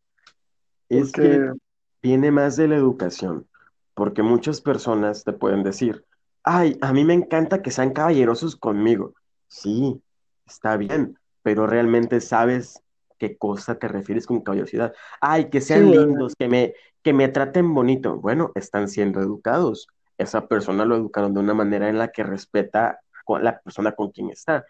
Es 0.89 1.11
Porque, 1.13 1.21
que 1.21 1.53
viene 2.01 2.31
más 2.31 2.57
de 2.57 2.67
la 2.67 2.75
educación, 2.75 3.47
porque 3.93 4.21
muchas 4.21 4.59
personas 4.61 5.23
te 5.23 5.33
pueden 5.33 5.63
decir, 5.63 6.05
ay, 6.43 6.77
a 6.81 6.91
mí 6.91 7.05
me 7.05 7.13
encanta 7.13 7.61
que 7.61 7.71
sean 7.71 7.93
caballerosos 7.93 8.55
conmigo. 8.55 9.13
Sí, 9.47 10.01
está 10.45 10.75
bien, 10.77 11.17
pero 11.41 11.67
realmente 11.67 12.19
sabes 12.19 12.81
qué 13.17 13.37
cosa 13.37 13.75
te 13.75 13.87
refieres 13.87 14.27
con 14.27 14.41
caballerosidad. 14.41 14.93
Ay, 15.21 15.49
que 15.49 15.61
sean 15.61 15.89
lindos, 15.89 16.35
que 16.35 16.49
me, 16.49 16.73
que 17.01 17.13
me 17.13 17.29
traten 17.29 17.73
bonito. 17.73 18.17
Bueno, 18.17 18.51
están 18.55 18.89
siendo 18.89 19.21
educados. 19.21 19.87
Esa 20.17 20.47
persona 20.47 20.85
lo 20.85 20.95
educaron 20.95 21.33
de 21.33 21.39
una 21.39 21.53
manera 21.53 21.89
en 21.89 21.97
la 21.97 22.09
que 22.09 22.23
respeta 22.23 22.99
con 23.25 23.43
la 23.43 23.59
persona 23.59 23.93
con 23.93 24.11
quien 24.11 24.29
está. 24.29 24.65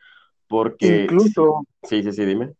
Porque, 0.47 1.03
Incluso, 1.03 1.65
sí, 1.83 2.03
sí, 2.03 2.11
sí, 2.11 2.25
dime. 2.25 2.53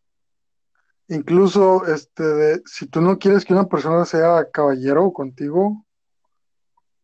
incluso, 1.07 1.85
este, 1.85 2.23
de- 2.23 2.61
si 2.65 2.87
tú 2.87 3.01
no 3.01 3.19
quieres 3.19 3.45
que 3.45 3.53
una 3.53 3.67
persona 3.67 4.05
sea 4.05 4.49
caballero 4.51 5.11
contigo, 5.13 5.85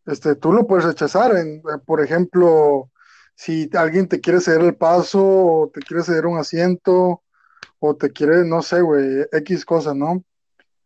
este, 0.06 0.34
tú 0.34 0.52
lo 0.52 0.66
puedes 0.66 0.84
rechazar. 0.84 1.36
En, 1.36 1.58
eh, 1.58 1.78
por 1.84 2.00
ejemplo, 2.00 2.90
si 3.34 3.70
alguien 3.74 4.08
te 4.08 4.20
quiere 4.20 4.40
ceder 4.40 4.62
el 4.62 4.74
paso 4.76 5.22
o 5.22 5.70
te 5.72 5.80
quiere 5.80 6.02
ceder 6.02 6.26
un 6.26 6.38
asiento 6.38 7.22
o 7.78 7.96
te 7.96 8.10
quiere, 8.10 8.44
no 8.44 8.62
sé, 8.62 8.80
güey, 8.80 9.26
X 9.32 9.64
cosa, 9.64 9.94
¿no? 9.94 10.24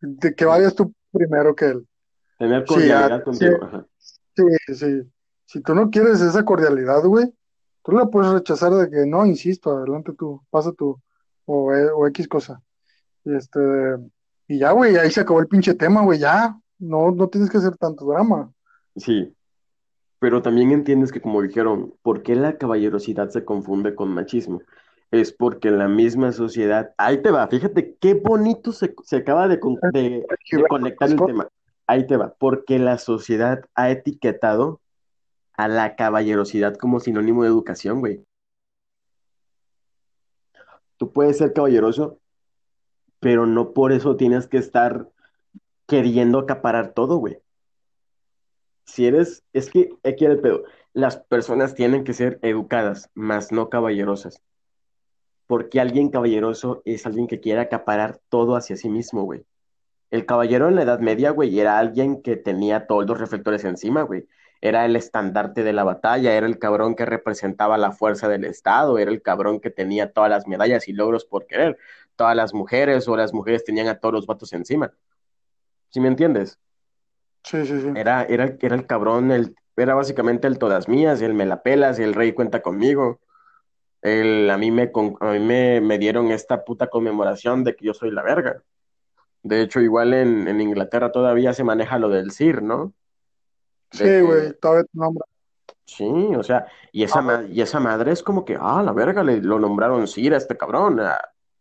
De 0.00 0.34
que 0.34 0.44
vayas 0.44 0.74
tú 0.74 0.92
primero 1.10 1.54
que 1.54 1.66
él. 1.66 1.88
Tener 2.38 2.64
cordialidad 2.66 3.18
sí, 3.18 3.24
contigo. 3.24 3.86
Sí, 4.36 4.74
sí. 4.74 5.02
Si 5.46 5.60
tú 5.60 5.74
no 5.74 5.90
quieres 5.90 6.20
esa 6.20 6.44
cordialidad, 6.44 7.02
güey, 7.04 7.32
tú 7.82 7.92
la 7.92 8.06
puedes 8.06 8.32
rechazar 8.32 8.72
de 8.72 8.90
que 8.90 9.06
no, 9.06 9.26
insisto, 9.26 9.76
adelante 9.76 10.12
tú, 10.16 10.40
pasa 10.50 10.72
tú, 10.72 11.00
o, 11.44 11.72
eh, 11.72 11.90
o 11.90 12.06
X 12.08 12.26
cosa. 12.28 12.60
Y 13.24 13.34
este, 13.34 13.60
y 14.48 14.58
ya, 14.58 14.72
güey, 14.72 14.96
ahí 14.96 15.10
se 15.10 15.20
acabó 15.20 15.40
el 15.40 15.48
pinche 15.48 15.74
tema, 15.74 16.02
güey, 16.02 16.18
ya. 16.18 16.58
No, 16.78 17.10
no 17.10 17.28
tienes 17.28 17.50
que 17.50 17.58
hacer 17.58 17.76
tanto 17.76 18.04
drama. 18.06 18.50
Sí, 18.96 19.34
pero 20.18 20.42
también 20.42 20.72
entiendes 20.72 21.12
que 21.12 21.20
como 21.20 21.42
dijeron, 21.42 21.94
¿por 22.02 22.22
qué 22.22 22.34
la 22.34 22.56
caballerosidad 22.58 23.28
se 23.30 23.44
confunde 23.44 23.94
con 23.94 24.08
machismo? 24.10 24.60
Es 25.10 25.32
porque 25.32 25.70
la 25.70 25.86
misma 25.86 26.32
sociedad, 26.32 26.92
ahí 26.96 27.22
te 27.22 27.30
va, 27.30 27.46
fíjate 27.46 27.96
qué 28.00 28.14
bonito 28.14 28.72
se, 28.72 28.94
se 29.04 29.16
acaba 29.16 29.46
de, 29.48 29.60
con- 29.60 29.78
de, 29.92 30.26
de 30.50 30.64
conectar 30.68 31.08
el 31.10 31.16
tema. 31.16 31.46
Ahí 31.86 32.06
te 32.06 32.16
va, 32.16 32.34
porque 32.38 32.78
la 32.78 32.98
sociedad 32.98 33.64
ha 33.74 33.90
etiquetado 33.90 34.80
a 35.56 35.68
la 35.68 35.96
caballerosidad 35.96 36.76
como 36.76 37.00
sinónimo 37.00 37.42
de 37.42 37.48
educación, 37.48 38.00
güey. 38.00 38.24
Tú 40.96 41.12
puedes 41.12 41.38
ser 41.38 41.52
caballeroso, 41.52 42.18
pero 43.20 43.46
no 43.46 43.72
por 43.72 43.92
eso 43.92 44.16
tienes 44.16 44.46
que 44.46 44.58
estar 44.58 45.08
queriendo 45.86 46.38
acaparar 46.38 46.92
todo, 46.92 47.16
güey. 47.16 47.38
Si 48.86 49.06
eres, 49.06 49.42
es 49.52 49.70
que 49.70 49.90
aquí 50.04 50.24
era 50.24 50.34
el 50.34 50.40
pedo. 50.40 50.64
Las 50.92 51.16
personas 51.16 51.74
tienen 51.74 52.04
que 52.04 52.12
ser 52.12 52.38
educadas, 52.42 53.10
más 53.14 53.50
no 53.50 53.68
caballerosas. 53.68 54.42
Porque 55.46 55.80
alguien 55.80 56.10
caballeroso 56.10 56.82
es 56.84 57.06
alguien 57.06 57.26
que 57.26 57.40
quiere 57.40 57.60
acaparar 57.60 58.20
todo 58.28 58.56
hacia 58.56 58.76
sí 58.76 58.88
mismo, 58.88 59.24
güey. 59.24 59.44
El 60.14 60.26
caballero 60.26 60.68
en 60.68 60.76
la 60.76 60.82
Edad 60.82 61.00
Media, 61.00 61.30
güey, 61.30 61.58
era 61.60 61.78
alguien 61.78 62.22
que 62.22 62.36
tenía 62.36 62.86
todos 62.86 63.06
los 63.06 63.18
reflectores 63.20 63.64
encima, 63.64 64.02
güey. 64.02 64.26
Era 64.60 64.84
el 64.86 64.96
estandarte 64.96 65.62
de 65.64 65.72
la 65.74 65.84
batalla, 65.84 66.34
era 66.34 66.46
el 66.46 66.58
cabrón 66.58 66.94
que 66.94 67.04
representaba 67.06 67.78
la 67.78 67.92
fuerza 67.92 68.28
del 68.28 68.44
Estado, 68.44 68.98
era 68.98 69.10
el 69.10 69.22
cabrón 69.22 69.60
que 69.60 69.70
tenía 69.70 70.12
todas 70.12 70.30
las 70.30 70.46
medallas 70.46 70.88
y 70.88 70.92
logros 70.94 71.24
por 71.26 71.46
querer. 71.46 71.78
Todas 72.16 72.36
las 72.36 72.54
mujeres 72.54 73.08
o 73.08 73.16
las 73.16 73.34
mujeres 73.34 73.64
tenían 73.64 73.88
a 73.88 73.98
todos 74.00 74.14
los 74.14 74.26
vatos 74.26 74.52
encima. 74.54 74.92
¿Sí 75.90 76.00
me 76.00 76.08
entiendes? 76.08 76.58
Sí, 77.44 77.64
sí, 77.66 77.80
sí. 77.80 77.90
Era, 77.94 78.24
era, 78.24 78.44
el- 78.44 78.58
era 78.60 78.74
el 78.76 78.86
cabrón, 78.86 79.30
el, 79.32 79.56
era 79.76 79.94
básicamente 79.94 80.46
el 80.46 80.58
todas 80.58 80.88
mías, 80.88 81.22
el 81.22 81.34
me 81.34 81.46
la 81.46 81.62
pelas, 81.62 81.98
el 81.98 82.14
rey 82.14 82.32
cuenta 82.32 82.62
conmigo. 82.62 83.20
El, 84.02 84.50
a 84.50 84.58
mí, 84.58 84.70
me, 84.70 84.92
a 85.20 85.32
mí 85.32 85.40
me, 85.40 85.80
me 85.82 85.98
dieron 85.98 86.30
esta 86.32 86.64
puta 86.64 86.88
conmemoración 86.88 87.64
de 87.64 87.76
que 87.76 87.86
yo 87.86 87.94
soy 87.94 88.10
la 88.12 88.22
verga. 88.22 88.62
De 89.44 89.60
hecho, 89.60 89.80
igual 89.80 90.12
en, 90.14 90.48
en 90.48 90.60
Inglaterra 90.60 91.12
todavía 91.12 91.52
se 91.52 91.62
maneja 91.64 91.98
lo 91.98 92.08
del 92.08 92.30
Sir, 92.32 92.62
¿no? 92.62 92.92
De 93.92 93.98
Sí, 93.98 94.04
que, 94.04 94.22
güey, 94.22 94.52
todavía 94.58 94.84
tu 94.84 94.98
nombre. 94.98 95.22
sí, 95.84 96.04
o 96.36 96.42
sea, 96.42 96.66
y 96.90 97.04
esa, 97.04 97.20
ma- 97.20 97.44
y 97.48 97.60
esa 97.60 97.78
madre 97.78 98.10
es 98.12 98.22
como 98.22 98.44
que, 98.44 98.56
ah, 98.60 98.82
la 98.82 98.92
verga, 98.92 99.22
le 99.22 99.40
lo 99.42 99.58
nombraron 99.60 100.08
Sir 100.08 100.34
a 100.34 100.38
este 100.38 100.56
cabrón, 100.56 100.98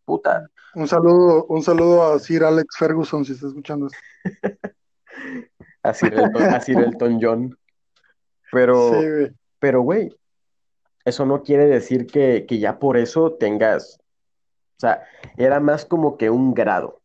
puta. 0.05 0.47
Un 0.75 0.87
saludo, 0.87 1.45
un 1.45 1.61
saludo 1.61 2.03
a 2.13 2.19
Sir 2.19 2.43
Alex 2.43 2.75
Ferguson, 2.77 3.23
si 3.25 3.33
está 3.33 3.47
escuchando 3.47 3.87
esto. 3.87 3.99
A 5.83 5.93
Sir 5.93 6.13
Elton, 6.13 6.43
a 6.43 6.59
Sir 6.61 6.79
Elton 6.79 7.19
John. 7.21 7.49
Sí, 7.49 7.57
Pero, 8.51 8.89
güey. 8.93 9.31
pero, 9.59 9.81
güey, 9.81 10.15
eso 11.03 11.25
no 11.25 11.43
quiere 11.43 11.65
decir 11.67 12.07
que, 12.07 12.45
que 12.47 12.57
ya 12.59 12.79
por 12.79 12.95
eso 12.95 13.33
tengas, 13.33 13.99
o 14.77 14.79
sea, 14.79 15.03
era 15.35 15.59
más 15.59 15.83
como 15.85 16.17
que 16.17 16.29
un 16.29 16.53
grado. 16.53 17.01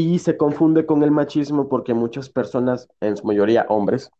Y 0.00 0.20
se 0.20 0.36
confunde 0.36 0.86
con 0.86 1.02
el 1.02 1.10
machismo 1.10 1.68
porque 1.68 1.92
muchas 1.92 2.28
personas, 2.28 2.88
en 3.00 3.16
su 3.16 3.26
mayoría 3.26 3.66
hombres, 3.68 4.12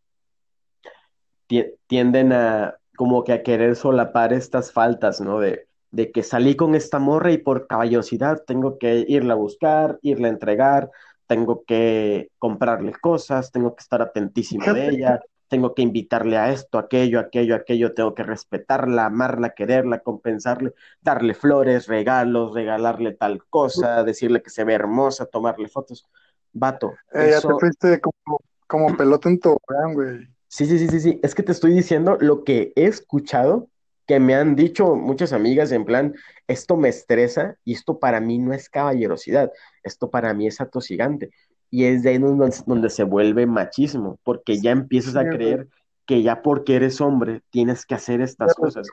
ti- 1.46 1.66
tienden 1.86 2.32
a 2.32 2.74
como 2.96 3.22
que 3.22 3.32
a 3.32 3.44
querer 3.44 3.76
solapar 3.76 4.32
estas 4.32 4.72
faltas, 4.72 5.20
¿no? 5.20 5.38
De, 5.38 5.68
de 5.92 6.10
que 6.10 6.24
salí 6.24 6.56
con 6.56 6.74
esta 6.74 6.98
morra 6.98 7.30
y 7.30 7.38
por 7.38 7.68
caballosidad 7.68 8.42
tengo 8.44 8.76
que 8.76 9.04
irla 9.06 9.34
a 9.34 9.36
buscar, 9.36 10.00
irla 10.02 10.26
a 10.26 10.32
entregar, 10.32 10.90
tengo 11.28 11.62
que 11.64 12.32
comprarle 12.40 12.90
cosas, 13.00 13.52
tengo 13.52 13.76
que 13.76 13.82
estar 13.82 14.02
atentísimo 14.02 14.64
de 14.74 14.88
ella, 14.88 15.20
tengo 15.48 15.74
que 15.74 15.82
invitarle 15.82 16.36
a 16.38 16.50
esto, 16.52 16.78
aquello, 16.78 17.20
aquello, 17.20 17.54
aquello, 17.56 17.94
tengo 17.94 18.14
que 18.14 18.22
respetarla, 18.22 19.06
amarla, 19.06 19.50
quererla, 19.54 20.00
compensarle, 20.00 20.72
darle 21.00 21.34
flores, 21.34 21.86
regalos, 21.88 22.54
regalarle 22.54 23.12
tal 23.14 23.44
cosa, 23.48 24.04
decirle 24.04 24.42
que 24.42 24.50
se 24.50 24.64
ve 24.64 24.74
hermosa, 24.74 25.26
tomarle 25.26 25.68
fotos. 25.68 26.06
Vato, 26.52 27.00
Eh, 27.14 27.30
ya 27.30 27.42
te 27.42 27.54
eso, 27.54 27.58
fuiste 27.58 28.00
como, 28.00 28.40
como 28.66 28.96
pelota 28.96 29.28
en 29.28 29.40
tobogán, 29.40 29.94
güey. 29.94 30.28
sí, 30.48 30.66
sí, 30.66 30.78
sí, 30.78 30.88
sí, 30.88 31.00
sí, 31.00 31.20
es 31.22 31.34
que 31.34 31.42
te 31.42 31.52
estoy 31.52 31.72
diciendo 31.72 32.16
lo 32.20 32.44
que 32.44 32.72
he 32.76 32.86
escuchado, 32.86 33.68
que 34.06 34.20
me 34.20 34.34
han 34.34 34.56
dicho 34.56 34.94
muchas 34.96 35.32
amigas 35.32 35.70
en 35.72 35.84
plan, 35.84 36.14
esto 36.46 36.76
me 36.76 36.88
estresa 36.88 37.56
y 37.64 37.74
esto 37.74 37.98
para 37.98 38.20
mí 38.20 38.38
no 38.38 38.54
es 38.54 38.70
caballerosidad, 38.70 39.52
esto 39.82 40.10
para 40.10 40.32
mí 40.34 40.46
es 40.46 40.60
atosigante. 40.60 41.30
Y 41.70 41.84
es 41.84 42.02
de 42.02 42.10
ahí 42.10 42.18
donde, 42.18 42.54
donde 42.66 42.90
se 42.90 43.04
vuelve 43.04 43.46
machismo, 43.46 44.18
porque 44.22 44.60
ya 44.60 44.70
empiezas 44.70 45.16
a 45.16 45.28
creer 45.28 45.68
que 46.08 46.22
ya 46.22 46.40
porque 46.40 46.76
eres 46.76 47.02
hombre 47.02 47.42
tienes 47.50 47.84
que 47.84 47.94
hacer 47.94 48.22
estas 48.22 48.54
cosas. 48.54 48.88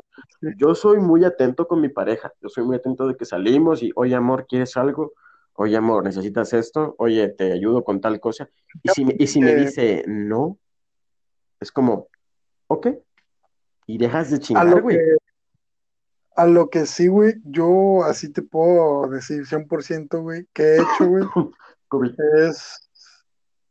Yo 0.57 0.75
soy 0.75 0.99
muy 0.99 1.23
atento 1.23 1.65
con 1.65 1.79
mi 1.79 1.87
pareja, 1.87 2.33
yo 2.41 2.49
soy 2.49 2.65
muy 2.65 2.75
atento 2.75 3.07
de 3.07 3.15
que 3.15 3.23
salimos 3.23 3.81
y, 3.81 3.91
oye 3.95 4.15
amor, 4.15 4.45
¿quieres 4.49 4.75
algo? 4.75 5.13
Oye 5.53 5.77
amor, 5.77 6.03
¿necesitas 6.03 6.51
esto? 6.51 6.93
Oye, 6.97 7.29
te 7.29 7.53
ayudo 7.53 7.85
con 7.85 8.01
tal 8.01 8.19
cosa. 8.19 8.49
Y 8.83 8.89
si 8.89 9.05
y 9.17 9.27
si 9.27 9.39
me 9.39 9.55
dice 9.55 10.03
no, 10.07 10.57
es 11.61 11.71
como, 11.71 12.09
ok, 12.67 12.87
y 13.87 13.97
dejas 13.97 14.31
de 14.31 14.39
chingar, 14.39 14.81
güey. 14.81 14.99
a 16.35 16.45
lo 16.47 16.69
que 16.69 16.85
sí, 16.85 17.07
güey, 17.07 17.35
yo 17.45 18.03
así 18.03 18.29
te 18.29 18.41
puedo 18.41 19.07
decir 19.07 19.45
100%, 19.45 20.21
güey, 20.21 20.47
que 20.51 20.63
he 20.63 20.75
hecho, 20.75 21.07
güey. 21.07 21.23
es, 22.47 22.89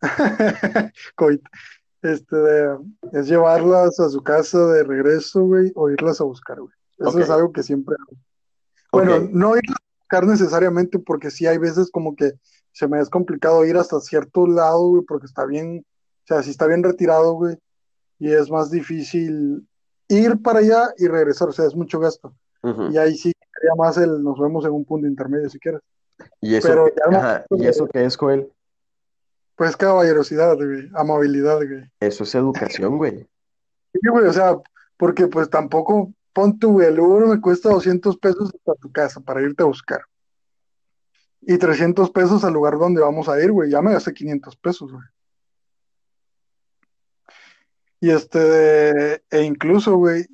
COVID, 1.16 1.40
este, 2.02 2.36
de- 2.36 2.78
es 3.12 3.28
llevarlas 3.28 3.98
a 4.00 4.08
su 4.08 4.22
casa 4.22 4.66
de 4.66 4.84
regreso, 4.84 5.42
güey, 5.44 5.72
o 5.74 5.90
irlas 5.90 6.20
a 6.20 6.24
buscar, 6.24 6.60
güey. 6.60 6.72
Eso 6.98 7.10
es 7.24 7.30
algo 7.30 7.52
que 7.52 7.62
siempre 7.62 7.96
hago. 7.98 8.16
Bueno, 8.92 9.12
no 9.32 9.56
irlas 9.56 9.76
a 9.76 9.98
buscar 10.00 10.26
necesariamente 10.26 10.98
porque 10.98 11.30
sí 11.30 11.46
hay 11.46 11.58
veces 11.58 11.90
como 11.90 12.14
que 12.14 12.32
se 12.72 12.86
me 12.88 13.00
es 13.00 13.08
complicado 13.08 13.64
ir 13.64 13.76
hasta 13.76 14.00
cierto 14.00 14.46
lado, 14.46 14.88
güey, 14.88 15.02
porque 15.04 15.26
está 15.26 15.44
bien, 15.46 15.84
o 15.84 16.26
sea, 16.26 16.42
si 16.42 16.50
está 16.50 16.66
bien 16.66 16.82
retirado, 16.82 17.34
güey, 17.34 17.56
y 18.18 18.32
es 18.32 18.50
más 18.50 18.70
difícil 18.70 19.66
ir 20.08 20.40
para 20.42 20.60
allá 20.60 20.88
y 20.98 21.08
regresar, 21.08 21.48
o 21.48 21.52
sea, 21.52 21.66
es 21.66 21.74
mucho 21.74 21.98
gasto. 21.98 22.34
Y 22.92 22.96
ahí 22.96 23.14
sí 23.16 23.32
sería 23.54 23.74
más 23.76 23.98
el 23.98 24.22
nos 24.22 24.38
vemos 24.40 24.64
en 24.64 24.72
un 24.72 24.84
punto 24.84 25.06
intermedio 25.06 25.50
si 25.50 25.58
quieres. 25.58 25.82
Y 26.40 26.54
eso, 26.56 26.68
Pero 26.68 26.84
que- 26.86 26.92
ya 26.96 27.10
no, 27.10 27.18
ajá, 27.18 27.44
¿y 27.50 27.66
eso 27.66 27.86
qué 27.88 28.04
es, 28.04 28.16
Joel? 28.16 28.50
pues 29.56 29.76
caballerosidad, 29.76 30.56
güey, 30.56 30.90
amabilidad, 30.94 31.56
güey. 31.58 31.88
Eso 32.00 32.24
es 32.24 32.34
educación, 32.34 32.96
güey. 32.98 33.26
Sí, 33.92 34.00
güey, 34.10 34.26
o 34.26 34.32
sea, 34.32 34.56
porque 34.96 35.28
pues 35.28 35.48
tampoco, 35.48 36.12
pon 36.32 36.58
tu, 36.58 36.72
güey, 36.72 36.88
el 36.88 36.98
Uber 36.98 37.26
me 37.26 37.40
cuesta 37.40 37.68
200 37.70 38.16
pesos 38.18 38.52
hasta 38.52 38.74
tu 38.74 38.90
casa 38.90 39.20
para 39.20 39.42
irte 39.42 39.62
a 39.62 39.66
buscar. 39.66 40.02
Y 41.40 41.56
300 41.58 42.10
pesos 42.10 42.42
al 42.42 42.52
lugar 42.54 42.78
donde 42.78 43.00
vamos 43.00 43.28
a 43.28 43.40
ir, 43.40 43.52
güey, 43.52 43.70
ya 43.70 43.80
me 43.80 43.92
gasté 43.92 44.12
500 44.12 44.56
pesos, 44.56 44.90
güey. 44.90 45.04
Y 48.00 48.10
este, 48.10 49.22
e 49.30 49.42
incluso, 49.42 49.96
güey, 49.96 50.26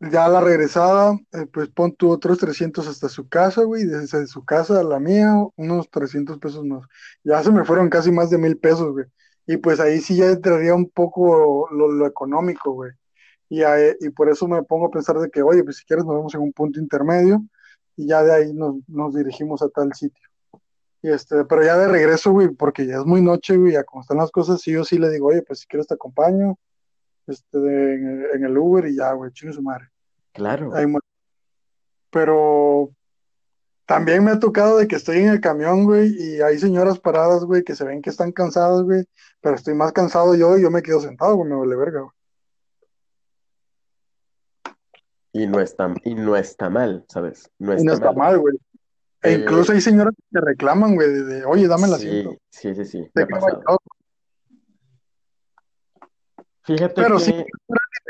ya 0.00 0.28
la 0.28 0.40
regresada, 0.40 1.12
eh, 1.32 1.46
pues 1.52 1.68
pon 1.70 1.94
tú 1.96 2.10
otros 2.10 2.38
300 2.38 2.86
hasta 2.88 3.08
su 3.08 3.28
casa, 3.28 3.62
güey, 3.64 3.84
desde 3.84 4.26
su 4.26 4.44
casa 4.44 4.80
a 4.80 4.84
la 4.84 5.00
mía, 5.00 5.32
unos 5.56 5.90
300 5.90 6.38
pesos 6.38 6.64
más. 6.64 6.82
Ya 7.24 7.42
se 7.42 7.50
me 7.52 7.64
fueron 7.64 7.88
casi 7.90 8.12
más 8.12 8.30
de 8.30 8.38
mil 8.38 8.58
pesos, 8.58 8.92
güey. 8.92 9.06
Y 9.46 9.56
pues 9.58 9.80
ahí 9.80 10.00
sí 10.00 10.16
ya 10.16 10.26
entraría 10.30 10.74
un 10.74 10.90
poco 10.90 11.68
lo, 11.70 11.90
lo 11.92 12.06
económico, 12.06 12.72
güey. 12.72 12.92
Y, 13.48 13.62
ahí- 13.62 13.94
y 14.00 14.10
por 14.10 14.28
eso 14.30 14.48
me 14.48 14.62
pongo 14.64 14.86
a 14.88 14.90
pensar 14.90 15.18
de 15.18 15.30
que, 15.30 15.42
oye, 15.42 15.64
pues 15.64 15.78
si 15.78 15.84
quieres 15.86 16.04
nos 16.04 16.16
vemos 16.16 16.34
en 16.34 16.42
un 16.42 16.52
punto 16.52 16.80
intermedio 16.80 17.42
y 17.96 18.08
ya 18.08 18.22
de 18.24 18.32
ahí 18.34 18.52
nos, 18.54 18.76
nos 18.88 19.14
dirigimos 19.14 19.62
a 19.62 19.68
tal 19.70 19.92
sitio. 19.94 20.22
Y 21.02 21.10
este, 21.10 21.44
pero 21.44 21.64
ya 21.64 21.76
de 21.78 21.88
regreso, 21.88 22.32
güey, 22.32 22.48
porque 22.48 22.86
ya 22.86 22.96
es 22.98 23.04
muy 23.06 23.22
noche, 23.22 23.56
güey, 23.56 23.72
ya 23.74 23.84
como 23.84 24.02
están 24.02 24.18
las 24.18 24.30
cosas, 24.30 24.60
sí 24.60 24.74
o 24.76 24.84
sí 24.84 24.98
le 24.98 25.10
digo, 25.10 25.28
oye, 25.28 25.42
pues 25.42 25.60
si 25.60 25.66
quieres 25.66 25.86
te 25.86 25.94
acompaño, 25.94 26.58
este, 27.26 27.58
de- 27.58 27.94
en, 27.94 28.26
en 28.34 28.44
el 28.44 28.56
Uber 28.58 28.86
y 28.86 28.96
ya, 28.96 29.12
güey, 29.12 29.32
chingue 29.32 29.54
su 29.54 29.62
madre. 29.62 29.88
Claro. 30.32 30.72
Pero 32.10 32.90
también 33.84 34.24
me 34.24 34.30
ha 34.32 34.38
tocado 34.38 34.78
de 34.78 34.88
que 34.88 34.96
estoy 34.96 35.18
en 35.18 35.28
el 35.28 35.40
camión, 35.40 35.84
güey, 35.84 36.08
y 36.18 36.40
hay 36.40 36.58
señoras 36.58 36.98
paradas, 36.98 37.44
güey, 37.44 37.62
que 37.62 37.74
se 37.74 37.84
ven 37.84 38.02
que 38.02 38.10
están 38.10 38.32
cansadas, 38.32 38.82
güey, 38.82 39.04
pero 39.40 39.54
estoy 39.56 39.74
más 39.74 39.92
cansado 39.92 40.34
yo 40.34 40.56
y 40.58 40.62
yo 40.62 40.70
me 40.70 40.82
quedo 40.82 41.00
sentado, 41.00 41.36
güey, 41.36 41.48
me 41.50 41.56
vale 41.56 41.76
verga, 41.76 42.00
güey. 42.00 42.12
Y 45.32 45.46
no 45.46 45.60
está, 45.60 45.92
y 46.04 46.14
no 46.14 46.34
está 46.36 46.70
mal, 46.70 47.04
¿sabes? 47.08 47.50
No 47.58 47.72
Y 47.74 47.84
no 47.84 47.92
está 47.92 48.06
está 48.06 48.06
mal. 48.12 48.16
mal, 48.32 48.38
güey. 48.38 48.54
E 49.22 49.32
Eh, 49.32 49.38
incluso 49.40 49.72
hay 49.72 49.80
señoras 49.82 50.14
que 50.16 50.38
te 50.38 50.44
reclaman, 50.44 50.94
güey, 50.94 51.08
de, 51.10 51.24
de, 51.24 51.44
oye, 51.44 51.68
dame 51.68 51.84
asiento. 51.86 52.30
sí, 52.48 52.74
sí, 52.74 52.84
sí, 52.86 53.02
sí, 53.02 53.10
me 53.14 53.22
ha 53.22 53.26
pasado. 53.26 53.62
Fíjate 56.66 56.94
Pero 57.00 57.18
sí, 57.18 57.32
que, 57.32 57.44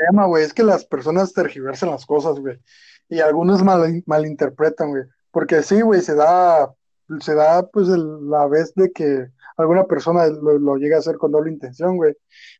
tema, 0.09 0.25
güey, 0.25 0.43
es 0.43 0.53
que 0.53 0.63
las 0.63 0.85
personas 0.85 1.33
tergiversan 1.33 1.89
las 1.91 2.05
cosas, 2.05 2.39
güey, 2.39 2.59
y 3.09 3.19
algunos 3.19 3.63
mal, 3.63 4.03
malinterpretan, 4.05 4.89
güey, 4.89 5.03
porque 5.31 5.63
sí, 5.63 5.81
güey, 5.81 6.01
se 6.01 6.15
da, 6.15 6.73
se 7.19 7.35
da, 7.35 7.65
pues, 7.67 7.87
el- 7.89 8.29
la 8.29 8.47
vez 8.47 8.73
de 8.75 8.91
que 8.91 9.27
alguna 9.57 9.85
persona 9.85 10.27
lo, 10.27 10.57
lo 10.59 10.75
llega 10.77 10.97
a 10.97 10.99
hacer 10.99 11.17
con 11.17 11.31
doble 11.31 11.51
intención, 11.51 11.97
güey, 11.97 12.15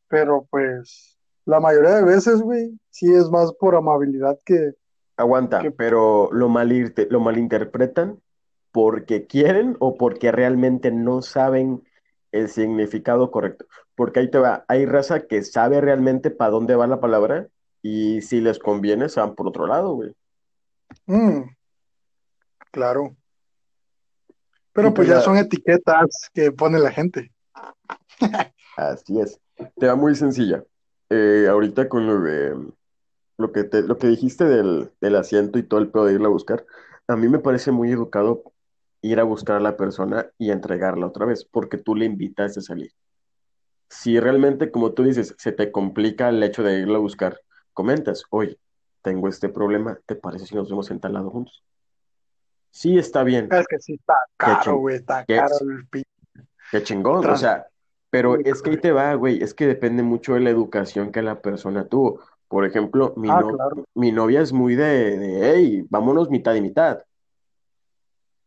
pero, 0.07 0.47
pues, 0.49 1.17
la 1.45 1.59
mayoría 1.59 1.95
de 1.95 2.03
veces, 2.03 2.41
güey, 2.41 2.77
sí 2.89 3.11
es 3.13 3.29
más 3.29 3.51
por 3.53 3.75
amabilidad 3.75 4.37
que, 4.45 4.73
aguanta, 5.15 5.61
que, 5.61 5.71
pero 5.71 6.29
lo 6.31 6.47
malirte- 6.49 7.07
lo 7.09 7.19
malinterpretan 7.19 8.19
porque 8.71 9.25
quieren 9.25 9.75
o 9.79 9.95
porque 9.97 10.31
realmente 10.31 10.91
no 10.91 11.21
saben 11.21 11.83
el 12.31 12.49
significado 12.49 13.31
correcto. 13.31 13.65
Porque 13.97 14.19
ahí 14.19 14.29
te 14.29 14.37
va, 14.37 14.63
hay 14.67 14.85
raza 14.85 15.25
que 15.25 15.41
sabe 15.41 15.81
realmente 15.81 16.29
para 16.29 16.51
dónde 16.51 16.75
va 16.75 16.85
la 16.85 17.01
palabra 17.01 17.47
y 17.81 18.21
si 18.21 18.39
les 18.39 18.59
conviene 18.59 19.09
se 19.09 19.19
van 19.19 19.33
por 19.33 19.47
otro 19.47 19.65
lado, 19.65 19.95
güey. 19.95 20.15
mm, 21.07 21.41
claro, 22.71 23.17
pero 24.77 24.93
pues 24.93 25.07
ya 25.07 25.15
la, 25.15 25.21
son 25.21 25.37
etiquetas 25.37 26.29
que 26.31 26.51
pone 26.51 26.77
la 26.77 26.91
gente. 26.91 27.31
así 28.77 29.19
es, 29.19 29.39
te 29.75 29.87
va 29.87 29.95
muy 29.95 30.13
sencilla. 30.13 30.63
Eh, 31.09 31.47
ahorita 31.49 31.89
con 31.89 32.05
lo 32.05 32.21
de 32.21 32.55
lo 33.39 33.51
que 33.51 33.63
te, 33.63 33.81
lo 33.81 33.97
que 33.97 34.05
dijiste 34.05 34.43
del, 34.43 34.91
del 35.01 35.15
asiento 35.15 35.57
y 35.57 35.63
todo 35.63 35.79
el 35.79 35.89
pedo 35.89 36.05
de 36.05 36.13
irla 36.13 36.27
a 36.27 36.31
buscar, 36.31 36.63
a 37.07 37.15
mí 37.15 37.27
me 37.27 37.39
parece 37.39 37.71
muy 37.71 37.91
educado 37.91 38.43
ir 39.01 39.19
a 39.19 39.23
buscar 39.23 39.55
a 39.55 39.61
la 39.61 39.77
persona 39.77 40.29
y 40.37 40.51
entregarla 40.51 41.07
otra 41.07 41.25
vez, 41.25 41.43
porque 41.43 41.79
tú 41.79 41.95
le 41.95 42.05
invitas 42.05 42.55
a 42.59 42.61
salir. 42.61 42.91
Si 43.89 44.19
realmente, 44.19 44.71
como 44.71 44.91
tú 44.91 45.03
dices, 45.03 45.35
se 45.37 45.51
te 45.51 45.71
complica 45.71 46.29
el 46.29 46.43
hecho 46.43 46.63
de 46.63 46.79
irla 46.79 46.97
a 46.97 47.01
buscar, 47.01 47.39
comentas, 47.73 48.23
oye, 48.29 48.57
tengo 49.01 49.27
este 49.27 49.49
problema, 49.49 49.97
¿te 50.05 50.15
parece 50.15 50.45
si 50.45 50.55
nos 50.55 50.69
vemos 50.69 50.91
en 50.91 50.99
tal 50.99 51.13
lado 51.13 51.29
juntos? 51.29 51.63
Sí, 52.71 52.97
está 52.97 53.23
bien, 53.23 53.47
Es 53.51 53.65
que 53.67 53.79
sí 53.79 53.93
está 53.93 54.15
caro, 54.35 54.77
güey, 54.77 54.97
está 54.97 55.25
qué, 55.25 55.37
caro 55.37 55.55
el 55.61 56.03
qué 56.71 56.83
chingón, 56.83 57.25
o 57.25 57.37
sea, 57.37 57.67
pero 58.09 58.37
es 58.39 58.61
que 58.61 58.71
ahí 58.71 58.77
te 58.77 58.91
va, 58.91 59.13
güey, 59.15 59.41
es 59.41 59.53
que 59.53 59.67
depende 59.67 60.03
mucho 60.03 60.33
de 60.33 60.41
la 60.41 60.49
educación 60.49 61.11
que 61.11 61.21
la 61.21 61.41
persona 61.41 61.87
tuvo. 61.87 62.21
Por 62.47 62.65
ejemplo, 62.65 63.13
mi, 63.17 63.29
Ah, 63.29 63.41
no, 63.41 63.49
claro. 63.55 63.85
mi 63.95 64.11
novia 64.11 64.41
es 64.41 64.53
muy 64.53 64.75
de, 64.75 65.17
de, 65.17 65.51
hey, 65.53 65.85
vámonos 65.89 66.29
mitad 66.29 66.55
y 66.55 66.61
mitad. 66.61 67.03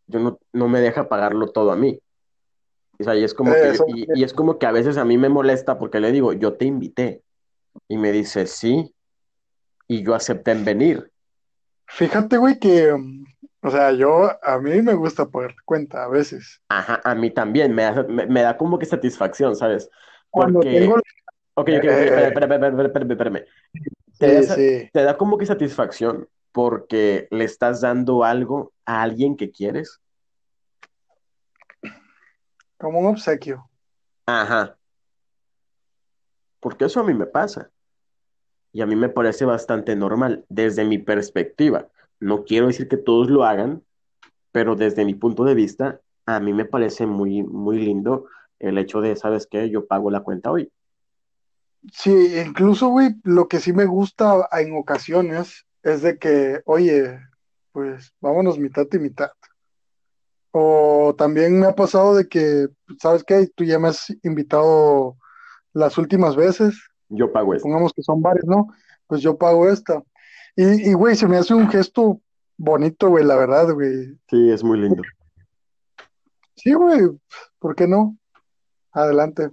Yo 0.06 0.18
no, 0.18 0.38
no 0.52 0.68
me 0.68 0.80
deja 0.80 1.08
pagarlo 1.08 1.48
todo 1.52 1.70
a 1.70 1.76
mí. 1.76 2.00
O 3.00 3.04
sea, 3.04 3.16
y 3.16 3.24
es 3.24 3.34
como 3.34 3.52
Eh, 3.52 3.60
que 3.62 3.78
yo, 3.78 3.84
y, 3.88 4.20
y 4.20 4.24
es 4.24 4.32
como 4.34 4.58
que 4.58 4.66
a 4.66 4.72
veces 4.72 4.96
a 4.98 5.04
mí 5.04 5.16
me 5.16 5.28
molesta 5.28 5.78
porque 5.78 6.00
le 6.00 6.12
digo, 6.12 6.32
yo 6.32 6.54
te 6.54 6.66
invité. 6.66 7.22
Y 7.88 7.96
me 7.96 8.12
dice, 8.12 8.46
sí, 8.46 8.94
y 9.88 10.02
yo 10.02 10.14
acepté 10.14 10.50
en 10.50 10.64
venir. 10.64 11.10
Fíjate, 11.86 12.36
güey, 12.36 12.58
que, 12.58 12.92
o 13.62 13.70
sea, 13.70 13.92
yo, 13.92 14.30
a 14.42 14.58
mí 14.58 14.82
me 14.82 14.94
gusta 14.94 15.26
pagar 15.26 15.54
cuenta 15.64 16.04
a 16.04 16.08
veces. 16.08 16.60
Ajá, 16.68 17.00
a 17.02 17.14
mí 17.14 17.30
también, 17.30 17.74
me 17.74 17.82
da, 17.82 18.02
me, 18.04 18.26
me 18.26 18.42
da 18.42 18.56
como 18.56 18.78
que 18.78 18.86
satisfacción, 18.86 19.56
¿sabes? 19.56 19.88
Cuando 20.30 20.60
tengo, 20.60 20.96
Porque, 21.54 21.78
ok, 21.78 21.84
ok, 21.84 21.90
ok, 21.90 21.90
espérame, 21.90 22.22
eh, 22.22 22.26
espérame, 22.28 22.52
espérame, 22.52 22.86
espérame, 22.86 23.10
espérame. 23.12 23.44
Te 24.18 24.42
sí, 24.42 24.54
sí, 24.54 24.90
te 24.92 25.02
da 25.02 25.16
como 25.16 25.38
que 25.38 25.46
satisfacción 25.46 26.28
porque 26.52 27.26
le 27.30 27.44
estás 27.44 27.80
dando 27.80 28.24
algo 28.24 28.72
a 28.84 29.02
alguien 29.02 29.36
que 29.36 29.50
quieres. 29.50 30.00
Como 32.80 33.00
un 33.00 33.06
obsequio. 33.06 33.68
Ajá, 34.26 34.76
porque 36.60 36.84
eso 36.84 37.00
a 37.00 37.04
mí 37.04 37.14
me 37.14 37.26
pasa. 37.26 37.70
Y 38.72 38.82
a 38.82 38.86
mí 38.86 38.94
me 38.94 39.08
parece 39.08 39.44
bastante 39.44 39.96
normal 39.96 40.44
desde 40.48 40.84
mi 40.84 40.98
perspectiva. 40.98 41.88
No 42.20 42.44
quiero 42.44 42.68
decir 42.68 42.86
que 42.86 42.98
todos 42.98 43.28
lo 43.28 43.44
hagan, 43.44 43.82
pero 44.52 44.76
desde 44.76 45.04
mi 45.04 45.14
punto 45.14 45.44
de 45.44 45.54
vista, 45.54 46.00
a 46.26 46.38
mí 46.38 46.52
me 46.52 46.66
parece 46.66 47.06
muy, 47.06 47.42
muy 47.42 47.78
lindo 47.78 48.26
el 48.60 48.78
hecho 48.78 49.00
de, 49.00 49.16
¿sabes 49.16 49.48
qué? 49.50 49.70
Yo 49.70 49.86
pago 49.86 50.10
la 50.10 50.20
cuenta 50.20 50.52
hoy. 50.52 50.70
Sí, 51.92 52.38
incluso, 52.38 52.88
güey, 52.88 53.14
lo 53.24 53.48
que 53.48 53.58
sí 53.58 53.72
me 53.72 53.86
gusta 53.86 54.48
en 54.52 54.76
ocasiones 54.76 55.66
es 55.82 56.02
de 56.02 56.18
que, 56.18 56.60
oye, 56.66 57.18
pues 57.72 58.12
vámonos 58.20 58.58
mitad 58.58 58.86
y 58.92 58.98
mitad. 58.98 59.30
O 60.52 61.14
también 61.16 61.58
me 61.60 61.66
ha 61.66 61.74
pasado 61.74 62.14
de 62.16 62.28
que, 62.28 62.68
¿sabes 63.00 63.22
qué? 63.24 63.48
Tú 63.54 63.64
ya 63.64 63.78
me 63.78 63.88
has 63.88 64.12
invitado 64.22 65.16
las 65.72 65.96
últimas 65.98 66.34
veces, 66.36 66.76
Yo 67.08 67.32
pago 67.32 67.54
esto. 67.54 67.64
pongamos 67.64 67.92
que 67.92 68.02
son 68.02 68.20
varias, 68.20 68.44
¿no? 68.46 68.68
Pues 69.06 69.22
yo 69.22 69.36
pago 69.38 69.68
esta. 69.68 70.02
Y, 70.56 70.90
y, 70.90 70.92
güey, 70.94 71.14
se 71.14 71.28
me 71.28 71.36
hace 71.36 71.54
un 71.54 71.68
gesto 71.68 72.20
bonito, 72.56 73.08
güey, 73.08 73.24
la 73.24 73.36
verdad, 73.36 73.72
güey. 73.72 74.18
Sí, 74.28 74.50
es 74.50 74.64
muy 74.64 74.80
lindo. 74.80 75.02
Sí, 76.56 76.72
güey, 76.74 77.00
¿por 77.58 77.74
qué 77.74 77.86
no? 77.86 78.16
Adelante, 78.92 79.50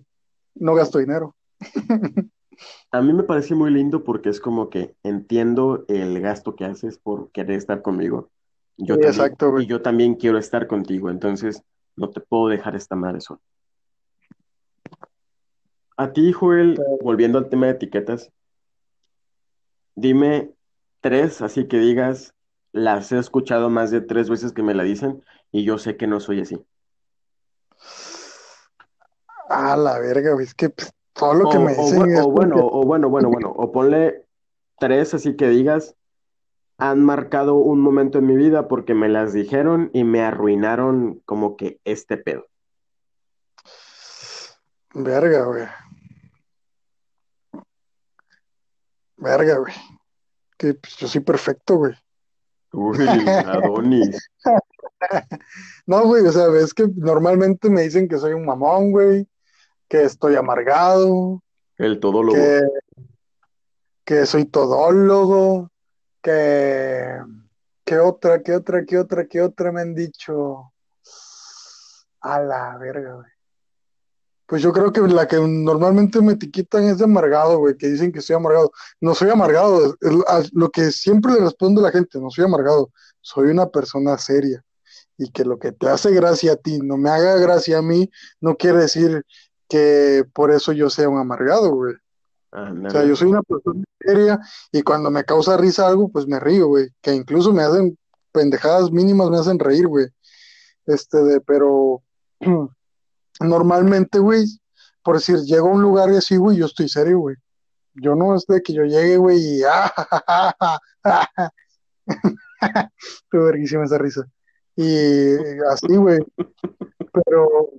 no 0.55 0.73
gasto 0.73 0.97
dinero. 0.99 1.35
A 2.91 3.01
mí 3.01 3.13
me 3.13 3.23
parece 3.23 3.53
muy 3.53 3.69
lindo 3.71 4.03
porque 4.03 4.29
es 4.29 4.39
como 4.39 4.69
que 4.69 4.95
entiendo 5.03 5.85
el 5.87 6.19
gasto 6.21 6.55
que 6.55 6.65
haces 6.65 6.97
por 6.97 7.29
querer 7.31 7.57
estar 7.57 7.81
conmigo. 7.81 8.29
Yo 8.77 8.95
Sí, 8.95 9.01
también, 9.01 9.07
exacto, 9.07 9.51
güey. 9.51 9.65
y 9.65 9.67
yo 9.67 9.81
también 9.81 10.15
quiero 10.15 10.37
estar 10.37 10.67
contigo, 10.67 11.09
entonces 11.09 11.63
no 11.95 12.09
te 12.09 12.21
puedo 12.21 12.47
dejar 12.47 12.75
esta 12.75 12.95
madre 12.95 13.21
sola. 13.21 13.39
A 15.97 16.13
ti, 16.13 16.31
Joel, 16.31 16.79
volviendo 17.01 17.39
al 17.39 17.49
tema 17.49 17.65
de 17.65 17.71
etiquetas, 17.73 18.31
dime 19.95 20.51
tres, 21.01 21.41
así 21.41 21.67
que 21.67 21.79
digas, 21.79 22.35
las 22.71 23.11
he 23.11 23.17
escuchado 23.17 23.69
más 23.71 23.89
de 23.89 24.01
tres 24.01 24.29
veces 24.29 24.51
que 24.53 24.61
me 24.61 24.75
la 24.75 24.83
dicen 24.83 25.23
y 25.51 25.63
yo 25.63 25.79
sé 25.79 25.97
que 25.97 26.05
no 26.05 26.19
soy 26.19 26.41
así. 26.41 26.63
Ah, 29.49 29.75
la 29.75 29.97
verga, 29.99 30.33
güey, 30.33 30.45
es 30.45 30.53
que 30.53 30.69
pues, 30.69 30.91
todo 31.13 31.33
lo 31.33 31.49
que 31.49 31.57
O, 31.57 31.61
me 31.61 31.71
o 31.71 31.75
dicen 31.77 32.01
bu- 32.01 32.13
es 32.13 32.25
o 32.25 32.29
bueno, 32.31 32.55
o 32.59 32.83
bueno, 32.85 33.09
bueno, 33.09 33.29
bueno, 33.29 33.49
o 33.55 33.71
ponle 33.71 34.25
tres, 34.77 35.13
así 35.13 35.35
que 35.35 35.47
digas, 35.49 35.95
han 36.77 37.03
marcado 37.03 37.55
un 37.55 37.79
momento 37.79 38.19
en 38.19 38.27
mi 38.27 38.35
vida 38.35 38.67
porque 38.67 38.93
me 38.93 39.09
las 39.09 39.33
dijeron 39.33 39.89
y 39.93 40.03
me 40.03 40.21
arruinaron 40.21 41.21
como 41.25 41.57
que 41.57 41.79
este 41.83 42.17
pedo. 42.17 42.45
verga, 44.93 45.45
güey, 45.45 45.67
verga, 49.17 49.57
güey, 49.57 49.73
que 50.57 50.75
pues, 50.75 50.95
yo 50.97 51.07
soy 51.07 51.21
perfecto, 51.21 51.77
güey. 51.77 51.93
Uy, 52.73 52.97
Adonis, 53.45 54.29
No, 55.87 56.03
güey, 56.05 56.25
o 56.25 56.31
sea, 56.31 56.47
es 56.61 56.73
que 56.73 56.87
normalmente 56.95 57.69
me 57.69 57.81
dicen 57.81 58.07
que 58.07 58.17
soy 58.17 58.33
un 58.33 58.45
mamón, 58.45 58.91
güey, 58.91 59.27
que 59.87 60.03
estoy 60.03 60.35
amargado, 60.35 61.41
el 61.77 61.99
todólogo. 61.99 62.37
que, 62.37 62.61
que 64.03 64.25
soy 64.25 64.45
todólogo, 64.45 65.71
que 66.27 67.99
otra, 67.99 68.41
que 68.41 68.53
otra, 68.53 68.85
que 68.85 68.97
otra, 68.97 69.27
que 69.27 69.41
otra 69.41 69.71
me 69.71 69.81
han 69.81 69.95
dicho. 69.95 70.71
A 72.21 72.39
la 72.41 72.77
verga, 72.77 73.13
güey. 73.13 73.27
Pues 74.47 74.61
yo 74.61 74.71
creo 74.71 74.91
que 74.91 75.01
la 75.01 75.27
que 75.27 75.37
normalmente 75.37 76.21
me 76.21 76.33
etiquetan 76.33 76.85
es 76.85 76.97
de 76.97 77.03
amargado, 77.03 77.59
güey, 77.59 77.75
que 77.75 77.87
dicen 77.87 78.11
que 78.11 78.21
soy 78.21 78.37
amargado. 78.37 78.71
No 79.01 79.13
soy 79.13 79.29
amargado, 79.29 79.95
lo 80.53 80.69
que 80.69 80.91
siempre 80.91 81.33
le 81.33 81.41
respondo 81.41 81.81
a 81.81 81.85
la 81.85 81.91
gente, 81.91 82.19
no 82.19 82.29
soy 82.29 82.45
amargado, 82.45 82.91
soy 83.21 83.49
una 83.49 83.69
persona 83.69 84.17
seria. 84.17 84.63
Y 85.17 85.31
que 85.31 85.43
lo 85.43 85.59
que 85.59 85.73
te 85.73 85.89
hace 85.89 86.11
gracia 86.11 86.53
a 86.53 86.55
ti 86.55 86.79
no 86.79 86.97
me 86.97 87.09
haga 87.09 87.35
gracia 87.37 87.79
a 87.79 87.81
mí, 87.81 88.09
no 88.39 88.55
quiere 88.55 88.79
decir 88.79 89.25
que 89.67 90.23
por 90.33 90.51
eso 90.51 90.71
yo 90.71 90.89
sea 90.89 91.09
un 91.09 91.19
amargado, 91.19 91.73
güey. 91.73 91.95
O 92.51 92.89
sea, 92.89 93.03
yo 93.03 93.15
soy 93.15 93.27
una 93.27 93.43
persona 93.43 93.83
seria 93.99 94.39
y 94.71 94.81
cuando 94.81 95.11
me 95.11 95.23
causa 95.23 95.57
risa 95.57 95.87
algo, 95.87 96.09
pues 96.09 96.27
me 96.27 96.39
río, 96.39 96.67
güey. 96.67 96.89
Que 97.01 97.13
incluso 97.13 97.53
me 97.53 97.63
hacen 97.63 97.97
pendejadas 98.31 98.91
mínimas, 98.91 99.29
me 99.29 99.39
hacen 99.39 99.59
reír, 99.59 99.87
güey. 99.87 100.07
Este, 100.85 101.17
de, 101.23 101.41
pero 101.41 102.03
normalmente, 103.39 104.19
güey, 104.19 104.45
por 105.03 105.15
decir, 105.15 105.37
llego 105.39 105.69
a 105.69 105.71
un 105.71 105.81
lugar 105.81 106.11
y 106.11 106.17
así, 106.17 106.37
güey, 106.37 106.57
yo 106.57 106.65
estoy 106.65 106.89
serio, 106.89 107.19
güey. 107.19 107.35
Yo 107.95 108.15
no 108.15 108.35
es 108.35 108.45
de 108.45 108.61
que 108.61 108.73
yo 108.73 108.83
llegue, 108.83 109.17
güey, 109.17 109.37
y 109.39 109.63
ah, 109.69 109.91
ja, 111.03 111.31
verguísima 113.31 113.85
esa 113.85 113.97
risa. 113.97 114.25
Y 114.75 115.35
así, 115.71 115.95
güey. 115.95 116.19
Pero 117.25 117.71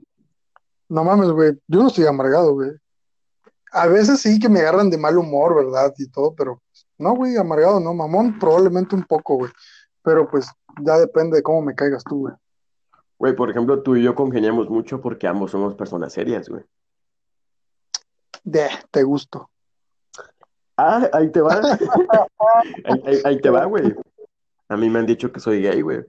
no 0.88 1.04
mames, 1.04 1.30
güey, 1.30 1.52
yo 1.68 1.82
no 1.82 1.88
estoy 1.88 2.06
amargado, 2.06 2.54
güey. 2.54 2.72
A 3.72 3.86
veces 3.86 4.20
sí 4.20 4.38
que 4.38 4.48
me 4.48 4.60
agarran 4.60 4.90
de 4.90 4.98
mal 4.98 5.18
humor, 5.18 5.54
¿verdad? 5.54 5.92
Y 5.98 6.08
todo, 6.08 6.34
pero 6.34 6.60
no, 6.98 7.14
güey, 7.14 7.36
amargado, 7.36 7.80
no, 7.80 7.92
mamón, 7.94 8.38
probablemente 8.38 8.94
un 8.94 9.04
poco, 9.04 9.36
güey. 9.36 9.52
Pero 10.02 10.28
pues 10.28 10.50
ya 10.82 10.98
depende 10.98 11.36
de 11.36 11.42
cómo 11.42 11.62
me 11.62 11.74
caigas 11.74 12.02
tú, 12.04 12.20
güey. 12.20 12.34
Güey, 13.18 13.34
por 13.36 13.50
ejemplo, 13.50 13.82
tú 13.82 13.96
y 13.96 14.02
yo 14.02 14.14
congeniamos 14.14 14.70
mucho 14.70 15.00
porque 15.00 15.26
ambos 15.26 15.50
somos 15.50 15.74
personas 15.74 16.12
serias, 16.12 16.48
güey. 16.48 16.62
De, 18.44 18.68
te 18.90 19.02
gusto. 19.02 19.50
Ah, 20.76 21.08
ahí 21.12 21.30
te 21.30 21.40
va. 21.40 21.60
Ahí, 22.84 23.02
ahí- 23.04 23.20
ahí 23.24 23.40
te 23.40 23.50
va, 23.50 23.64
güey. 23.64 23.94
A 24.68 24.76
mí 24.76 24.88
me 24.88 25.00
han 25.00 25.06
dicho 25.06 25.32
que 25.32 25.40
soy 25.40 25.60
gay, 25.62 25.80
güey. 25.82 26.04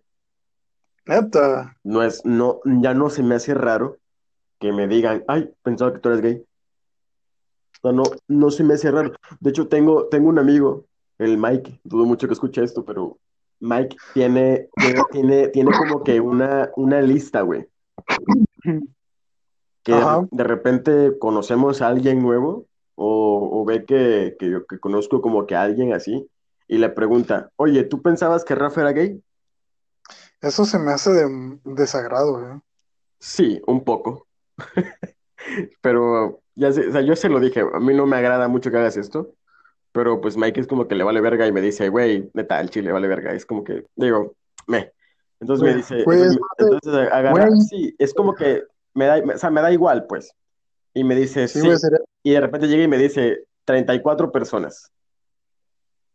Neta. 1.05 1.75
No 1.83 2.03
es, 2.03 2.23
no, 2.23 2.59
ya 2.65 2.93
no 2.93 3.09
se 3.09 3.23
me 3.23 3.35
hace 3.35 3.53
raro 3.55 3.97
que 4.59 4.71
me 4.71 4.87
digan, 4.87 5.23
ay, 5.27 5.51
pensaba 5.63 5.91
que 5.93 5.99
tú 5.99 6.09
eres 6.09 6.21
gay. 6.21 6.45
No, 7.83 7.91
no, 7.91 8.03
no 8.27 8.51
se 8.51 8.63
me 8.63 8.73
hace 8.73 8.91
raro. 8.91 9.13
De 9.39 9.49
hecho, 9.49 9.67
tengo, 9.67 10.07
tengo 10.07 10.29
un 10.29 10.39
amigo, 10.39 10.85
el 11.17 11.37
Mike, 11.37 11.79
dudo 11.83 12.05
mucho 12.05 12.27
que 12.27 12.33
escuche 12.33 12.63
esto, 12.63 12.83
pero 12.83 13.17
Mike 13.59 13.95
tiene, 14.13 14.69
tiene, 15.11 15.47
tiene, 15.49 15.71
como 15.71 16.03
que 16.03 16.19
una, 16.19 16.69
una 16.75 17.01
lista, 17.01 17.41
güey. 17.41 17.67
Que 19.83 19.93
de, 19.93 19.97
Ajá. 19.97 20.27
de 20.29 20.43
repente 20.43 21.17
conocemos 21.19 21.81
a 21.81 21.87
alguien 21.87 22.21
nuevo 22.21 22.65
o, 22.95 23.61
o 23.61 23.65
ve 23.65 23.85
que, 23.85 24.35
que 24.37 24.49
yo 24.49 24.65
que 24.65 24.79
conozco 24.79 25.21
como 25.21 25.45
que 25.45 25.55
a 25.55 25.61
alguien 25.63 25.93
así 25.93 26.29
y 26.67 26.77
le 26.77 26.89
pregunta, 26.89 27.51
oye, 27.55 27.83
¿tú 27.83 28.01
pensabas 28.01 28.45
que 28.45 28.55
Rafa 28.55 28.81
era 28.81 28.91
gay? 28.91 29.21
Eso 30.41 30.65
se 30.65 30.79
me 30.79 30.91
hace 30.91 31.11
de 31.11 31.59
desagrado, 31.63 32.39
güey. 32.39 32.61
Sí, 33.19 33.61
un 33.67 33.83
poco. 33.83 34.27
Pero 35.81 36.41
ya 36.59 36.71
sé, 36.71 36.87
o 36.87 36.91
sea, 36.91 37.01
yo 37.01 37.15
se 37.15 37.29
lo 37.29 37.39
dije, 37.39 37.61
a 37.61 37.79
mí 37.79 37.93
no 37.93 38.05
me 38.05 38.17
agrada 38.17 38.47
mucho 38.47 38.69
que 38.69 38.77
hagas 38.77 38.97
esto, 38.97 39.33
pero 39.91 40.21
pues 40.21 40.37
Mike 40.37 40.59
es 40.61 40.67
como 40.67 40.87
que 40.87 40.95
le 40.95 41.03
vale 41.03 41.21
verga 41.21 41.47
y 41.47 41.51
me 41.51 41.61
dice, 41.61 41.89
güey, 41.89 42.29
neta, 42.33 42.57
al 42.57 42.69
chile 42.69 42.87
le 42.87 42.93
vale 42.93 43.07
verga. 43.07 43.33
Es 43.33 43.45
como 43.45 43.63
que, 43.63 43.85
digo, 43.95 44.33
me. 44.67 44.91
Entonces 45.39 45.63
me 45.63 45.69
Güey, 45.69 45.77
dice, 45.77 46.03
güey, 46.03 46.19
entonces, 46.21 46.39
entonces 46.59 47.11
agarra, 47.11 47.47
güey. 47.47 47.61
sí, 47.61 47.95
es 47.97 48.13
como 48.13 48.35
que 48.35 48.63
me 48.93 49.05
da, 49.05 49.17
o 49.33 49.37
sea, 49.37 49.49
me 49.49 49.61
da 49.61 49.71
igual, 49.71 50.05
pues. 50.07 50.31
Y 50.93 51.03
me 51.03 51.15
dice, 51.15 51.47
Sí, 51.47 51.61
sí, 51.61 51.67
y 52.23 52.31
de 52.33 52.41
repente 52.41 52.67
llega 52.67 52.83
y 52.83 52.87
me 52.87 52.97
dice, 52.97 53.45
34 53.65 54.31
personas. 54.31 54.91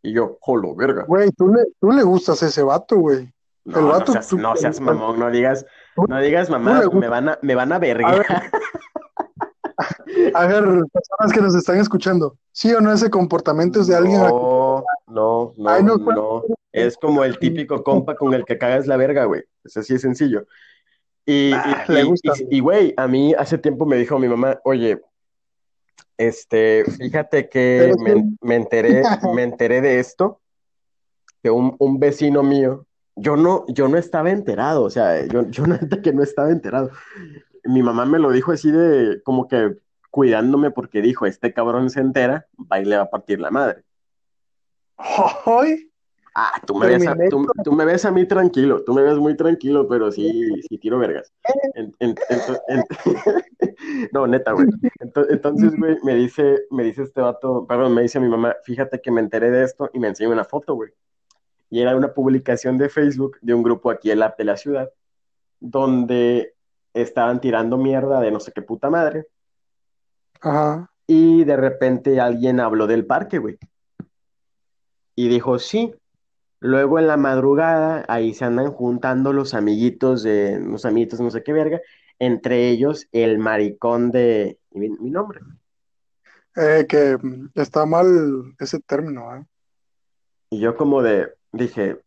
Y 0.02 0.12
yo, 0.12 0.36
jolo, 0.40 0.74
verga. 0.74 1.04
Güey, 1.06 1.30
tú 1.30 1.48
le, 1.48 1.64
tú 1.80 1.90
le 1.90 2.02
gustas 2.02 2.42
a 2.42 2.46
ese 2.48 2.62
vato, 2.62 2.96
güey. 2.96 3.32
No, 3.64 3.78
El 3.78 3.84
no 3.86 3.90
vato, 3.92 4.12
seas, 4.12 4.28
tú- 4.28 4.38
no 4.38 4.54
seas 4.56 4.78
mamón, 4.80 5.18
no 5.18 5.30
digas, 5.30 5.64
no 5.96 6.20
digas 6.20 6.50
le 6.50 6.58
me 7.00 7.08
van 7.08 7.28
a, 7.30 7.38
me 7.40 7.54
van 7.54 7.72
a 7.72 7.76
A 7.76 7.78
ver. 7.78 8.26
A 10.34 10.46
ver, 10.46 10.64
personas 10.92 11.32
que 11.32 11.40
nos 11.40 11.54
están 11.54 11.78
escuchando, 11.78 12.36
¿sí 12.52 12.72
o 12.72 12.80
no 12.80 12.92
ese 12.92 13.10
comportamiento 13.10 13.80
es 13.80 13.86
de 13.86 13.96
alguien 13.96 14.20
No, 14.20 14.84
no, 15.06 15.54
Ay, 15.66 15.82
no, 15.82 15.96
no, 15.96 16.12
no. 16.12 16.42
Es 16.72 16.96
como 16.96 17.24
el 17.24 17.38
típico 17.38 17.82
compa 17.84 18.16
con 18.16 18.34
el 18.34 18.44
que 18.44 18.58
cagas 18.58 18.86
la 18.86 18.96
verga, 18.96 19.24
güey. 19.26 19.42
Es 19.62 19.76
así 19.76 19.92
de 19.92 19.98
sencillo. 20.00 20.46
Y, 21.24 21.52
Ah, 21.54 21.84
y, 21.88 21.92
le 21.92 22.04
gusta, 22.04 22.32
y- 22.50 22.60
güey, 22.60 22.92
a 22.96 23.06
mí 23.06 23.32
hace 23.38 23.58
tiempo 23.58 23.86
me 23.86 23.96
dijo 23.96 24.18
mi 24.18 24.28
mamá, 24.28 24.58
oye, 24.64 25.00
este, 26.18 26.84
fíjate 26.84 27.48
que 27.48 27.92
me, 27.98 28.24
me 28.40 28.56
enteré, 28.56 29.02
me 29.34 29.42
enteré 29.42 29.80
de 29.80 30.00
esto, 30.00 30.40
que 31.42 31.50
un, 31.50 31.76
un 31.78 31.98
vecino 31.98 32.42
mío, 32.42 32.86
yo 33.16 33.36
no, 33.36 33.64
yo 33.68 33.88
no 33.88 33.96
estaba 33.96 34.30
enterado, 34.30 34.82
o 34.82 34.90
sea, 34.90 35.24
yo, 35.26 35.48
yo 35.48 35.66
neta 35.66 36.02
que 36.02 36.12
no 36.12 36.22
estaba 36.22 36.50
enterado. 36.50 36.90
Mi 37.64 37.82
mamá 37.82 38.04
me 38.04 38.18
lo 38.18 38.30
dijo 38.30 38.52
así 38.52 38.70
de, 38.70 39.22
como 39.24 39.48
que 39.48 39.76
cuidándome 40.14 40.70
porque 40.70 41.02
dijo, 41.02 41.26
este 41.26 41.52
cabrón 41.52 41.90
se 41.90 41.98
entera, 41.98 42.46
va 42.70 42.78
y 42.78 42.84
le 42.84 42.96
va 42.96 43.02
a 43.02 43.10
partir 43.10 43.40
la 43.40 43.50
madre. 43.50 43.82
Ay, 44.96 45.90
Ah, 46.36 46.52
tú 46.66 46.74
me 46.76 46.86
ves 46.86 47.04
a, 47.06 47.16
tú, 47.30 47.46
tú 47.64 47.72
me 47.72 47.84
ves 47.84 48.04
a 48.04 48.10
mí 48.12 48.26
tranquilo, 48.26 48.82
tú 48.84 48.92
me 48.92 49.02
ves 49.02 49.16
muy 49.18 49.36
tranquilo, 49.36 49.88
pero 49.88 50.10
sí, 50.12 50.28
sí 50.68 50.78
tiro 50.78 50.98
vergas. 51.00 51.32
En- 51.74 51.94
en- 51.98 52.14
ento- 52.14 52.60
en- 52.68 52.82
no, 54.12 54.26
neta, 54.28 54.52
güey. 54.52 54.66
Ento- 55.00 55.26
Entonces, 55.30 55.76
güey, 55.76 55.96
me 56.04 56.14
dice, 56.14 56.62
me 56.70 56.84
dice 56.84 57.02
este 57.02 57.20
vato, 57.20 57.66
perdón, 57.66 57.94
me 57.94 58.02
dice 58.02 58.18
mi 58.20 58.28
mamá, 58.28 58.54
fíjate 58.64 59.00
que 59.00 59.10
me 59.10 59.20
enteré 59.20 59.50
de 59.50 59.64
esto 59.64 59.90
y 59.92 59.98
me 59.98 60.06
enseña 60.08 60.30
una 60.30 60.44
foto, 60.44 60.74
güey. 60.74 60.90
Y 61.70 61.80
era 61.80 61.96
una 61.96 62.12
publicación 62.14 62.78
de 62.78 62.88
Facebook 62.88 63.36
de 63.40 63.54
un 63.54 63.62
grupo 63.64 63.90
aquí 63.90 64.10
en 64.12 64.20
la, 64.20 64.32
de 64.38 64.44
la 64.44 64.56
ciudad, 64.56 64.90
donde 65.60 66.54
estaban 66.94 67.40
tirando 67.40 67.78
mierda 67.78 68.20
de 68.20 68.30
no 68.30 68.38
sé 68.40 68.52
qué 68.52 68.62
puta 68.62 68.90
madre. 68.90 69.26
Ajá. 70.44 70.90
Y 71.06 71.44
de 71.44 71.56
repente 71.56 72.20
alguien 72.20 72.60
habló 72.60 72.86
del 72.86 73.06
parque, 73.06 73.38
güey. 73.38 73.58
Y 75.16 75.28
dijo, 75.28 75.58
sí. 75.58 75.94
Luego 76.60 76.98
en 76.98 77.06
la 77.06 77.18
madrugada, 77.18 78.04
ahí 78.08 78.32
se 78.32 78.46
andan 78.46 78.72
juntando 78.72 79.34
los 79.34 79.52
amiguitos 79.52 80.22
de, 80.22 80.58
los 80.60 80.86
amiguitos 80.86 81.20
no 81.20 81.30
sé 81.30 81.42
qué 81.42 81.52
verga, 81.52 81.80
entre 82.18 82.70
ellos 82.70 83.06
el 83.12 83.38
maricón 83.38 84.10
de 84.10 84.58
mi, 84.70 84.88
mi 84.88 85.10
nombre. 85.10 85.40
Eh, 86.56 86.86
que 86.88 87.18
está 87.54 87.84
mal 87.84 88.54
ese 88.58 88.80
término, 88.80 89.36
¿eh? 89.36 89.44
Y 90.50 90.60
yo 90.60 90.74
como 90.74 91.02
de, 91.02 91.34
dije, 91.52 92.00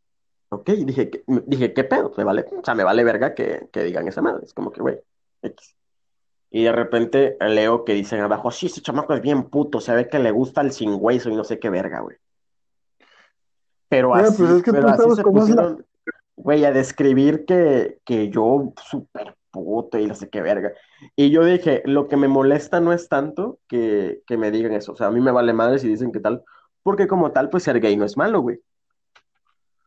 ok, 0.50 0.70
dije, 0.72 1.12
¿qué- 1.12 1.24
dije, 1.46 1.74
¿qué 1.74 1.84
pedo? 1.84 2.12
Me 2.18 2.24
vale, 2.24 2.46
o 2.52 2.64
sea, 2.66 2.74
me 2.74 2.84
vale 2.84 3.04
verga 3.04 3.36
que, 3.36 3.70
que 3.72 3.84
digan 3.84 4.08
esa 4.08 4.24
madre. 4.24 4.44
Es 4.46 4.56
como 4.56 4.72
que, 4.72 4.82
güey, 4.82 5.00
X. 5.44 5.76
Y 6.50 6.64
de 6.64 6.72
repente 6.72 7.38
leo 7.41 7.84
que 7.84 7.93
dicen 7.93 8.22
abajo, 8.22 8.52
sí, 8.52 8.68
ese 8.68 8.82
chamaco 8.82 9.14
es 9.14 9.22
bien 9.22 9.43
puto, 9.50 9.82
se 9.82 9.93
ve 9.93 10.08
que 10.10 10.20
le 10.20 10.32
gusta 10.32 10.62
el 10.62 10.72
sin 10.72 10.95
hueso 11.00 11.30
y 11.30 11.36
no 11.36 11.43
sé 11.43 11.60
qué 11.60 11.70
verga, 11.70 12.00
güey. 12.00 12.18
Pero 13.89 14.16
así, 14.16 14.38
pues 14.43 14.52
es 14.58 14.64
que 14.64 14.72
tú 14.72 14.78
pero 14.78 14.89
así 14.89 15.04
se 15.16 15.24
la- 15.24 15.24
pusieron, 15.24 15.86
güey, 16.36 16.66
a 16.66 16.72
describir 16.72 17.45
que, 17.45 18.00
que 18.06 18.30
yo 18.30 18.74
súper 18.89 19.36
puto 19.52 19.98
y 19.98 20.06
no 20.08 20.14
sé 20.16 20.30
qué 20.30 20.41
verga. 20.41 20.72
Y 21.16 21.30
yo 21.32 21.43
dije, 21.43 21.84
lo 21.86 22.08
que 22.08 22.18
me 22.18 22.28
molesta 22.28 22.80
no 22.80 22.93
es 22.93 23.10
tanto 23.10 23.60
que, 23.68 24.22
que 24.28 24.38
me 24.38 24.52
digan 24.52 24.74
eso. 24.74 24.93
O 24.93 24.95
sea, 24.95 25.08
a 25.08 25.12
mí 25.12 25.20
me 25.22 25.32
vale 25.32 25.54
madre 25.54 25.80
si 25.80 25.88
dicen 25.88 26.12
que 26.12 26.20
tal, 26.20 26.43
porque 26.84 27.08
como 27.08 27.32
tal, 27.32 27.50
pues 27.50 27.64
ser 27.64 27.80
gay 27.80 27.95
no 27.98 28.06
es 28.06 28.18
malo, 28.18 28.41
güey. 28.41 28.60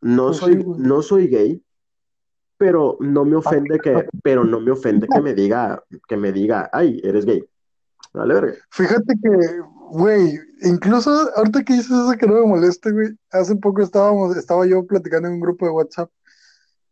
No 0.01 0.27
Pues 0.27 0.37
soy, 0.37 0.55
güey. 0.57 0.79
no 0.79 1.01
soy 1.01 1.27
gay, 1.27 1.61
pero 2.61 2.95
no 2.99 3.25
me 3.25 3.35
ofende 3.37 3.79
que, 3.79 4.07
pero 4.21 4.43
no 4.43 4.59
me 4.59 4.69
ofende 4.71 5.07
que 5.07 5.19
me 5.19 5.33
diga, 5.33 5.83
que 6.07 6.15
me 6.15 6.31
diga, 6.31 6.69
ay, 6.71 7.01
eres 7.03 7.25
gay. 7.25 7.43
Vale, 8.13 8.33
verga. 8.35 8.53
Fíjate 8.69 9.15
que, 9.23 9.59
güey, 9.89 10.39
incluso 10.61 11.09
ahorita 11.35 11.63
que 11.63 11.73
dices 11.73 11.89
eso 11.89 12.11
que 12.19 12.27
no 12.27 12.35
me 12.35 12.45
moleste, 12.45 12.91
güey, 12.91 13.09
hace 13.31 13.55
poco 13.55 13.81
estábamos, 13.81 14.37
estaba 14.37 14.67
yo 14.67 14.85
platicando 14.85 15.27
en 15.27 15.35
un 15.35 15.39
grupo 15.39 15.65
de 15.65 15.71
WhatsApp 15.71 16.11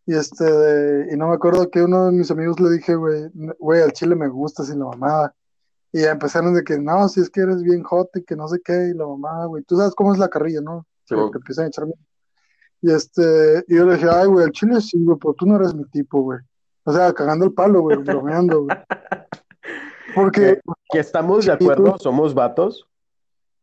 y 0.08 0.16
este, 0.16 0.44
de- 0.44 1.14
y 1.14 1.18
no 1.18 1.28
me 1.28 1.36
acuerdo 1.36 1.70
que 1.70 1.84
uno 1.84 2.08
de 2.08 2.14
mis 2.14 2.32
amigos 2.32 2.60
le 2.60 2.72
dije, 2.72 2.96
güey, 2.96 3.30
güey, 3.60 3.82
al 3.84 3.92
chile 3.94 4.16
me 4.16 4.28
gusta 4.28 4.64
sin 4.64 4.80
la 4.80 4.86
mamada. 4.86 5.36
Y 5.92 6.02
ya 6.02 6.12
empezaron 6.12 6.54
de 6.56 6.64
que, 6.64 6.80
no, 6.80 7.08
si 7.10 7.20
es 7.22 7.30
que 7.30 7.42
eres 7.42 7.62
bien 7.62 7.84
hot 7.84 8.10
y 8.16 8.24
que 8.24 8.36
no 8.36 8.48
sé 8.48 8.60
qué, 8.64 8.90
y 8.92 8.98
la 8.98 9.06
mamada, 9.06 9.46
güey, 9.46 9.64
tú 9.64 9.76
sabes 9.78 9.94
cómo 9.94 10.14
es 10.14 10.20
la 10.20 10.30
carrilla, 10.30 10.62
¿no? 10.62 10.88
Sí, 11.06 11.16
Que 11.16 11.38
empiezan 11.38 11.66
a 11.66 11.68
echar 11.68 11.86
mierda. 11.86 12.02
Y 12.82 12.92
este, 12.92 13.64
y 13.68 13.76
yo 13.76 13.86
le 13.86 13.96
dije, 13.96 14.08
ay, 14.12 14.28
güey, 14.28 14.46
al 14.46 14.52
chile 14.52 14.80
sí, 14.82 14.98
güey, 15.04 15.18
pero 15.20 15.34
tú 15.34 15.46
no 15.46 15.56
eres 15.58 15.74
mi 15.74 15.84
tipo, 15.86 16.22
güey. 16.22 16.40
O 16.86 16.94
sea, 16.94 17.12
cagando 17.14 17.46
el 17.46 17.54
palo, 17.54 17.82
güey, 17.82 17.98
bromeando, 17.98 18.64
güey. 18.64 18.78
Porque, 20.16 20.42
Que, 20.42 20.62
que 20.92 21.00
estamos 21.00 21.46
de 21.46 21.52
acuerdo, 21.52 21.94
tú- 21.94 22.00
somos 22.00 22.34
vatos, 22.34 22.88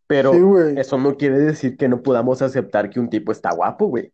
pero 0.06 0.32
sí, 0.32 0.40
eso 0.78 0.96
no 0.98 1.16
quiere 1.16 1.38
decir 1.38 1.76
que 1.76 1.88
no 1.88 2.00
podamos 2.02 2.40
aceptar 2.42 2.88
que 2.88 3.00
un 3.00 3.10
tipo 3.10 3.32
está 3.32 3.52
guapo, 3.52 3.86
güey. 3.86 4.12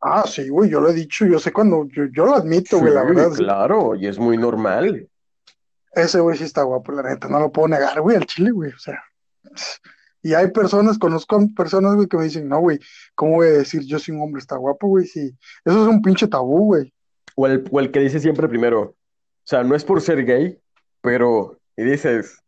Ah, 0.00 0.24
sí, 0.26 0.48
güey, 0.48 0.68
yo 0.68 0.80
lo 0.80 0.88
he 0.88 0.94
dicho, 0.94 1.24
yo 1.24 1.38
sé 1.38 1.52
cuando, 1.52 1.86
yo, 1.92 2.06
yo 2.12 2.24
lo 2.26 2.34
admito, 2.34 2.80
güey, 2.80 2.92
la 2.92 3.04
verdad. 3.04 3.30
claro, 3.36 3.94
y 3.94 4.08
es 4.08 4.18
muy 4.18 4.36
normal. 4.36 5.08
Ese 5.92 6.18
güey 6.18 6.36
sí 6.36 6.42
está 6.44 6.64
guapo, 6.64 6.90
la 6.90 7.02
neta, 7.04 7.28
no 7.28 7.38
lo 7.38 7.52
puedo 7.52 7.68
negar, 7.68 8.00
güey, 8.00 8.16
al 8.16 8.26
chile, 8.26 8.50
güey, 8.50 8.72
o 8.72 8.78
sea. 8.78 9.00
Y 10.22 10.34
hay 10.34 10.50
personas, 10.52 10.98
conozco 10.98 11.40
personas, 11.56 11.96
güey, 11.96 12.06
que 12.06 12.16
me 12.16 12.24
dicen, 12.24 12.48
no, 12.48 12.60
güey, 12.60 12.78
¿cómo 13.14 13.36
voy 13.36 13.48
a 13.48 13.52
decir 13.52 13.82
yo 13.82 13.98
si 13.98 14.12
un 14.12 14.22
hombre 14.22 14.40
está 14.40 14.56
guapo, 14.56 14.86
güey? 14.86 15.06
Sí, 15.06 15.36
eso 15.64 15.82
es 15.82 15.88
un 15.88 16.00
pinche 16.00 16.28
tabú, 16.28 16.66
güey. 16.66 16.92
O 17.34 17.46
el, 17.46 17.64
o 17.70 17.80
el 17.80 17.90
que 17.90 18.00
dice 18.00 18.20
siempre 18.20 18.48
primero, 18.48 18.80
o 18.82 18.94
sea, 19.44 19.64
no 19.64 19.74
es 19.74 19.84
por 19.84 20.00
ser 20.00 20.24
gay, 20.24 20.60
pero, 21.00 21.58
y 21.76 21.82
dices, 21.82 22.40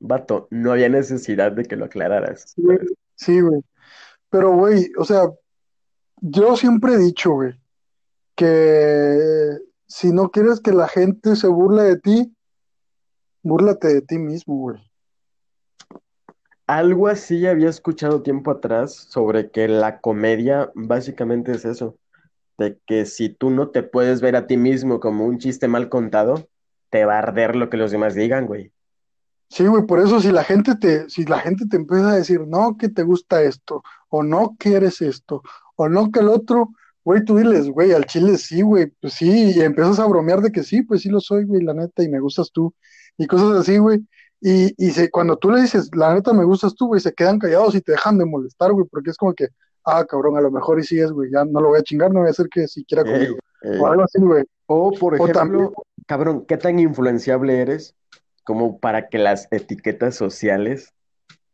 vato, 0.00 0.48
no 0.50 0.72
había 0.72 0.88
necesidad 0.88 1.52
de 1.52 1.64
que 1.64 1.76
lo 1.76 1.84
aclararas. 1.84 2.52
Sí, 2.54 2.62
güey. 2.62 2.78
Sí, 3.14 3.40
güey. 3.40 3.60
Pero, 4.30 4.56
güey, 4.56 4.90
o 4.98 5.04
sea, 5.04 5.28
yo 6.20 6.56
siempre 6.56 6.94
he 6.94 6.98
dicho, 6.98 7.30
güey, 7.30 7.54
que 8.34 9.58
si 9.86 10.12
no 10.12 10.30
quieres 10.30 10.60
que 10.60 10.72
la 10.72 10.88
gente 10.88 11.36
se 11.36 11.46
burle 11.46 11.82
de 11.82 11.98
ti, 11.98 12.36
búrlate 13.42 13.88
de 13.88 14.02
ti 14.02 14.18
mismo, 14.18 14.56
güey. 14.56 14.87
Algo 16.68 17.08
así 17.08 17.46
había 17.46 17.70
escuchado 17.70 18.20
tiempo 18.20 18.50
atrás 18.50 18.94
sobre 18.94 19.50
que 19.50 19.68
la 19.68 20.00
comedia 20.00 20.70
básicamente 20.74 21.52
es 21.52 21.64
eso, 21.64 21.96
de 22.58 22.78
que 22.86 23.06
si 23.06 23.30
tú 23.30 23.48
no 23.48 23.70
te 23.70 23.82
puedes 23.82 24.20
ver 24.20 24.36
a 24.36 24.46
ti 24.46 24.58
mismo 24.58 25.00
como 25.00 25.24
un 25.24 25.38
chiste 25.38 25.66
mal 25.66 25.88
contado, 25.88 26.46
te 26.90 27.06
va 27.06 27.14
a 27.14 27.20
arder 27.20 27.56
lo 27.56 27.70
que 27.70 27.78
los 27.78 27.90
demás 27.90 28.14
digan, 28.14 28.44
güey. 28.44 28.70
Sí, 29.48 29.66
güey, 29.66 29.86
por 29.86 29.98
eso 29.98 30.20
si 30.20 30.30
la 30.30 30.44
gente 30.44 30.74
te, 30.74 31.08
si 31.08 31.24
la 31.24 31.38
gente 31.38 31.64
te 31.66 31.76
empieza 31.76 32.10
a 32.10 32.16
decir, 32.16 32.46
no, 32.46 32.76
que 32.76 32.90
te 32.90 33.02
gusta 33.02 33.40
esto, 33.42 33.82
o 34.10 34.22
no 34.22 34.54
quieres 34.58 35.00
esto, 35.00 35.42
o 35.74 35.88
no 35.88 36.10
que 36.10 36.20
el 36.20 36.28
otro, 36.28 36.74
güey, 37.02 37.24
tú 37.24 37.38
diles, 37.38 37.70
güey, 37.70 37.92
al 37.92 38.04
chile 38.04 38.36
sí, 38.36 38.60
güey, 38.60 38.88
pues 39.00 39.14
sí, 39.14 39.52
y 39.56 39.60
empiezas 39.62 40.00
a 40.00 40.06
bromear 40.06 40.42
de 40.42 40.52
que 40.52 40.62
sí, 40.62 40.82
pues 40.82 41.00
sí 41.00 41.08
lo 41.08 41.20
soy, 41.20 41.44
güey, 41.44 41.62
la 41.62 41.72
neta, 41.72 42.02
y 42.02 42.10
me 42.10 42.20
gustas 42.20 42.52
tú, 42.52 42.74
y 43.16 43.26
cosas 43.26 43.56
así, 43.56 43.78
güey, 43.78 44.00
y, 44.40 44.74
y 44.76 44.90
se, 44.92 45.10
cuando 45.10 45.36
tú 45.36 45.50
le 45.50 45.62
dices, 45.62 45.90
la 45.94 46.14
neta, 46.14 46.32
me 46.32 46.44
gustas 46.44 46.74
tú, 46.74 46.86
güey, 46.88 47.00
se 47.00 47.12
quedan 47.12 47.38
callados 47.38 47.74
y 47.74 47.80
te 47.80 47.92
dejan 47.92 48.18
de 48.18 48.24
molestar, 48.24 48.72
güey, 48.72 48.86
porque 48.90 49.10
es 49.10 49.16
como 49.16 49.34
que, 49.34 49.48
ah, 49.84 50.04
cabrón, 50.04 50.36
a 50.36 50.40
lo 50.40 50.50
mejor 50.50 50.78
y 50.78 50.84
sí 50.84 50.98
es, 51.00 51.10
güey, 51.10 51.30
ya 51.32 51.44
no 51.44 51.60
lo 51.60 51.68
voy 51.68 51.80
a 51.80 51.82
chingar, 51.82 52.12
no 52.12 52.20
voy 52.20 52.28
a 52.28 52.30
hacer 52.30 52.48
que 52.48 52.68
si 52.68 52.84
quiera 52.84 53.02
Ey, 53.02 53.12
conmigo, 53.12 53.36
ey. 53.62 53.78
o 53.80 53.86
algo 53.86 54.02
así, 54.04 54.20
güey, 54.20 54.44
O, 54.66 54.92
por 54.92 55.14
o 55.14 55.16
ejemplo, 55.16 55.32
también, 55.34 55.70
cabrón, 56.06 56.44
¿qué 56.46 56.56
tan 56.56 56.78
influenciable 56.78 57.60
eres 57.60 57.94
como 58.44 58.78
para 58.78 59.08
que 59.08 59.18
las 59.18 59.48
etiquetas 59.50 60.14
sociales 60.14 60.94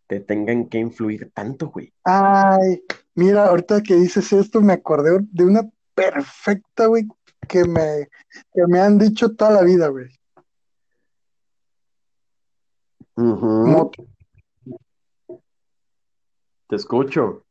te 0.06 0.20
tengan 0.20 0.66
que 0.68 0.78
influir 0.78 1.30
tanto, 1.34 1.70
güey? 1.70 1.92
Ay, 2.04 2.82
mira, 3.14 3.46
ahorita 3.46 3.82
que 3.82 3.94
dices 3.94 4.32
esto, 4.32 4.60
me 4.60 4.74
acordé 4.74 5.18
de 5.32 5.44
una 5.44 5.68
perfecta, 5.94 6.86
güey, 6.86 7.08
que 7.48 7.64
me, 7.64 8.08
que 8.52 8.66
me 8.68 8.80
han 8.80 8.98
dicho 8.98 9.34
toda 9.34 9.52
la 9.52 9.62
vida, 9.62 9.88
güey. 9.88 10.08
Moto, 13.16 14.06
Te 16.68 16.76
escucho. 16.76 17.44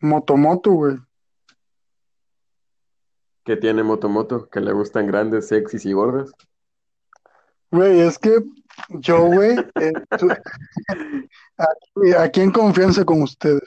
motomoto, 0.00 0.72
güey. 0.72 0.96
¿Qué 3.44 3.56
tiene 3.56 3.82
Motomoto? 3.82 4.48
Que 4.48 4.60
le 4.60 4.72
gustan 4.72 5.06
grandes, 5.06 5.48
sexys 5.48 5.84
y 5.84 5.92
gordas. 5.92 6.32
Güey, 7.70 8.00
es 8.00 8.18
que 8.18 8.42
yo, 8.90 9.26
güey, 9.26 9.56
eh, 9.80 9.92
aquí, 11.56 12.12
aquí 12.18 12.40
en 12.40 12.50
confianza 12.50 13.04
con 13.04 13.22
ustedes. 13.22 13.62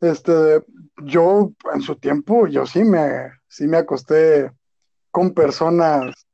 Este, 0.00 0.64
yo 1.04 1.52
en 1.72 1.82
su 1.82 1.96
tiempo, 1.96 2.46
yo 2.46 2.66
sí 2.66 2.84
me, 2.84 3.32
sí 3.48 3.66
me 3.66 3.78
acosté 3.78 4.52
con 5.10 5.32
personas 5.32 6.26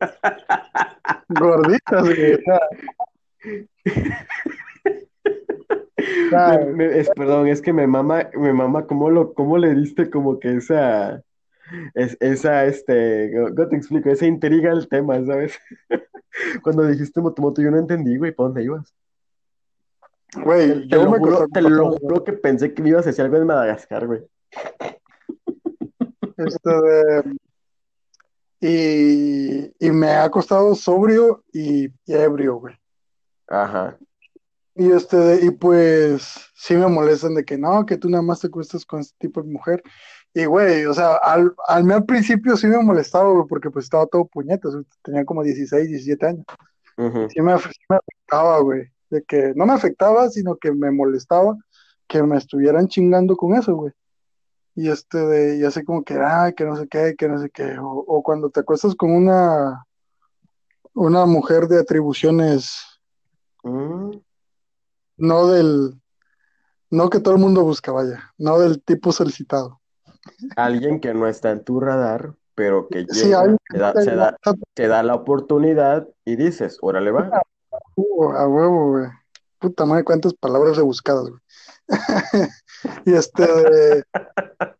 gorditas, 1.28 2.02
güey. 2.04 2.34
o 2.34 2.38
sea, 6.30 6.58
Me- 6.58 6.72
me- 6.72 6.98
es, 6.98 7.10
perdón, 7.10 7.46
es 7.48 7.60
que 7.62 7.72
me 7.72 7.86
mama, 7.86 8.28
me 8.34 8.52
mama 8.52 8.86
cómo 8.86 9.10
lo, 9.10 9.32
cómo 9.34 9.58
le 9.58 9.74
diste 9.74 10.10
como 10.10 10.38
que 10.38 10.56
esa, 10.56 11.22
es, 11.94 12.16
esa, 12.20 12.64
este, 12.66 13.32
¿cómo 13.54 13.68
te 13.68 13.76
explico? 13.76 14.08
Esa 14.10 14.26
intriga 14.26 14.72
al 14.72 14.88
tema, 14.88 15.24
¿sabes? 15.24 15.58
Cuando 16.62 16.86
dijiste 16.86 17.20
Motomoto 17.20 17.60
yo 17.62 17.70
no 17.70 17.78
entendí, 17.78 18.16
güey, 18.16 18.32
¿para 18.32 18.48
dónde 18.48 18.64
ibas? 18.64 18.94
güey, 20.44 20.88
Te 20.88 20.96
lo 20.96 21.10
juro, 21.12 21.46
te 21.52 21.60
lo 21.60 21.90
juro 21.92 22.22
que 22.24 22.32
pensé 22.32 22.72
que 22.72 22.82
me 22.82 22.90
ibas 22.90 23.04
a 23.04 23.10
decir 23.10 23.24
algo 23.24 23.38
de 23.38 23.44
Madagascar, 23.44 24.06
güey. 24.06 24.20
Este 26.36 26.70
de- 26.70 27.36
y, 28.60 29.72
y 29.78 29.90
me 29.90 30.10
ha 30.10 30.30
costado 30.30 30.74
sobrio 30.74 31.42
y, 31.52 31.86
y 31.86 31.92
ebrio, 32.12 32.56
güey. 32.56 32.74
Ajá. 33.48 33.98
Y 34.74 34.92
este 34.92 35.44
y 35.44 35.50
pues 35.50 36.50
sí 36.54 36.74
me 36.74 36.86
molestan 36.86 37.34
de 37.34 37.44
que 37.44 37.58
no, 37.58 37.84
que 37.84 37.96
tú 37.96 38.08
nada 38.08 38.22
más 38.22 38.40
te 38.40 38.46
acuestas 38.46 38.84
con 38.84 39.00
este 39.00 39.16
tipo 39.18 39.42
de 39.42 39.50
mujer. 39.50 39.82
Y 40.32 40.44
güey, 40.44 40.84
o 40.86 40.94
sea, 40.94 41.16
al, 41.16 41.54
al, 41.66 41.90
al 41.90 42.04
principio 42.04 42.56
sí 42.56 42.66
me 42.66 42.82
molestaba, 42.82 43.30
güey, 43.30 43.46
porque 43.48 43.70
pues 43.70 43.86
estaba 43.86 44.06
todo 44.06 44.26
puñetas, 44.26 44.74
tenía 45.02 45.24
como 45.24 45.42
16, 45.42 45.88
17 45.88 46.26
años. 46.26 46.46
ujú. 46.96 47.28
Sí 47.30 47.40
me, 47.40 47.58
sí 47.58 47.68
me 47.88 47.96
afectaba, 47.96 48.60
güey, 48.60 48.88
de 49.10 49.22
que 49.24 49.52
no 49.56 49.66
me 49.66 49.72
afectaba, 49.72 50.28
sino 50.28 50.56
que 50.56 50.70
me 50.72 50.90
molestaba 50.90 51.56
que 52.06 52.22
me 52.22 52.36
estuvieran 52.36 52.88
chingando 52.88 53.36
con 53.36 53.54
eso, 53.54 53.74
güey. 53.74 53.92
Y 54.80 54.88
este 54.88 55.18
de, 55.18 55.58
y 55.58 55.64
así 55.64 55.84
como 55.84 56.02
que, 56.04 56.14
ah, 56.14 56.52
que 56.56 56.64
no 56.64 56.76
sé 56.76 56.88
qué, 56.88 57.14
que 57.16 57.28
no 57.28 57.38
sé 57.40 57.50
qué. 57.50 57.78
O, 57.78 58.04
o 58.06 58.22
cuando 58.22 58.50
te 58.50 58.60
acuestas 58.60 58.94
con 58.94 59.10
una, 59.10 59.84
una 60.94 61.26
mujer 61.26 61.68
de 61.68 61.78
atribuciones 61.80 62.90
Mm, 63.62 64.12
no 65.18 65.46
del, 65.48 66.00
No 66.90 67.10
que 67.10 67.20
todo 67.20 67.34
el 67.34 67.40
mundo 67.40 67.62
busca, 67.62 67.92
vaya, 67.92 68.32
no 68.38 68.58
del 68.58 68.82
tipo 68.82 69.12
solicitado. 69.12 69.80
Alguien 70.56 71.00
que 71.00 71.14
no 71.14 71.26
está 71.28 71.50
en 71.50 71.64
tu 71.64 71.80
radar, 71.80 72.34
pero 72.54 72.88
que 72.88 73.06
Sí, 73.08 73.26
llega, 73.26 73.40
alguien 73.40 73.58
te 73.70 73.78
da, 73.78 73.92
se 73.94 74.14
da, 74.14 74.36
te 74.74 74.88
da 74.88 75.02
la 75.02 75.14
oportunidad 75.14 76.08
y 76.24 76.36
dices, 76.36 76.78
órale 76.80 77.10
va. 77.10 77.30
Uh, 77.94 78.32
a 78.32 78.48
huevo, 78.48 78.90
güey. 78.90 79.06
Puta 79.60 79.86
madre, 79.86 80.02
cuántas 80.02 80.34
palabras 80.34 80.76
rebuscadas, 80.76 81.28
güey. 81.28 81.40
y 83.04 83.14
este, 83.14 84.04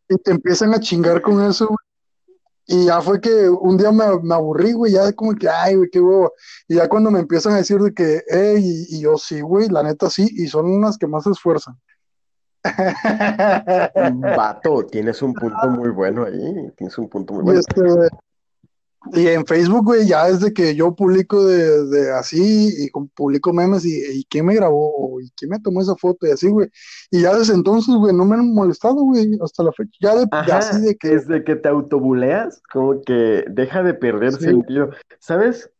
y 0.08 0.16
te 0.18 0.30
empiezan 0.30 0.74
a 0.74 0.80
chingar 0.80 1.20
con 1.20 1.44
eso, 1.44 1.66
güey. 1.66 1.76
Y 2.66 2.86
ya 2.86 3.00
fue 3.00 3.20
que 3.20 3.48
un 3.48 3.76
día 3.76 3.90
me, 3.90 4.04
me 4.22 4.34
aburrí, 4.34 4.72
güey, 4.72 4.92
ya 4.92 5.12
como 5.12 5.34
que, 5.34 5.48
ay, 5.48 5.74
güey, 5.74 5.90
qué 5.90 6.00
huevo. 6.00 6.32
Y 6.68 6.76
ya 6.76 6.88
cuando 6.88 7.10
me 7.10 7.18
empiezan 7.18 7.54
a 7.54 7.56
decir 7.56 7.80
de 7.80 7.92
que, 7.92 8.22
hey, 8.28 8.60
y, 8.62 8.96
y 8.96 9.00
yo 9.00 9.18
sí, 9.18 9.40
güey, 9.40 9.68
la 9.68 9.82
neta 9.82 10.08
sí, 10.08 10.28
y 10.30 10.46
son 10.46 10.66
unas 10.66 10.96
que 10.96 11.08
más 11.08 11.24
se 11.24 11.30
esfuerzan. 11.30 11.76
Vato, 14.36 14.86
tienes 14.86 15.22
un 15.22 15.34
punto 15.34 15.68
muy 15.68 15.88
bueno 15.90 16.24
ahí, 16.24 16.70
tienes 16.76 16.96
un 16.98 17.08
punto 17.08 17.34
muy 17.34 17.42
bueno. 17.42 17.60
este, 17.60 17.82
y 19.14 19.26
en 19.28 19.46
Facebook, 19.46 19.84
güey, 19.84 20.06
ya 20.06 20.26
desde 20.30 20.52
que 20.52 20.74
yo 20.74 20.94
publico 20.94 21.46
de, 21.46 21.86
de 21.86 22.12
así 22.12 22.68
y 22.84 22.90
publico 23.14 23.52
memes 23.52 23.84
y, 23.86 23.96
y 24.20 24.24
quién 24.24 24.44
me 24.44 24.54
grabó 24.54 25.18
y 25.20 25.30
quién 25.36 25.50
me 25.50 25.58
tomó 25.58 25.80
esa 25.80 25.96
foto 25.96 26.26
y 26.26 26.30
así, 26.30 26.48
güey. 26.48 26.68
Y 27.10 27.22
ya 27.22 27.34
desde 27.34 27.54
entonces, 27.54 27.94
güey, 27.94 28.14
no 28.14 28.24
me 28.26 28.36
han 28.36 28.52
molestado, 28.52 28.96
güey, 28.96 29.38
hasta 29.42 29.62
la 29.62 29.72
fecha. 29.72 29.96
Ya, 30.00 30.14
de, 30.16 30.26
ya 30.46 30.58
Ajá, 30.58 30.58
así 30.58 30.80
de 30.82 30.96
que, 30.96 31.08
desde 31.08 31.44
que 31.44 31.56
te 31.56 31.68
autobuleas, 31.68 32.60
como 32.72 33.02
que 33.02 33.44
deja 33.48 33.82
de 33.82 33.94
perder 33.94 34.32
Sí. 34.34 34.44
sentido. 34.44 34.90
¿Sabes 35.18 35.70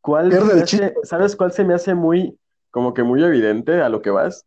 cuál 0.00 0.28
Pierde 0.30 0.46
se 0.46 0.76
el 0.76 0.82
me 0.82 0.86
hace, 0.86 0.94
¿sabes 1.04 1.36
cuál 1.36 1.52
se 1.52 1.64
me 1.64 1.74
hace 1.74 1.94
muy, 1.94 2.38
como 2.70 2.92
que 2.92 3.02
muy 3.04 3.22
evidente 3.22 3.80
a 3.80 3.88
lo 3.88 4.02
que 4.02 4.10
vas? 4.10 4.44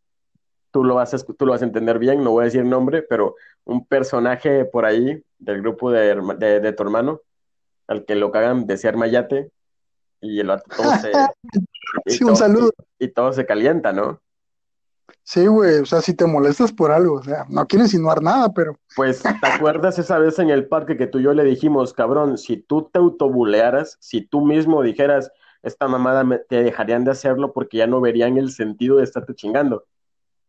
Tú 0.72 0.84
lo 0.84 0.96
vas 0.96 1.14
a, 1.14 1.18
tú 1.18 1.46
lo 1.46 1.54
vas 1.54 1.62
a 1.62 1.66
entender 1.66 1.98
bien, 1.98 2.24
no 2.24 2.32
voy 2.32 2.42
a 2.42 2.46
decir 2.46 2.66
nombre, 2.66 3.02
pero 3.02 3.36
un 3.64 3.88
personaje 3.88 4.66
por 4.66 4.86
ahí 4.86 5.24
del 5.40 5.62
grupo 5.62 5.92
de, 5.92 6.14
de, 6.38 6.60
de 6.60 6.74
tu 6.74 6.84
hermano, 6.84 7.22
al 7.88 8.06
que 8.06 8.16
lo 8.16 8.32
cagan 8.32 8.66
de 8.68 8.78
ser 8.78 8.98
mayate, 8.98 9.52
y 10.22 10.40
el 10.40 10.48
todo 10.76 10.92
se, 11.02 11.12
y 12.06 12.12
sí, 12.12 12.24
un 12.24 12.30
todo- 12.32 12.36
saludo. 12.38 12.72
y- 13.00 13.06
y 13.06 13.08
todo 13.10 13.32
se 13.34 13.46
calienta, 13.46 13.94
¿no? 13.94 14.20
Sí, 15.24 15.46
güey, 15.48 15.80
o 15.80 15.86
sea, 15.86 16.02
si 16.02 16.14
te 16.14 16.26
molestas 16.26 16.72
por 16.72 16.92
algo, 16.92 17.16
o 17.16 17.24
sea, 17.24 17.46
no 17.50 17.66
quiero 17.66 17.84
insinuar 17.86 18.22
nada, 18.22 18.50
pero 18.54 18.78
Pues, 18.96 19.22
¿te 19.24 19.48
acuerdas 19.48 20.00
esa 20.00 20.18
vez 20.20 20.40
en 20.40 20.50
el 20.50 20.68
parque 20.68 20.98
que 20.98 21.08
tú 21.08 21.20
y 21.20 21.24
yo 21.24 21.34
le 21.34 21.44
dijimos, 21.44 21.94
cabrón, 21.94 22.38
si 22.38 22.58
tú 22.58 22.90
te 22.92 23.00
autobulearas, 23.00 23.98
si 24.00 24.22
tú 24.22 24.46
mismo 24.46 24.82
dijeras, 24.84 25.32
esta 25.64 25.88
mamada 25.88 26.24
me- 26.24 26.40
te 26.40 26.64
dejarían 26.64 27.04
de 27.04 27.12
hacerlo 27.12 27.52
porque 27.54 27.78
ya 27.78 27.88
no 27.88 28.00
verían 28.02 28.38
el 28.38 28.52
sentido 28.52 28.98
de 28.98 29.04
estarte 29.04 29.34
chingando? 29.36 29.86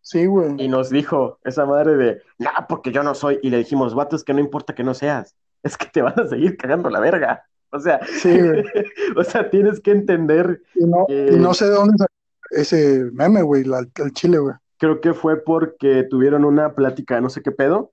sí, 0.01 0.25
güey. 0.27 0.55
Y 0.59 0.69
nos 0.69 0.89
dijo 0.91 1.39
esa 1.45 1.67
madre 1.67 1.97
de, 1.97 2.23
no, 2.39 2.51
porque 2.69 2.93
yo 2.93 3.03
no 3.03 3.15
soy. 3.15 3.39
Y 3.43 3.51
le 3.51 3.59
dijimos, 3.59 3.95
vato, 3.95 4.17
es 4.17 4.25
que 4.25 4.33
no 4.33 4.41
importa 4.41 4.75
que 4.75 4.83
no 4.85 4.95
seas, 4.95 5.35
es 5.63 5.77
que 5.77 5.87
te 5.87 6.03
van 6.03 6.19
a 6.19 6.27
seguir 6.27 6.57
cagando 6.57 6.89
la 6.91 7.01
verga. 7.01 7.45
O 7.71 7.79
sea, 7.81 8.01
Sí, 8.07 8.31
o 9.17 9.25
sea, 9.25 9.51
tienes 9.51 9.81
que 9.81 9.91
entender, 9.91 10.63
Y 10.75 10.85
no, 10.87 11.07
y 11.09 11.37
no 11.37 11.53
sé 11.55 11.67
de 11.67 11.73
dónde 11.73 11.95
salió 11.99 12.09
ese 12.51 13.11
meme, 13.13 13.43
güey, 13.43 13.63
el 13.65 14.13
chile, 14.15 14.39
güey. 14.39 14.55
creo 14.79 15.01
que 15.03 15.13
fue 15.13 15.37
porque 15.43 16.05
tuvieron 16.05 16.45
una 16.47 16.75
plática, 16.75 17.21
no 17.21 17.29
sé 17.29 17.43
qué 17.43 17.51
pedo, 17.53 17.93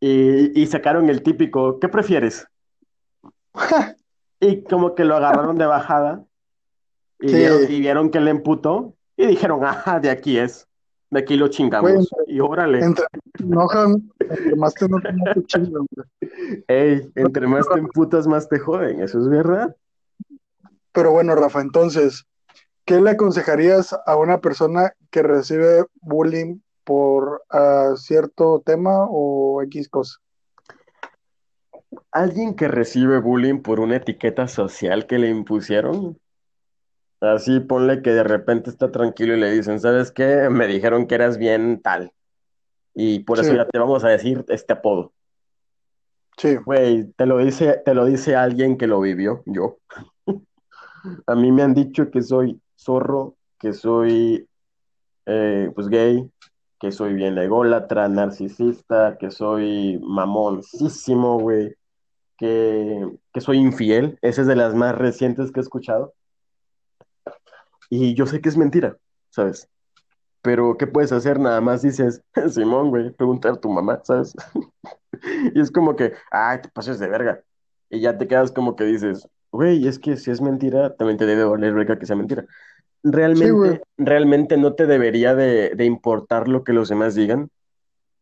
y, 0.00 0.60
y 0.60 0.66
sacaron 0.66 1.08
el 1.10 1.22
típico, 1.22 1.80
¿qué 1.80 1.88
prefieres? 1.88 2.46
Y 4.40 4.62
como 4.64 4.94
que 4.94 5.04
lo 5.04 5.16
agarraron 5.16 5.56
de 5.56 5.64
bajada 5.64 6.22
y, 7.18 7.28
Sí. 7.28 7.36
vieron, 7.36 7.62
y 7.62 7.80
vieron 7.80 8.10
que 8.10 8.20
le 8.20 8.30
emputó 8.30 8.94
y 9.16 9.26
dijeron, 9.26 9.64
ajá, 9.64 10.00
de 10.00 10.10
aquí 10.10 10.38
es, 10.38 10.68
de 11.10 11.20
aquí 11.20 11.36
lo 11.36 11.48
chingamos. 11.48 11.90
Güey, 11.92 12.06
y 12.26 12.40
órale, 12.40 12.80
Entre 12.80 13.06
enojan, 13.44 14.10
entre 14.20 14.56
más 14.56 14.74
te 14.74 14.84
enojan, 14.84 15.16
más 15.16 15.34
te 15.34 15.44
chingan, 15.44 15.86
güey. 15.90 16.64
ey, 16.68 17.12
entre 17.14 17.46
más 17.46 17.68
te 17.68 17.78
emputas, 17.78 18.26
más 18.26 18.48
te 18.48 18.58
joden, 18.58 19.00
eso 19.00 19.18
es 19.20 19.28
verdad. 19.28 19.74
Pero 20.92 21.10
bueno, 21.10 21.34
Rafa, 21.34 21.60
entonces, 21.60 22.24
¿qué 22.84 23.00
le 23.00 23.10
aconsejarías 23.10 23.96
a 24.06 24.16
una 24.16 24.40
persona 24.40 24.92
que 25.10 25.22
recibe 25.22 25.84
bullying 26.00 26.60
por 26.84 27.42
ah, 27.50 27.94
cierto 27.96 28.62
tema 28.64 29.06
o 29.08 29.62
X 29.62 29.88
cosa? 29.88 30.18
Alguien 32.12 32.54
que 32.54 32.68
recibe 32.68 33.18
bullying 33.18 33.60
por 33.60 33.80
una 33.80 33.96
etiqueta 33.96 34.46
social 34.46 35.06
que 35.06 35.18
le 35.18 35.28
impusieron, 35.28 36.18
así 37.20 37.60
ponle 37.60 38.02
que 38.02 38.10
de 38.10 38.24
repente 38.24 38.70
está 38.70 38.90
tranquilo 38.90 39.34
y 39.34 39.40
le 39.40 39.50
dicen, 39.50 39.80
¿sabes 39.80 40.12
qué? 40.12 40.48
Me 40.50 40.66
dijeron 40.66 41.06
que 41.06 41.14
eras 41.16 41.38
bien 41.38 41.80
tal. 41.82 42.12
Y 42.94 43.20
por 43.20 43.38
eso 43.38 43.50
Sí. 43.50 43.56
ya 43.56 43.66
te 43.66 43.78
vamos 43.78 44.04
a 44.04 44.08
decir 44.08 44.44
este 44.48 44.72
apodo. 44.72 45.12
Sí, 46.36 46.56
Güey, 46.56 47.12
te 47.12 47.26
lo 47.26 47.38
dice, 47.38 47.80
te 47.84 47.94
lo 47.94 48.06
dice 48.06 48.34
alguien 48.36 48.76
que 48.76 48.86
lo 48.86 49.00
vivió, 49.00 49.42
yo. 49.46 49.78
A 51.26 51.34
mí 51.34 51.52
me 51.52 51.62
han 51.62 51.74
dicho 51.74 52.10
que 52.10 52.22
soy 52.22 52.60
zorro, 52.76 53.36
que 53.58 53.72
soy 53.72 54.48
eh, 55.26 55.70
pues 55.74 55.88
gay, 55.88 56.28
que 56.80 56.90
soy 56.92 57.14
bien 57.14 57.38
ególatra, 57.38 58.08
narcisista, 58.08 59.16
que 59.18 59.30
soy 59.30 59.98
mamoncísimo, 60.02 61.38
güey, 61.38 61.74
que, 62.36 63.08
que 63.32 63.40
soy 63.40 63.58
infiel. 63.58 64.18
Esa 64.22 64.40
es 64.42 64.46
de 64.46 64.56
las 64.56 64.74
más 64.74 64.94
recientes 64.96 65.52
que 65.52 65.60
he 65.60 65.62
escuchado. 65.62 66.14
Y 67.90 68.14
yo 68.14 68.26
sé 68.26 68.40
que 68.40 68.48
es 68.48 68.56
mentira, 68.56 68.96
¿sabes? 69.30 69.68
Pero 70.44 70.76
¿qué 70.76 70.86
puedes 70.86 71.10
hacer? 71.10 71.40
Nada 71.40 71.62
más 71.62 71.80
dices, 71.80 72.22
Simón, 72.50 72.90
güey, 72.90 73.10
preguntar 73.10 73.54
a 73.54 73.60
tu 73.60 73.70
mamá, 73.70 74.00
¿sabes? 74.04 74.34
Y 75.54 75.60
es 75.60 75.70
como 75.70 75.96
que, 75.96 76.12
ay, 76.30 76.58
te 76.60 76.68
pases 76.68 76.98
de 76.98 77.08
verga. 77.08 77.42
Y 77.88 78.00
ya 78.00 78.18
te 78.18 78.26
quedas 78.28 78.52
como 78.52 78.76
que 78.76 78.84
dices, 78.84 79.26
güey, 79.52 79.86
es 79.86 79.98
que 79.98 80.18
si 80.18 80.30
es 80.30 80.40
mentira, 80.42 80.96
también 80.96 81.16
te 81.16 81.24
debe 81.24 81.44
valer 81.44 81.72
verga 81.72 81.98
que 81.98 82.04
sea 82.04 82.16
mentira. 82.16 82.44
Realmente, 83.02 83.80
realmente 83.96 84.56
no 84.58 84.74
te 84.74 84.86
debería 84.86 85.34
de, 85.34 85.70
de 85.76 85.84
importar 85.86 86.48
lo 86.48 86.62
que 86.62 86.74
los 86.74 86.90
demás 86.90 87.14
digan, 87.14 87.48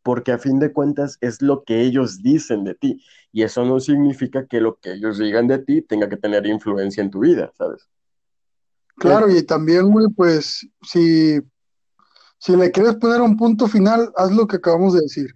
porque 0.05 0.31
a 0.31 0.39
fin 0.39 0.61
de 0.61 0.73
cuentas 0.73 1.17
es 1.23 1.43
lo 1.43 1.65
que 1.65 1.81
ellos 1.81 2.23
dicen 2.23 2.63
de 2.63 2.75
ti. 2.75 3.03
Y 3.33 3.43
eso 3.43 3.65
no 3.65 3.81
significa 3.81 4.47
que 4.47 4.61
lo 4.61 4.77
que 4.77 4.93
ellos 4.93 5.19
digan 5.19 5.49
de 5.49 5.59
ti 5.59 5.83
tenga 5.83 6.09
que 6.09 6.19
tener 6.19 6.47
influencia 6.47 7.03
en 7.03 7.11
tu 7.11 7.21
vida, 7.21 7.51
¿sabes? 7.57 7.89
claro, 8.97 9.29
y 9.29 9.43
también, 9.43 9.91
güey, 9.91 10.07
pues, 10.15 10.69
si, 10.83 11.41
si 12.43 12.57
le 12.57 12.73
quieres 12.73 12.97
poner 12.97 13.21
un 13.21 13.37
punto 13.37 13.69
final, 13.69 14.13
haz 14.17 14.33
lo 14.33 14.49
que 14.49 14.57
acabamos 14.57 14.95
de 14.95 15.03
decir. 15.03 15.33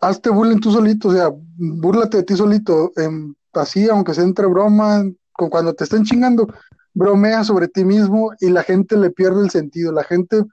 Hazte 0.00 0.28
bullying 0.28 0.60
tú 0.60 0.70
solito, 0.70 1.08
o 1.08 1.12
sea, 1.14 1.30
búrlate 1.56 2.18
de 2.18 2.22
ti 2.24 2.36
solito, 2.36 2.92
em, 2.96 3.34
así, 3.54 3.88
aunque 3.88 4.12
sea 4.12 4.24
entre 4.24 4.44
broma, 4.44 5.02
con 5.32 5.48
cuando 5.48 5.72
te 5.72 5.84
estén 5.84 6.04
chingando, 6.04 6.46
bromea 6.92 7.42
sobre 7.42 7.68
ti 7.68 7.86
mismo 7.86 8.32
y 8.38 8.50
la 8.50 8.62
gente 8.62 8.98
le 8.98 9.08
pierde 9.10 9.42
el 9.44 9.48
sentido, 9.48 9.92
la 9.92 10.04
gente 10.04 10.44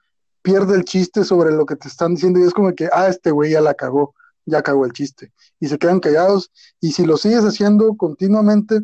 pierde 0.42 0.74
el 0.74 0.86
chiste 0.86 1.26
sobre 1.26 1.52
lo 1.52 1.66
que 1.66 1.76
te 1.76 1.90
están 1.90 2.14
diciendo 2.16 2.40
y 2.40 2.44
es 2.44 2.54
como 2.54 2.74
que, 2.74 2.88
ah, 2.94 3.10
este 3.10 3.32
güey 3.32 3.52
ya 3.52 3.60
la 3.60 3.74
cagó, 3.74 4.16
ya 4.46 4.62
cagó 4.62 4.86
el 4.86 4.94
chiste. 4.94 5.34
Y 5.60 5.68
se 5.68 5.78
quedan 5.78 6.00
callados 6.00 6.50
y 6.80 6.94
si 6.94 7.06
lo 7.06 7.18
sigues 7.18 7.44
haciendo 7.44 7.98
continuamente, 7.98 8.80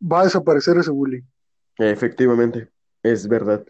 va 0.00 0.22
a 0.22 0.24
desaparecer 0.24 0.78
ese 0.78 0.92
bullying. 0.92 1.24
Efectivamente, 1.76 2.70
es 3.12 3.28
verdad. 3.28 3.64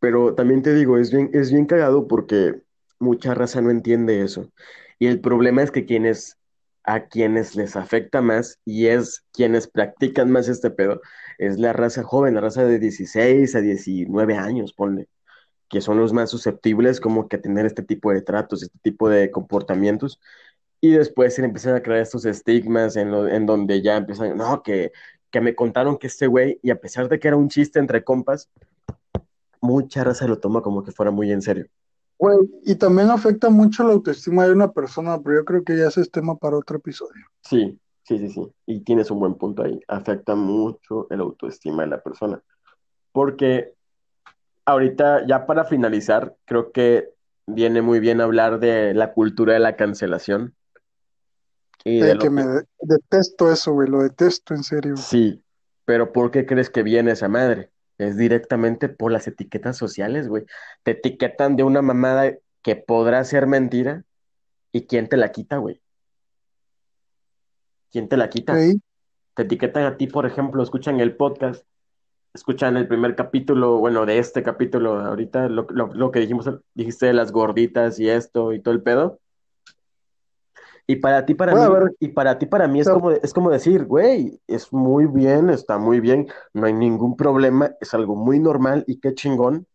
Pero 0.00 0.34
también 0.34 0.62
te 0.62 0.74
digo, 0.74 0.98
es 0.98 1.12
bien, 1.12 1.30
es 1.32 1.52
bien 1.52 1.66
cagado 1.66 2.08
porque 2.08 2.62
mucha 2.98 3.34
raza 3.34 3.60
no 3.60 3.70
entiende 3.70 4.22
eso. 4.22 4.50
Y 4.98 5.06
el 5.06 5.20
problema 5.20 5.62
es 5.62 5.70
que 5.70 5.84
quienes, 5.86 6.38
a 6.84 7.06
quienes 7.06 7.54
les 7.56 7.76
afecta 7.76 8.22
más 8.22 8.60
y 8.64 8.86
es 8.86 9.24
quienes 9.32 9.68
practican 9.68 10.30
más 10.30 10.48
este 10.48 10.70
pedo, 10.70 11.00
es 11.38 11.58
la 11.58 11.72
raza 11.72 12.02
joven, 12.02 12.34
la 12.34 12.40
raza 12.40 12.64
de 12.64 12.78
16 12.78 13.54
a 13.54 13.60
19 13.60 14.36
años, 14.36 14.72
ponle, 14.72 15.08
que 15.68 15.80
son 15.80 15.98
los 15.98 16.12
más 16.12 16.30
susceptibles 16.30 17.00
como 17.00 17.28
que 17.28 17.36
a 17.36 17.40
tener 17.42 17.66
este 17.66 17.82
tipo 17.82 18.12
de 18.12 18.22
tratos, 18.22 18.62
este 18.62 18.78
tipo 18.82 19.08
de 19.08 19.30
comportamientos. 19.30 20.20
Y 20.80 20.92
después 20.92 21.34
se 21.34 21.44
empiezan 21.44 21.76
a 21.76 21.82
crear 21.82 22.00
estos 22.00 22.24
estigmas 22.24 22.96
en, 22.96 23.14
en 23.14 23.46
donde 23.46 23.82
ya 23.82 23.96
empiezan, 23.96 24.36
no, 24.36 24.62
que, 24.62 24.92
que 25.32 25.40
me 25.40 25.56
contaron 25.56 25.98
que 25.98 26.06
este 26.06 26.28
güey, 26.28 26.60
y 26.62 26.70
a 26.70 26.80
pesar 26.80 27.08
de 27.08 27.18
que 27.18 27.26
era 27.26 27.36
un 27.36 27.48
chiste 27.48 27.80
entre 27.80 28.04
compas, 28.04 28.50
mucha 29.60 30.04
raza 30.04 30.28
lo 30.28 30.38
toma 30.38 30.62
como 30.62 30.84
que 30.84 30.92
fuera 30.92 31.10
muy 31.10 31.32
en 31.32 31.42
serio. 31.42 31.66
Güey, 32.18 32.38
y 32.64 32.76
también 32.76 33.10
afecta 33.10 33.50
mucho 33.50 33.82
la 33.82 33.94
autoestima 33.94 34.46
de 34.46 34.52
una 34.52 34.70
persona, 34.70 35.18
pero 35.20 35.40
yo 35.40 35.44
creo 35.44 35.64
que 35.64 35.76
ya 35.76 35.88
ese 35.88 36.02
es 36.02 36.10
tema 36.10 36.36
para 36.36 36.58
otro 36.58 36.76
episodio. 36.76 37.24
Sí, 37.40 37.80
sí, 38.04 38.18
sí, 38.18 38.28
sí. 38.28 38.52
Y 38.66 38.80
tienes 38.80 39.10
un 39.10 39.18
buen 39.18 39.34
punto 39.34 39.64
ahí. 39.64 39.80
Afecta 39.88 40.36
mucho 40.36 41.08
el 41.10 41.20
autoestima 41.20 41.82
de 41.82 41.88
la 41.88 42.02
persona. 42.02 42.40
Porque 43.10 43.74
ahorita, 44.66 45.26
ya 45.26 45.46
para 45.46 45.64
finalizar, 45.64 46.36
creo 46.44 46.70
que 46.70 47.08
viene 47.46 47.82
muy 47.82 47.98
bien 47.98 48.20
hablar 48.20 48.60
de 48.60 48.94
la 48.94 49.12
cultura 49.12 49.54
de 49.54 49.58
la 49.58 49.76
cancelación. 49.76 50.54
Y 51.84 52.00
de 52.00 52.18
que 52.18 52.30
me 52.30 52.44
de- 52.46 52.64
detesto 52.80 53.50
eso, 53.50 53.72
güey, 53.72 53.88
lo 53.88 54.02
detesto 54.02 54.54
en 54.54 54.62
serio. 54.62 54.96
Sí, 54.96 55.42
pero 55.84 56.12
¿por 56.12 56.30
qué 56.30 56.46
crees 56.46 56.70
que 56.70 56.82
viene 56.82 57.12
esa 57.12 57.28
madre? 57.28 57.70
Es 57.98 58.16
directamente 58.16 58.88
por 58.88 59.12
las 59.12 59.26
etiquetas 59.26 59.76
sociales, 59.76 60.28
güey. 60.28 60.44
Te 60.82 60.92
etiquetan 60.92 61.56
de 61.56 61.62
una 61.64 61.82
mamada 61.82 62.32
que 62.62 62.76
podrá 62.76 63.22
ser 63.24 63.46
mentira 63.46 64.04
y 64.72 64.86
quién 64.86 65.08
te 65.08 65.16
la 65.16 65.32
quita, 65.32 65.56
güey. 65.58 65.80
¿Quién 67.90 68.08
te 68.08 68.16
la 68.16 68.30
quita? 68.30 68.58
Sí, 68.58 68.80
Te 69.34 69.42
etiquetan 69.42 69.84
a 69.84 69.96
ti, 69.96 70.06
por 70.06 70.26
ejemplo, 70.26 70.62
escuchan 70.62 71.00
el 71.00 71.16
podcast, 71.16 71.64
escuchan 72.34 72.76
el 72.76 72.86
primer 72.88 73.14
capítulo, 73.14 73.78
bueno, 73.78 74.06
de 74.06 74.18
este 74.18 74.42
capítulo, 74.42 75.00
ahorita 75.00 75.48
lo, 75.48 75.66
lo- 75.70 75.92
lo 75.92 76.10
que 76.10 76.20
dijimos, 76.20 76.48
dijiste 76.74 77.06
de 77.06 77.12
las 77.14 77.32
gorditas 77.32 77.98
y 77.98 78.08
esto 78.08 78.52
y 78.52 78.60
todo 78.60 78.74
el 78.74 78.82
pedo. 78.82 79.20
Y 80.92 80.96
para 80.96 81.24
ti, 81.24 81.32
para 81.34 81.54
mí, 81.54 81.60
y 82.00 82.08
para 82.08 82.38
ti, 82.38 82.44
para 82.44 82.68
mí 82.68 82.80
es 82.80 82.86
como, 82.86 83.12
es 83.12 83.32
como 83.32 83.48
decir, 83.48 83.86
güey, 83.86 84.38
es 84.46 84.70
muy 84.74 85.06
bien, 85.06 85.48
está 85.48 85.78
muy 85.78 86.00
bien, 86.00 86.28
no 86.52 86.66
hay 86.66 86.74
ningún 86.74 87.16
problema, 87.16 87.70
es 87.80 87.94
algo 87.94 88.14
muy 88.14 88.38
normal 88.38 88.84
y 88.86 89.00
qué 89.00 89.14
chingón, 89.14 89.66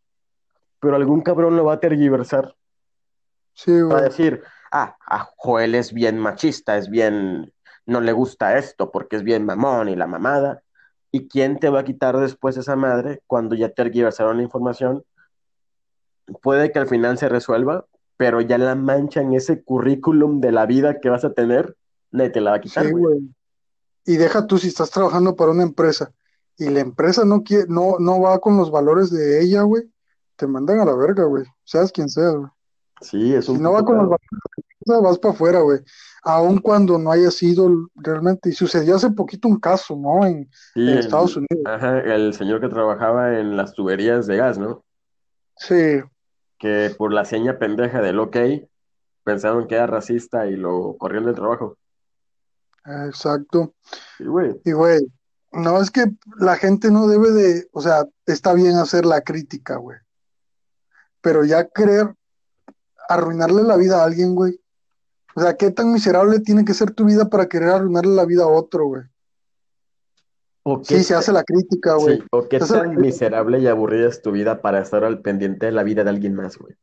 pero 0.80 0.96
algún 0.96 1.22
cabrón 1.22 1.58
lo 1.58 1.66
va 1.66 1.74
a 1.74 1.80
tergiversar 1.80 2.54
sí, 3.56 3.82
güey. 3.82 4.04
decir, 4.04 4.44
ah, 4.72 4.96
ah, 5.08 5.28
Joel 5.38 5.74
es 5.74 5.92
bien 5.92 6.20
machista, 6.20 6.78
es 6.78 6.88
bien, 6.88 7.52
no 7.88 8.00
le 8.00 8.12
gusta 8.12 8.60
esto 8.60 8.92
porque 8.92 9.16
es 9.16 9.24
bien 9.24 9.44
mamón 9.44 9.90
y 9.90 9.96
la 9.96 10.06
mamada. 10.06 10.62
¿Y 11.12 11.28
quién 11.28 11.58
te 11.58 11.70
va 11.70 11.80
a 11.80 11.84
quitar 11.84 12.16
después 12.18 12.58
esa 12.58 12.76
madre 12.76 13.24
cuando 13.26 13.56
ya 13.56 13.70
tergiversaron 13.70 14.38
la 14.38 14.44
información? 14.44 15.04
Puede 16.44 16.72
que 16.72 16.78
al 16.78 16.88
final 16.88 17.18
se 17.18 17.28
resuelva, 17.28 17.88
pero 18.18 18.42
ya 18.42 18.58
la 18.58 18.76
mancha 18.76 19.22
en 19.22 19.34
ese 19.34 19.64
currículum 19.64 20.42
de 20.42 20.52
la 20.52 20.66
vida 20.66 21.00
que 21.00 21.10
vas 21.10 21.24
a 21.24 21.34
tener, 21.34 21.76
nadie 22.12 22.32
te 22.32 22.42
la 22.42 22.52
va 22.52 22.58
a 22.58 22.62
quitar, 22.62 22.86
Sí, 22.86 22.92
güey. 22.92 23.20
Y 24.06 24.18
deja 24.18 24.48
tú 24.48 24.58
si 24.58 24.70
estás 24.70 24.90
trabajando 24.90 25.36
para 25.36 25.52
una 25.52 25.64
empresa 25.64 26.12
y 26.58 26.70
la 26.70 26.80
empresa 26.80 27.24
no 27.26 27.44
quiere, 27.44 27.66
no, 27.68 27.98
no 28.00 28.20
va 28.22 28.40
con 28.40 28.58
los 28.58 28.72
valores 28.72 29.12
de 29.12 29.44
ella, 29.44 29.62
güey, 29.62 29.84
te 30.36 30.48
mandan 30.48 30.80
a 30.80 30.86
la 30.86 30.96
verga, 30.96 31.26
güey. 31.26 31.46
Seas 31.64 31.92
quien 31.92 32.10
seas, 32.10 32.36
güey. 32.36 32.50
Sí, 33.02 33.34
es 33.34 33.46
Si 33.46 33.54
no 33.54 33.74
va 33.74 33.84
con 33.86 33.98
los 33.98 34.06
valores 34.06 34.28
de 34.32 34.38
la 34.56 34.74
empresa, 34.80 35.08
vas 35.08 35.20
para 35.20 35.34
afuera, 35.34 35.60
güey. 35.60 35.80
Aun 36.24 36.58
cuando 36.58 36.98
no 36.98 37.12
haya 37.12 37.30
sido 37.30 37.70
realmente, 37.96 38.50
y 38.50 38.54
sucedió 38.54 38.96
hace 38.96 39.12
poquito 39.12 39.48
un 39.48 39.60
caso, 39.60 39.96
¿no? 39.96 40.26
En, 40.26 40.50
Sí, 40.74 40.82
en 40.82 40.98
Estados 40.98 41.36
Unidos. 41.36 41.64
ajá, 41.66 42.00
el 42.00 42.34
señor 42.34 42.60
que 42.60 42.70
trabajaba 42.70 43.38
en 43.40 43.56
las 43.56 43.74
tuberías 43.74 44.26
de 44.26 44.38
gas, 44.38 44.58
¿no? 44.58 44.84
Sí, 45.58 46.02
Que 46.58 46.94
por 46.98 47.14
la 47.14 47.26
seña 47.26 47.60
pendeja 47.60 48.02
del 48.02 48.20
OK 48.20 48.38
pensaron 49.24 49.68
que 49.68 49.76
era 49.76 49.88
racista 49.88 50.48
y 50.48 50.56
lo 50.56 50.96
corrieron 50.98 51.26
del 51.26 51.36
trabajo. 51.36 51.78
exacto. 52.86 53.74
Sí, 54.18 54.26
güey. 54.26 54.60
Y, 54.64 54.72
güey, 54.72 55.02
no 55.52 55.82
es 55.82 55.92
que 55.92 56.06
la 56.40 56.56
gente 56.56 56.92
no 56.92 57.08
debe 57.08 57.32
de, 57.32 57.68
o 57.72 57.82
sea, 57.82 58.06
está 58.26 58.54
bien 58.54 58.78
hacer 58.78 59.06
la 59.06 59.22
crítica, 59.22 59.78
güey. 59.78 59.98
Pero 61.22 61.44
ya 61.44 61.68
querer 61.68 62.14
arruinarle 63.10 63.64
la 63.64 63.76
vida 63.76 64.02
a 64.02 64.06
alguien, 64.06 64.36
güey. 64.36 64.60
O 65.36 65.42
sea, 65.42 65.56
¿qué 65.56 65.72
tan 65.72 65.92
miserable 65.92 66.40
tiene 66.40 66.66
que 66.66 66.74
ser 66.74 66.92
tu 66.92 67.06
vida 67.06 67.30
para 67.30 67.48
querer 67.48 67.70
arruinarle 67.70 68.16
la 68.16 68.26
vida 68.26 68.44
a 68.44 68.48
otro, 68.48 68.86
güey? 68.88 69.04
¿O 70.70 70.82
Sí, 70.84 71.02
se 71.02 71.16
hace 71.16 71.32
la 71.32 71.46
crítica, 71.46 71.96
güey. 71.96 72.18
sí, 72.18 72.24
o 72.30 72.50
qué 72.50 72.60
tan 72.60 72.98
miserable 72.98 73.60
y 73.60 73.68
aburrida 73.68 74.10
es 74.10 74.22
tu 74.22 74.32
vida 74.34 74.62
para 74.62 74.82
estar 74.82 75.06
al 75.06 75.22
pendiente 75.22 75.68
de 75.68 75.72
la 75.72 75.84
vida 75.84 76.04
de 76.04 76.10
alguien 76.10 76.36
más, 76.36 76.58
güey? 76.58 76.76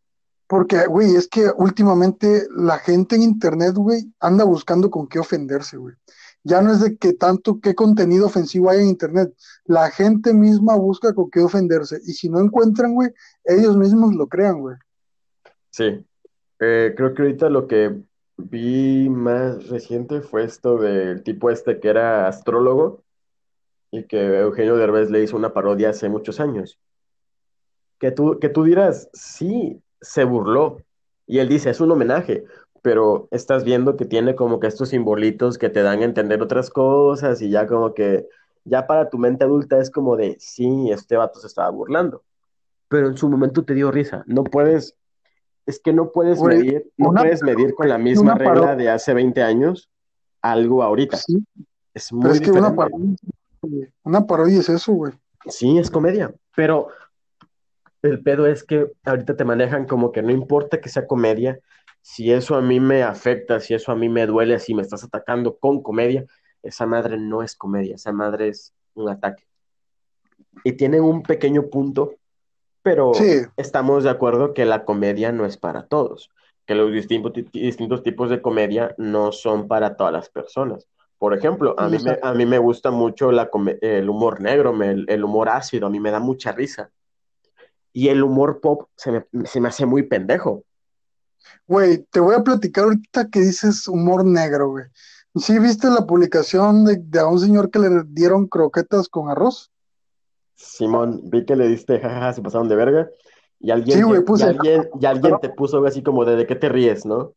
Porque, 0.47 0.87
güey, 0.87 1.15
es 1.15 1.29
que 1.29 1.51
últimamente 1.55 2.47
la 2.57 2.79
gente 2.79 3.17
en 3.17 3.23
internet, 3.23 3.75
güey, 3.75 4.11
anda 4.21 4.45
buscando 4.45 4.91
con 4.91 5.07
qué 5.07 5.19
ofenderse, 5.19 5.77
güey. 5.77 5.95
Ya 6.45 6.63
no 6.63 6.73
es 6.73 6.81
de 6.81 6.97
que 6.97 7.13
tanto 7.13 7.61
qué 7.61 7.75
contenido 7.75 8.25
ofensivo 8.25 8.71
hay 8.71 8.81
en 8.81 8.89
internet. 8.89 9.35
La 9.67 9.91
gente 9.91 10.33
misma 10.33 10.77
busca 10.77 11.13
con 11.13 11.31
qué 11.31 11.41
ofenderse. 11.41 12.01
Y 12.07 12.15
si 12.15 12.31
no 12.31 12.41
encuentran, 12.41 12.95
güey, 12.95 13.11
ellos 13.45 13.77
mismos 13.77 14.15
lo 14.15 14.29
crean, 14.29 14.61
güey. 14.61 14.77
Sí. 15.69 16.03
Eh, 16.59 16.95
creo 16.97 17.13
que 17.13 17.21
ahorita 17.21 17.51
lo 17.51 17.67
que 17.67 18.01
vi 18.39 19.11
más 19.11 19.69
reciente 19.69 20.23
fue 20.23 20.45
esto 20.45 20.79
del 20.79 21.23
tipo 21.23 21.51
este 21.51 21.81
que 21.81 21.89
era 21.89 22.29
astrólogo 22.29 23.05
y 23.95 24.05
que 24.05 24.41
Eugenio 24.41 24.77
Derbez 24.77 25.09
le 25.11 25.23
hizo 25.23 25.37
una 25.37 25.53
parodia 25.53 25.91
hace 25.91 26.09
muchos 26.09 26.41
años. 26.41 26.81
Que 28.01 28.11
tú, 28.11 28.41
que 28.41 28.49
tú 28.49 28.65
dirás, 28.65 29.09
sí, 29.13 29.81
se 30.01 30.25
burló. 30.25 30.79
Y 31.27 31.39
él 31.39 31.49
dice, 31.49 31.71
es 31.71 31.81
un 31.81 31.93
homenaje, 31.93 32.45
pero 32.83 33.29
estás 33.31 33.63
viendo 33.63 33.97
que 33.97 34.05
tiene 34.05 34.35
como 34.35 34.59
que 34.59 34.67
estos 34.67 34.89
simbolitos 34.89 35.59
que 35.59 35.71
te 35.71 35.83
dan 35.83 36.01
a 36.01 36.05
entender 36.05 36.43
otras 36.43 36.71
cosas 36.71 37.41
y 37.41 37.51
ya 37.51 37.69
como 37.69 37.95
que, 37.95 38.27
ya 38.65 38.87
para 38.89 39.09
tu 39.11 39.17
mente 39.17 39.45
adulta 39.45 39.79
es 39.79 39.91
como 39.91 40.17
de, 40.17 40.37
sí, 40.41 40.91
este 40.91 41.17
vato 41.17 41.39
se 41.39 41.47
estaba 41.47 41.71
burlando. 41.71 42.25
Pero 42.89 43.07
en 43.07 43.17
su 43.17 43.29
momento 43.29 43.65
te 43.65 43.75
dio 43.75 43.93
risa. 43.93 44.25
No 44.27 44.43
puedes, 44.43 44.97
es 45.67 45.79
que 45.79 45.93
no 45.93 46.11
puedes 46.11 46.43
medir, 46.43 46.91
no 46.97 47.11
una, 47.11 47.23
puedes 47.23 47.45
medir 47.45 47.75
con 47.75 47.89
la 47.89 47.99
misma 47.99 48.35
regla 48.35 48.75
de 48.75 48.91
hace 48.91 49.15
20 49.15 49.41
años 49.41 49.89
algo 50.43 50.83
ahorita. 50.83 51.17
sí, 51.17 51.45
Es 51.95 52.09
pero 52.11 52.23
muy 52.23 52.33
es 52.33 52.41
que 52.41 52.51
una 52.51 52.75
parodia, 52.75 53.17
una 54.03 54.27
parodia 54.27 54.61
es 54.61 54.69
eso, 54.69 54.93
güey. 54.93 55.13
Sí, 55.47 55.79
es 55.79 55.91
comedia, 55.91 56.35
pero 56.55 56.89
el 58.03 58.23
pedo 58.23 58.47
es 58.47 58.65
que 58.65 58.91
ahorita 59.05 59.37
te 59.37 59.45
manejan 59.45 59.87
como 59.87 60.13
que 60.13 60.23
no 60.23 60.31
importa 60.31 60.81
que 60.81 60.89
sea 60.89 61.07
comedia, 61.07 61.59
si 62.03 62.33
eso 62.33 62.55
a 62.55 62.61
mí 62.61 62.81
me 62.81 63.03
afecta, 63.03 63.61
si 63.61 63.75
eso 63.75 63.91
a 63.91 63.97
mí 63.97 64.09
me 64.09 64.27
duele, 64.27 64.59
si 64.59 64.75
me 64.75 64.83
estás 64.83 65.05
atacando 65.05 65.57
con 65.57 65.83
comedia, 65.83 66.27
esa 66.63 66.87
madre 66.87 67.17
no 67.19 67.43
es 67.43 67.57
comedia, 67.57 67.95
esa 67.95 68.13
madre 68.13 68.49
es 68.49 68.75
un 68.95 69.09
ataque. 69.09 69.45
Y 70.65 70.73
tienen 70.73 71.03
un 71.03 71.23
pequeño 71.23 71.69
punto, 71.69 72.15
pero 72.83 73.15
Sí, 73.15 73.41
estamos 73.57 74.05
de 74.05 74.11
acuerdo 74.11 74.53
que 74.53 74.67
la 74.67 74.85
comedia 74.85 75.33
no 75.33 75.47
es 75.47 75.57
para 75.57 75.87
todos, 75.87 76.31
que 76.67 76.75
los 76.75 76.93
distintos, 76.93 77.33
distintos 77.53 78.03
tipos 78.03 78.29
de 78.29 78.43
comedia 78.43 78.95
no 78.99 79.33
son 79.33 79.67
para 79.67 79.97
todas 79.97 80.13
las 80.13 80.29
personas. 80.29 80.87
Por 81.25 81.33
ejemplo, 81.33 81.75
a 81.79 81.89
mí 81.89 81.97
me, 82.05 82.19
a 82.21 82.35
mí 82.35 82.45
me 82.45 82.59
gusta 82.59 82.91
mucho 82.91 83.33
la 83.33 83.49
el 83.81 84.11
humor 84.11 84.43
negro, 84.43 84.75
me- 84.75 84.91
el, 85.09 85.25
humor 85.25 85.49
ácido, 85.49 85.87
a 85.87 85.91
mí 85.91 85.99
me 85.99 86.11
da 86.11 86.21
mucha 86.21 86.53
risa. 86.53 86.91
Y 87.95 88.09
el 88.09 88.23
humor 88.23 88.61
pop 88.61 88.91
se 88.95 89.11
me, 89.11 89.25
se 89.47 89.59
me 89.59 89.69
hace 89.69 89.87
muy 89.87 90.03
pendejo. 90.03 90.65
güey, 91.67 92.05
te 92.11 92.21
voy 92.21 92.35
a 92.35 92.45
platicar 92.45 92.85
ahorita 92.85 93.31
que 93.31 93.41
dices 93.41 93.89
humor 93.89 94.27
negro, 94.27 94.69
güey. 94.69 94.85
¿Sí 95.35 95.59
viste 95.59 95.89
la 95.89 96.07
publicación 96.07 96.85
de, 96.85 96.99
de 96.99 97.21
a 97.21 97.27
un 97.27 97.41
señor 97.41 97.71
que 97.71 97.79
le 97.79 97.89
dieron 98.07 98.47
croquetas 98.47 99.09
con 99.09 99.31
arroz? 99.31 99.73
Simón, 100.57 101.23
vi 101.31 101.47
que 101.47 101.57
le 101.57 101.69
diste 101.69 101.99
jajaja, 102.03 102.35
se 102.35 102.43
pasaron 102.43 102.69
de 102.69 102.77
verga. 102.77 103.09
Y 103.61 103.71
Sí, 103.71 103.73
alguien, 103.73 104.03
güey, 104.03 104.21
te, 104.21 104.25
y 104.27 104.27
puse, 104.27 104.45
alguien, 104.45 104.91
y 105.01 105.07
alguien 105.07 105.41
te 105.41 105.49
puso 105.49 105.83
así 105.87 106.03
como 106.03 106.27
de, 106.27 106.37
¿de 106.37 106.47
qué 106.47 106.55
te 106.55 106.69
ríes, 106.69 107.07
no? 107.07 107.33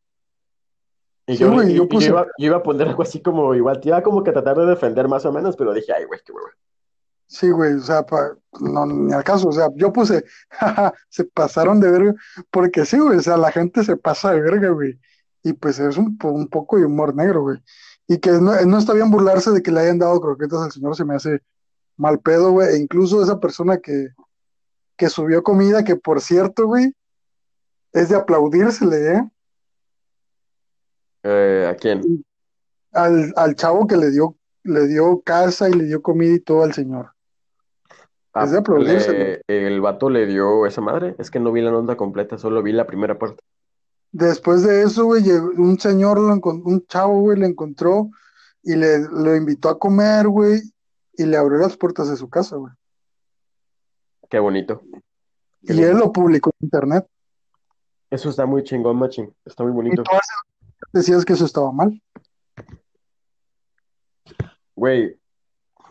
Y 1.27 1.35
yo, 1.35 1.47
güey, 1.51 1.73
yo 1.75 1.87
iba, 2.07 2.25
yo 2.39 2.45
iba 2.47 2.57
a 2.57 2.63
poner 2.63 2.87
algo 2.87 3.03
así 3.03 3.21
como, 3.21 3.53
igual, 3.53 3.79
te 3.81 3.89
iba 3.89 4.01
como 4.01 4.23
que 4.23 4.29
a 4.29 4.33
tratar 4.33 4.57
de 4.57 4.65
defender 4.65 5.07
más 5.09 5.25
o 5.25 5.31
menos, 5.31 5.55
pero 5.57 5.73
dije, 5.73 5.91
ay, 5.93 6.05
güey, 6.05 6.19
qué 6.25 6.31
hueva. 6.31 6.49
sí, 7.27 7.49
güey, 7.49 7.73
o 7.73 7.81
sea, 7.81 8.05
pa- 8.05 8.37
no, 8.61 8.85
ni 8.85 9.11
al 9.13 9.23
caso, 9.25 9.49
o 9.49 9.51
sea, 9.51 9.67
yo 9.75 9.91
puse, 9.91 10.23
jaja, 10.49 10.93
se 11.09 11.25
pasaron 11.25 11.79
de 11.81 11.91
verga, 11.91 12.15
porque 12.49 12.85
sí, 12.85 12.97
güey, 12.97 13.17
o 13.17 13.21
sea, 13.21 13.35
la 13.37 13.51
gente 13.51 13.83
se 13.83 13.97
pasa 13.97 14.31
de 14.31 14.39
verga, 14.41 14.69
güey, 14.69 14.97
y 15.43 15.51
pues 15.53 15.79
es 15.79 15.97
un, 15.97 16.17
un 16.23 16.47
poco 16.47 16.77
de 16.77 16.85
humor 16.85 17.13
negro, 17.13 17.41
güey, 17.41 17.61
y 18.07 18.19
que 18.19 18.31
no, 18.31 18.53
no 18.65 18.77
está 18.77 18.93
bien 18.93 19.11
burlarse 19.11 19.51
de 19.51 19.61
que 19.61 19.71
le 19.71 19.81
hayan 19.81 19.99
dado 19.99 20.21
croquetas 20.21 20.61
al 20.61 20.71
señor, 20.71 20.95
se 20.95 21.03
me 21.03 21.15
hace 21.15 21.41
mal 21.97 22.19
pedo, 22.19 22.51
güey, 22.51 22.69
e 22.69 22.77
incluso 22.77 23.21
esa 23.21 23.37
persona 23.41 23.79
que, 23.79 24.09
que 24.95 25.09
subió 25.09 25.43
comida, 25.43 25.83
que 25.83 25.97
por 25.97 26.21
cierto, 26.21 26.67
güey, 26.67 26.93
es 27.91 28.07
de 28.07 28.15
aplaudírsele, 28.15 29.11
¿eh? 29.15 29.29
Eh, 31.23 31.67
¿a 31.69 31.75
quién? 31.75 32.23
Al, 32.93 33.33
al 33.35 33.55
chavo 33.55 33.85
que 33.87 33.97
le 33.97 34.11
dio, 34.11 34.35
le 34.63 34.87
dio 34.87 35.21
casa 35.21 35.69
y 35.69 35.73
le 35.73 35.85
dio 35.85 36.01
comida 36.01 36.33
y 36.33 36.39
todo 36.39 36.63
al 36.63 36.73
señor. 36.73 37.11
Es 38.35 38.51
de 38.51 38.59
Ah, 38.59 38.63
le- 38.77 39.41
el 39.47 39.81
vato 39.81 40.09
le 40.09 40.27
dio 40.27 40.65
esa 40.65 40.81
madre. 40.81 41.15
Es 41.17 41.31
que 41.31 41.39
no 41.39 41.51
vi 41.51 41.61
la 41.61 41.71
nota 41.71 41.97
completa, 41.97 42.37
solo 42.37 42.61
vi 42.61 42.71
la 42.71 42.85
primera 42.85 43.17
parte. 43.17 43.41
Después 44.11 44.63
de 44.63 44.83
eso, 44.83 45.05
güey, 45.05 45.29
un 45.29 45.79
señor, 45.79 46.19
lo 46.19 46.33
un 46.33 46.85
chavo, 46.87 47.19
güey, 47.21 47.39
le 47.39 47.47
encontró 47.47 48.09
y 48.63 48.75
le, 48.75 48.99
lo 48.99 49.35
invitó 49.35 49.69
a 49.69 49.79
comer, 49.79 50.27
güey, 50.27 50.61
y 51.17 51.25
le 51.25 51.37
abrió 51.37 51.57
las 51.59 51.75
puertas 51.77 52.09
de 52.09 52.15
su 52.15 52.29
casa, 52.29 52.55
güey. 52.57 52.73
Qué 54.29 54.39
bonito, 54.39 54.81
qué 55.65 55.73
Y 55.73 55.81
él 55.83 55.97
lo 55.97 56.11
publicó 56.11 56.51
en 56.59 56.65
internet. 56.65 57.05
Eso 58.09 58.29
está 58.29 58.45
muy 58.45 58.63
chingón, 58.63 58.97
machín. 58.97 59.33
Está 59.45 59.63
muy 59.63 59.71
Y 59.71 59.75
bonito. 59.75 60.03
Decías 60.93 61.25
que 61.25 61.33
eso 61.33 61.45
estaba 61.45 61.71
mal. 61.71 62.01
Güey, 64.75 65.17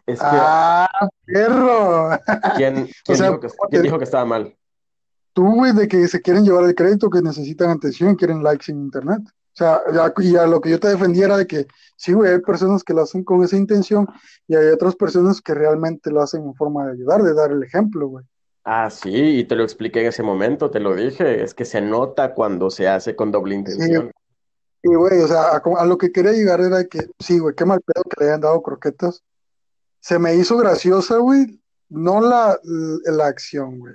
es 0.06 0.20
que, 0.20 0.26
¡Ah, 0.30 0.88
perro! 1.24 2.10
¿quién, 2.56 2.88
quién 3.04 3.18
sea, 3.18 3.28
dijo 3.28 3.40
que, 3.40 3.48
quién 3.70 3.82
dijo 3.82 3.98
que 3.98 4.04
estaba 4.04 4.24
mal? 4.24 4.56
tú, 5.32 5.54
güey, 5.56 5.72
de 5.74 5.86
que 5.86 6.08
se 6.08 6.22
quieren 6.22 6.44
llevar 6.44 6.64
el 6.64 6.74
crédito, 6.74 7.10
que 7.10 7.20
necesitan 7.20 7.70
atención, 7.70 8.14
quieren 8.14 8.42
likes 8.42 8.72
en 8.72 8.78
internet. 8.78 9.20
O 9.26 9.58
sea, 9.58 9.80
ya- 9.92 10.12
y 10.18 10.36
a 10.36 10.46
lo 10.46 10.60
que 10.60 10.70
yo 10.70 10.80
te 10.80 10.88
defendía 10.88 11.26
era 11.26 11.36
de 11.36 11.46
que 11.46 11.66
sí, 11.96 12.12
güey, 12.12 12.32
hay 12.32 12.40
personas 12.40 12.82
que 12.84 12.94
lo 12.94 13.02
hacen 13.02 13.22
con 13.24 13.42
esa 13.42 13.56
intención 13.56 14.06
y 14.46 14.54
hay 14.54 14.68
otras 14.68 14.96
personas 14.96 15.40
que 15.42 15.52
realmente 15.52 16.10
lo 16.10 16.22
hacen 16.22 16.42
en 16.42 16.54
forma 16.54 16.86
de 16.86 16.92
ayudar, 16.92 17.22
de 17.22 17.34
dar 17.34 17.50
el 17.52 17.62
ejemplo, 17.62 18.08
güey. 18.08 18.24
Ah, 18.64 18.88
sí, 18.90 19.10
y 19.40 19.44
te 19.44 19.56
lo 19.56 19.62
expliqué 19.62 20.00
en 20.00 20.06
ese 20.06 20.22
momento, 20.22 20.70
te 20.70 20.80
lo 20.80 20.94
dije, 20.94 21.42
es 21.42 21.54
que 21.54 21.64
se 21.64 21.80
nota 21.80 22.32
cuando 22.34 22.70
se 22.70 22.88
hace 22.88 23.14
con 23.14 23.30
doble 23.30 23.54
Sí, 23.54 23.58
intención. 23.58 24.10
Y 24.86 24.94
güey, 24.94 25.20
o 25.20 25.26
sea, 25.26 25.56
a, 25.56 25.84
lo 25.84 25.98
que 25.98 26.12
quería 26.12 26.32
llegar 26.32 26.60
era 26.60 26.84
que, 26.84 27.00
sí, 27.18 27.38
güey, 27.38 27.54
qué 27.54 27.64
mal 27.64 27.80
pedo 27.80 28.04
que 28.04 28.20
le 28.20 28.30
hayan 28.30 28.40
dado 28.40 28.62
croquetas. 28.62 29.24
Se 30.00 30.18
me 30.18 30.34
hizo 30.36 30.56
graciosa, 30.56 31.16
güey, 31.18 31.60
no 31.88 32.20
la, 32.20 32.58
la 32.62 33.26
acción, 33.26 33.80
güey, 33.80 33.94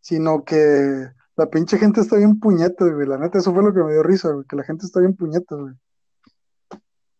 sino 0.00 0.44
que 0.44 1.08
la 1.36 1.50
pinche 1.50 1.78
gente 1.78 2.00
está 2.00 2.16
bien 2.16 2.38
puñetas, 2.38 2.92
güey, 2.92 3.08
la 3.08 3.18
neta, 3.18 3.38
eso 3.38 3.52
fue 3.52 3.64
lo 3.64 3.74
que 3.74 3.82
me 3.82 3.92
dio 3.92 4.04
risa, 4.04 4.30
güey, 4.30 4.46
que 4.46 4.56
la 4.56 4.62
gente 4.62 4.86
está 4.86 5.00
bien 5.00 5.16
puñetas, 5.16 5.58
güey. 5.58 5.74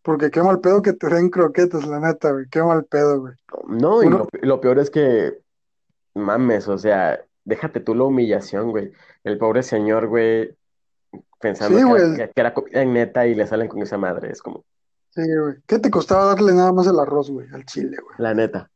Porque 0.02 0.30
qué 0.30 0.42
mal 0.42 0.60
pedo 0.60 0.82
que 0.82 0.92
te 0.92 1.08
den 1.08 1.30
croquetas, 1.30 1.86
la 1.86 1.98
neta, 1.98 2.30
güey, 2.30 2.46
qué 2.48 2.62
mal 2.62 2.84
pedo, 2.84 3.20
güey. 3.22 3.34
No, 3.66 4.02
y 4.02 4.06
Uno, 4.06 4.18
lo, 4.18 4.28
lo 4.40 4.60
peor 4.60 4.78
es 4.78 4.90
que, 4.90 5.40
mames, 6.14 6.68
o 6.68 6.78
sea, 6.78 7.20
déjate 7.44 7.80
tú 7.80 7.94
la 7.94 8.04
humillación, 8.04 8.70
güey. 8.70 8.92
El 9.24 9.38
pobre 9.38 9.64
señor, 9.64 10.06
güey, 10.06 10.56
pensando 11.40 11.78
sí, 11.78 11.84
que 11.84 12.22
era, 12.22 12.28
que, 12.28 12.40
era 12.40 12.54
comida 12.54 12.82
en 12.82 12.92
neta 12.92 13.26
y 13.26 13.34
le 13.34 13.46
salen 13.46 13.68
con 13.68 13.82
esa 13.82 13.98
madre, 13.98 14.30
es 14.30 14.42
como, 14.42 14.64
sí, 15.10 15.22
güey. 15.22 15.56
¿Qué 15.66 15.78
te 15.78 15.90
costaba 15.90 16.26
darle 16.26 16.52
nada 16.54 16.72
más 16.72 16.86
el 16.86 16.98
arroz, 16.98 17.30
güey, 17.30 17.48
al 17.52 17.64
chile, 17.64 17.96
güey? 18.02 18.16
la 18.18 18.34
neta. 18.34 18.70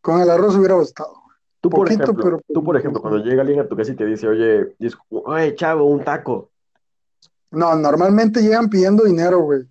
Con 0.00 0.20
el 0.20 0.30
arroz 0.30 0.56
hubiera 0.56 0.74
bastado, 0.74 1.12
güey. 1.24 1.36
Tú, 1.60 1.68
por 1.68 1.88
ejemplo, 1.88 2.14
pero 2.14 2.40
tú, 2.52 2.64
por 2.64 2.76
ejemplo, 2.76 3.02
cuando 3.02 3.18
llega 3.18 3.42
alguien 3.42 3.60
a 3.60 3.68
tu 3.68 3.76
casa 3.76 3.92
y 3.92 3.96
te 3.96 4.06
dice, 4.06 4.26
oye, 4.26 4.74
oye, 5.10 5.54
chavo, 5.54 5.84
un 5.84 6.02
taco, 6.02 6.50
No, 7.50 7.74
normalmente 7.76 8.40
llegan 8.40 8.70
pidiendo 8.70 9.04
dinero, 9.04 9.40
güey. 9.40 9.64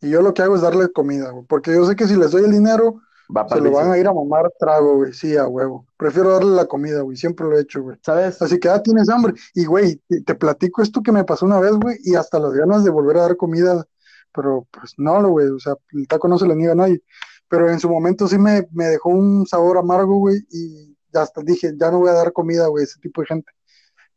Y 0.00 0.10
yo 0.10 0.22
lo 0.22 0.34
que 0.34 0.42
hago 0.42 0.54
es 0.54 0.62
darle 0.62 0.90
comida, 0.92 1.30
güey. 1.30 1.44
Porque 1.46 1.72
yo 1.72 1.84
sé 1.84 1.96
que 1.96 2.06
si 2.06 2.16
les 2.16 2.30
doy 2.30 2.44
el 2.44 2.52
dinero, 2.52 3.02
va 3.34 3.48
se 3.48 3.60
lo 3.60 3.72
van 3.72 3.90
a 3.90 3.98
ir 3.98 4.06
a 4.06 4.12
mamar 4.12 4.50
trago, 4.58 4.96
güey. 4.96 5.12
Sí, 5.12 5.36
a 5.36 5.46
huevo. 5.46 5.86
Prefiero 5.96 6.32
darle 6.32 6.54
la 6.54 6.66
comida, 6.66 7.00
güey. 7.00 7.16
Siempre 7.16 7.46
lo 7.46 7.56
he 7.56 7.62
hecho, 7.62 7.82
güey. 7.82 7.98
¿sabes? 8.02 8.40
Así 8.42 8.58
que, 8.58 8.68
ah, 8.68 8.82
tienes 8.82 9.08
hambre. 9.08 9.34
Y, 9.54 9.64
güey, 9.64 10.00
te, 10.24 10.34
platico 10.34 10.82
esto 10.82 11.02
que 11.02 11.12
me 11.12 11.24
pasó 11.24 11.46
una 11.46 11.60
vez, 11.60 11.72
güey. 11.72 11.96
Y 12.04 12.14
hasta 12.14 12.38
las 12.38 12.52
ganas 12.52 12.84
de 12.84 12.90
volver 12.90 13.16
a 13.18 13.22
dar 13.22 13.36
comida. 13.36 13.86
Pero, 14.34 14.66
pues, 14.70 14.94
no, 14.98 15.20
lo, 15.20 15.30
güey. 15.30 15.48
O 15.48 15.58
sea, 15.58 15.74
el 15.92 16.06
taco 16.06 16.28
no 16.28 16.38
se 16.38 16.46
le 16.46 16.56
niega 16.56 16.72
a 16.72 16.76
nadie. 16.76 17.02
Pero 17.48 17.70
en 17.70 17.80
su 17.80 17.88
momento 17.88 18.28
sí 18.28 18.38
me, 18.38 18.66
me 18.72 18.86
dejó 18.86 19.10
un 19.10 19.46
sabor 19.46 19.78
amargo, 19.78 20.18
güey. 20.18 20.38
Y 20.50 20.96
hasta 21.14 21.42
dije, 21.42 21.74
ya 21.76 21.90
no 21.90 21.98
voy 21.98 22.10
a 22.10 22.14
dar 22.14 22.32
comida, 22.32 22.66
güey, 22.68 22.82
a 22.82 22.84
ese 22.84 23.00
tipo 23.00 23.20
de 23.20 23.26
gente. 23.28 23.52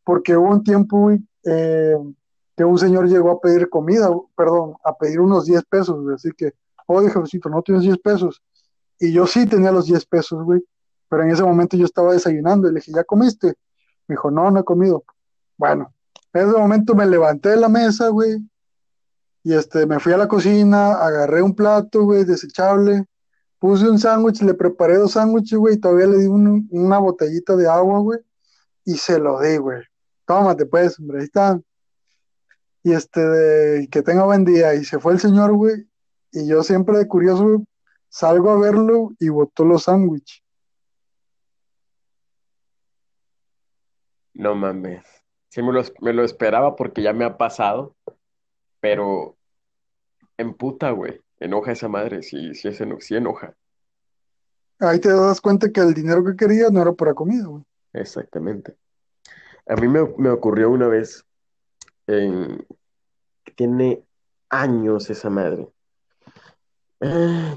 Porque 0.03 0.37
hubo 0.37 0.49
un 0.49 0.63
tiempo, 0.63 0.99
güey, 0.99 1.19
eh, 1.45 1.95
que 2.55 2.63
un 2.63 2.77
señor 2.77 3.09
llegó 3.09 3.31
a 3.31 3.39
pedir 3.39 3.69
comida, 3.69 4.09
perdón, 4.35 4.75
a 4.83 4.95
pedir 4.95 5.19
unos 5.19 5.45
10 5.45 5.63
pesos, 5.65 6.01
güey. 6.01 6.15
Así 6.15 6.29
que, 6.37 6.53
oye, 6.87 7.09
jefecito, 7.09 7.49
¿no 7.49 7.61
tienes 7.61 7.83
10 7.83 7.97
pesos? 7.99 8.41
Y 8.99 9.11
yo 9.11 9.27
sí 9.27 9.45
tenía 9.45 9.71
los 9.71 9.85
10 9.87 10.05
pesos, 10.05 10.43
güey. 10.43 10.63
Pero 11.09 11.23
en 11.23 11.29
ese 11.31 11.43
momento 11.43 11.77
yo 11.77 11.85
estaba 11.85 12.13
desayunando 12.13 12.67
y 12.67 12.71
le 12.73 12.79
dije, 12.79 12.91
¿ya 12.93 13.03
comiste? 13.03 13.47
Me 14.07 14.13
dijo, 14.13 14.31
no, 14.31 14.49
no 14.51 14.59
he 14.59 14.63
comido. 14.63 15.03
Bueno, 15.57 15.93
en 16.33 16.49
ese 16.49 16.57
momento 16.57 16.95
me 16.95 17.05
levanté 17.05 17.49
de 17.49 17.57
la 17.57 17.69
mesa, 17.69 18.09
güey. 18.09 18.37
Y 19.43 19.53
este, 19.53 19.85
me 19.85 19.99
fui 19.99 20.11
a 20.13 20.17
la 20.17 20.27
cocina, 20.27 20.93
agarré 20.93 21.41
un 21.41 21.53
plato, 21.55 22.03
güey, 22.03 22.23
desechable. 22.23 23.05
Puse 23.59 23.87
un 23.87 23.99
sándwich, 23.99 24.41
le 24.41 24.53
preparé 24.53 24.97
dos 24.97 25.11
sándwiches, 25.13 25.57
güey, 25.57 25.75
y 25.75 25.79
todavía 25.79 26.07
le 26.07 26.17
di 26.17 26.25
un- 26.27 26.67
una 26.71 26.97
botellita 26.97 27.55
de 27.55 27.67
agua, 27.69 27.99
güey, 27.99 28.19
y 28.83 28.95
se 28.97 29.19
lo 29.19 29.39
di, 29.39 29.57
güey. 29.57 29.81
Tómate, 30.25 30.65
pues, 30.65 30.99
hombre, 30.99 31.19
ahí 31.19 31.25
está. 31.25 31.59
Y 32.83 32.93
este, 32.93 33.87
que 33.91 34.01
tenga 34.01 34.25
buen 34.25 34.45
día. 34.45 34.73
Y 34.75 34.83
se 34.85 34.99
fue 34.99 35.13
el 35.13 35.19
señor, 35.19 35.53
güey, 35.53 35.87
y 36.31 36.47
yo 36.47 36.63
siempre 36.63 36.97
de 36.97 37.07
curioso, 37.07 37.63
salgo 38.15 38.49
a 38.51 38.57
verlo 38.57 39.11
y 39.19 39.27
botó 39.27 39.65
los 39.65 39.83
sándwiches. 39.83 40.41
No 44.33 44.55
mames. 44.55 45.03
Sí 45.49 45.61
me 45.61 45.73
lo, 45.73 45.81
me 45.99 46.13
lo 46.13 46.23
esperaba 46.23 46.77
porque 46.77 47.01
ya 47.01 47.11
me 47.11 47.25
ha 47.25 47.37
pasado, 47.37 47.93
pero 48.79 49.35
emputa, 50.37 50.91
güey. 50.91 51.21
Enoja 51.39 51.73
esa 51.73 51.89
madre, 51.89 52.23
sí, 52.23 52.55
sí, 52.55 52.69
es 52.69 52.79
eno- 52.79 53.01
sí 53.01 53.15
enoja. 53.15 53.53
Ahí 54.79 54.99
te 54.99 55.09
das 55.09 55.41
cuenta 55.41 55.69
que 55.69 55.81
el 55.81 55.93
dinero 55.93 56.23
que 56.23 56.37
quería 56.37 56.69
no 56.69 56.81
era 56.81 56.93
para 56.93 57.13
comida, 57.13 57.47
güey. 57.47 57.63
Exactamente. 57.91 58.77
A 59.67 59.75
mí 59.75 59.89
me, 59.89 60.05
me 60.17 60.29
ocurrió 60.29 60.69
una 60.69 60.87
vez, 60.87 61.25
en, 62.07 62.65
que 63.43 63.51
tiene 63.53 64.05
años 64.49 65.09
esa 65.09 65.29
madre. 65.29 65.67
Eh, 67.01 67.55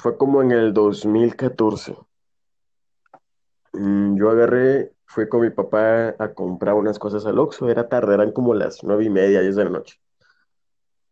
fue 0.00 0.16
como 0.16 0.40
en 0.42 0.50
el 0.52 0.72
2014. 0.72 1.94
Mm, 3.72 4.16
Yo 4.16 4.30
agarré, 4.30 4.92
fui 5.04 5.28
con 5.28 5.42
mi 5.42 5.50
papá 5.50 6.14
a 6.18 6.32
comprar 6.34 6.74
unas 6.74 6.98
cosas 6.98 7.26
al 7.26 7.38
Oxxo, 7.38 7.68
era 7.68 7.88
tarde, 7.88 8.14
eran 8.14 8.32
como 8.32 8.54
las 8.54 8.82
nueve 8.82 9.04
y 9.04 9.10
media, 9.10 9.40
diez 9.40 9.56
de 9.56 9.64
la 9.64 9.70
noche. 9.70 10.00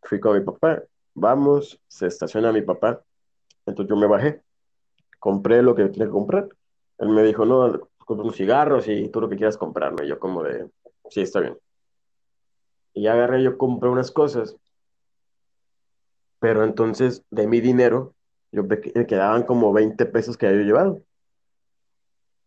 Fui 0.03 0.20
con 0.20 0.39
mi 0.39 0.45
papá, 0.45 0.82
vamos, 1.14 1.78
se 1.86 2.07
estaciona 2.07 2.51
mi 2.51 2.62
papá, 2.62 3.03
entonces 3.66 3.91
yo 3.91 3.97
me 3.97 4.07
bajé, 4.07 4.43
compré 5.18 5.62
lo 5.62 5.74
que 5.74 5.84
tenía 5.89 6.07
que 6.07 6.12
comprar. 6.12 6.49
Él 6.99 7.11
me 7.11 7.22
dijo, 7.22 7.45
no, 7.45 7.78
compra 7.99 8.24
unos 8.24 8.36
cigarros 8.36 8.89
y 8.89 9.09
tú 9.11 9.20
lo 9.20 9.28
que 9.28 9.36
quieras 9.36 9.59
comprar, 9.59 9.93
¿no? 9.93 10.03
Y 10.03 10.09
yo 10.09 10.18
como 10.18 10.43
de, 10.43 10.70
sí, 11.11 11.20
está 11.20 11.41
bien. 11.41 11.59
Y 12.95 13.07
agarré, 13.07 13.43
yo 13.43 13.59
compré 13.59 13.91
unas 13.91 14.11
cosas, 14.11 14.57
pero 16.41 16.64
entonces 16.64 17.22
de 17.30 17.47
mi 17.47 17.61
dinero, 17.61 18.14
yo 18.53 18.64
me 18.64 18.80
quedaban 19.07 19.44
como 19.44 19.72
20 19.72 20.07
pesos 20.07 20.36
que 20.36 20.46
había 20.46 20.62
llevado. 20.62 21.03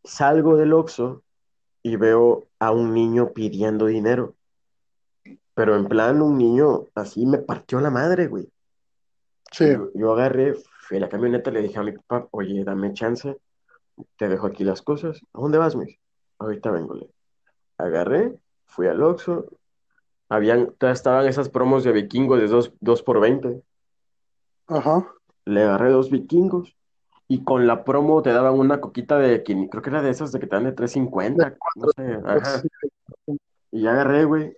Salgo 0.04 0.58
del 0.58 0.74
Oxxo 0.74 1.24
y 1.84 1.95
veo 1.95 2.47
a 2.60 2.72
un 2.72 2.93
niño 2.93 3.34
pidiendo 3.34 3.86
dinero, 3.86 4.36
pero 5.54 5.76
en 5.76 5.88
plan 5.88 6.22
un 6.22 6.38
niño 6.38 6.86
así 6.95 7.26
me 7.26 7.38
partió 7.38 7.80
la 7.80 7.89
madre, 7.89 8.28
güey. 8.28 8.49
Sí, 9.52 9.66
Yo, 9.66 9.91
yo 9.93 10.14
agarré, 10.14 10.56
fui 10.88 10.97
a 10.97 11.02
la 11.02 11.10
camioneta, 11.10 11.52
le 11.52 11.62
dije 11.62 11.78
a 11.78 11.84
mi 11.84 11.91
papá, 11.91 12.28
oye, 12.32 12.64
dame 12.64 12.93
chance, 12.93 13.38
te 14.18 14.30
dejo 14.30 14.47
aquí 14.47 14.64
las 14.64 14.82
cosas. 14.82 15.22
¿A 15.34 15.41
dónde 15.41 15.58
vas, 15.58 15.76
mis? 15.76 15.97
Ahorita 16.39 16.72
vengo, 16.72 16.95
le. 16.95 17.10
Agarré, 17.78 18.39
fui 18.66 18.88
al 18.88 19.04
Oxxo, 19.04 19.45
habían, 20.30 20.74
todavía 20.78 20.93
estaban 20.93 21.28
esas 21.28 21.49
promos 21.49 21.84
de 21.84 21.91
vikingos 21.91 22.39
de 22.39 22.47
2, 22.47 22.74
dos 22.80 23.04
por 23.04 23.20
20. 23.20 23.62
ajá. 24.68 25.06
Le 25.46 25.64
agarré 25.64 25.92
dos 25.92 26.10
vikingos 26.10 26.76
y 27.28 27.44
con 27.44 27.66
la 27.66 27.84
promo 27.84 28.22
te 28.22 28.32
daban 28.32 28.60
una 28.60 28.82
coquita 28.82 29.18
de, 29.18 29.42
creo 29.44 29.82
que 29.82 29.89
era 29.89 30.02
de 30.02 30.10
esas 30.10 30.32
de 30.32 30.39
que 30.39 30.48
te 30.48 30.56
dan 30.56 30.66
de 30.66 30.72
De 30.72 30.76
350, 30.76 31.58
no 31.76 31.88
sé, 31.96 32.20
ajá. 32.26 32.62
Y 33.72 33.82
ya 33.82 33.92
agarré, 33.92 34.26
güey, 34.26 34.58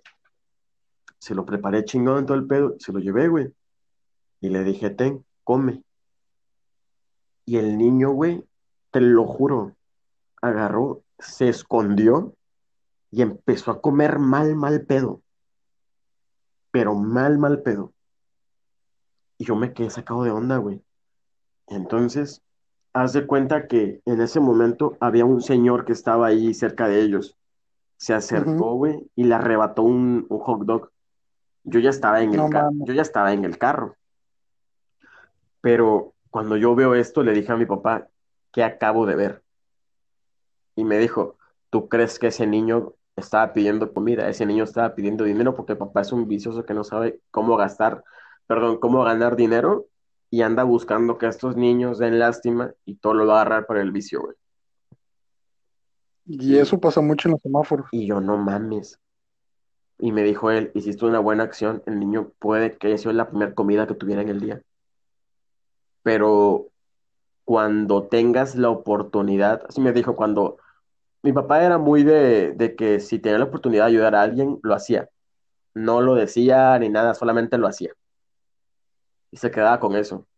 se 1.18 1.34
lo 1.34 1.46
preparé 1.46 1.84
chingón 1.84 2.18
en 2.18 2.26
todo 2.26 2.36
el 2.36 2.46
pedo, 2.46 2.74
se 2.78 2.92
lo 2.92 2.98
llevé, 2.98 3.28
güey, 3.28 3.52
y 4.40 4.48
le 4.50 4.62
dije, 4.62 4.90
ten, 4.90 5.24
come. 5.42 5.82
Y 7.46 7.56
el 7.56 7.78
niño, 7.78 8.10
güey, 8.10 8.44
te 8.90 9.00
lo 9.00 9.26
juro, 9.26 9.74
agarró, 10.42 11.02
se 11.18 11.48
escondió 11.48 12.34
y 13.10 13.22
empezó 13.22 13.70
a 13.70 13.80
comer 13.80 14.18
mal, 14.18 14.54
mal 14.54 14.84
pedo, 14.84 15.22
pero 16.70 16.94
mal, 16.94 17.38
mal 17.38 17.62
pedo. 17.62 17.93
Y 19.44 19.46
yo 19.46 19.56
me 19.56 19.74
quedé 19.74 19.90
sacado 19.90 20.22
de 20.24 20.30
onda, 20.30 20.56
güey. 20.56 20.80
Entonces, 21.66 22.40
haz 22.94 23.12
de 23.12 23.26
cuenta 23.26 23.66
que 23.68 24.00
en 24.06 24.22
ese 24.22 24.40
momento 24.40 24.96
había 25.00 25.26
un 25.26 25.42
señor 25.42 25.84
que 25.84 25.92
estaba 25.92 26.28
ahí 26.28 26.54
cerca 26.54 26.88
de 26.88 27.02
ellos. 27.02 27.36
Se 27.98 28.14
acercó, 28.14 28.72
güey, 28.74 29.06
y 29.14 29.24
le 29.24 29.34
arrebató 29.34 29.82
un, 29.82 30.24
un 30.30 30.38
hot 30.38 30.62
dog. 30.64 30.90
Yo 31.64 31.78
ya 31.78 31.90
estaba 31.90 32.22
en 32.22 32.30
el 32.32 32.38
No 32.38 32.48
ca- 32.48 32.62
mames. 32.70 32.88
yo 32.88 32.94
ya 32.94 33.02
estaba 33.02 33.34
en 33.34 33.44
el 33.44 33.58
carro, 33.58 33.96
pero 35.60 36.14
cuando 36.30 36.56
yo 36.56 36.74
veo 36.74 36.94
esto 36.94 37.22
le 37.22 37.32
dije 37.32 37.52
a 37.52 37.56
mi 37.56 37.66
papá, 37.66 38.08
¿qué 38.50 38.64
acabo 38.64 39.04
de 39.04 39.14
ver? 39.16 39.42
Y 40.74 40.84
me 40.84 40.96
dijo, 40.98 41.36
¿tú 41.68 41.88
crees 41.88 42.18
que 42.18 42.28
ese 42.28 42.46
niño 42.46 42.94
estaba 43.14 43.52
pidiendo 43.52 43.92
comida? 43.92 44.26
Ese 44.28 44.46
niño 44.46 44.64
estaba 44.64 44.94
pidiendo 44.94 45.24
dinero 45.24 45.54
porque 45.54 45.76
papá 45.76 46.00
es 46.00 46.12
un 46.12 46.26
vicioso 46.28 46.64
que 46.64 46.74
no 46.74 46.82
sabe 46.82 47.20
cómo 47.30 47.56
gastar, 47.56 48.02
perdón, 48.46 48.78
cómo 48.78 49.04
ganar 49.04 49.36
dinero 49.36 49.86
y 50.30 50.42
anda 50.42 50.64
buscando 50.64 51.18
que 51.18 51.26
estos 51.26 51.56
niños 51.56 51.98
den 51.98 52.18
lástima 52.18 52.72
y 52.84 52.96
todo 52.96 53.14
lo 53.14 53.26
va 53.26 53.38
a 53.38 53.40
agarrar 53.42 53.66
para 53.66 53.82
el 53.82 53.92
vicio, 53.92 54.22
güey. 54.22 54.36
Y 56.26 56.56
eso 56.56 56.80
pasa 56.80 57.00
mucho 57.00 57.28
en 57.28 57.32
los 57.32 57.42
semáforos. 57.42 57.86
y 57.92 58.06
yo, 58.06 58.20
no 58.20 58.36
mames. 58.36 58.98
Y 59.98 60.10
me 60.10 60.22
dijo 60.22 60.50
él, 60.50 60.70
hiciste 60.74 61.04
una 61.04 61.20
buena 61.20 61.44
acción, 61.44 61.82
el 61.86 62.00
niño 62.00 62.32
puede 62.38 62.76
que 62.76 62.88
haya 62.88 62.98
sido 62.98 63.12
la 63.12 63.28
primera 63.28 63.54
comida 63.54 63.86
que 63.86 63.94
tuviera 63.94 64.22
en 64.22 64.28
el 64.28 64.40
día, 64.40 64.62
pero 66.02 66.68
cuando 67.44 68.04
tengas 68.04 68.56
la 68.56 68.70
oportunidad, 68.70 69.62
así 69.68 69.80
me 69.80 69.92
dijo, 69.92 70.16
cuando 70.16 70.56
mi 71.22 71.32
papá 71.32 71.64
era 71.64 71.78
muy 71.78 72.02
de, 72.02 72.52
de 72.52 72.74
que 72.74 73.00
si 73.00 73.18
tenía 73.18 73.38
la 73.38 73.44
oportunidad 73.44 73.84
de 73.84 73.90
ayudar 73.90 74.14
a 74.14 74.22
alguien, 74.22 74.58
lo 74.62 74.74
hacía. 74.74 75.08
No 75.74 76.00
lo 76.00 76.14
decía 76.14 76.78
ni 76.78 76.88
nada, 76.88 77.14
solamente 77.14 77.58
lo 77.58 77.66
hacía. 77.66 77.92
Y 79.34 79.36
se 79.36 79.50
quedaba 79.50 79.80
con 79.80 79.96
eso. 79.96 80.28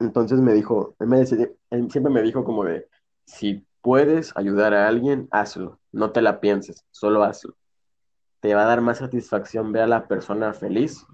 Entonces 0.00 0.40
me 0.40 0.52
dijo, 0.52 0.96
él, 0.98 1.06
me 1.06 1.18
decía- 1.20 1.48
él 1.70 1.88
siempre 1.92 2.12
me 2.12 2.22
dijo 2.22 2.42
como 2.42 2.64
de, 2.64 2.88
si 3.24 3.64
puedes 3.82 4.36
ayudar 4.36 4.74
a 4.74 4.88
alguien, 4.88 5.28
hazlo. 5.30 5.78
No 5.92 6.10
te 6.10 6.20
la 6.22 6.40
pienses, 6.40 6.84
solo 6.90 7.22
hazlo. 7.22 7.54
Te 8.40 8.52
va 8.52 8.64
a 8.64 8.66
dar 8.66 8.80
más 8.80 8.98
satisfacción 8.98 9.70
ver 9.70 9.82
a 9.82 9.86
la 9.86 10.08
persona 10.08 10.52
feliz 10.54 11.06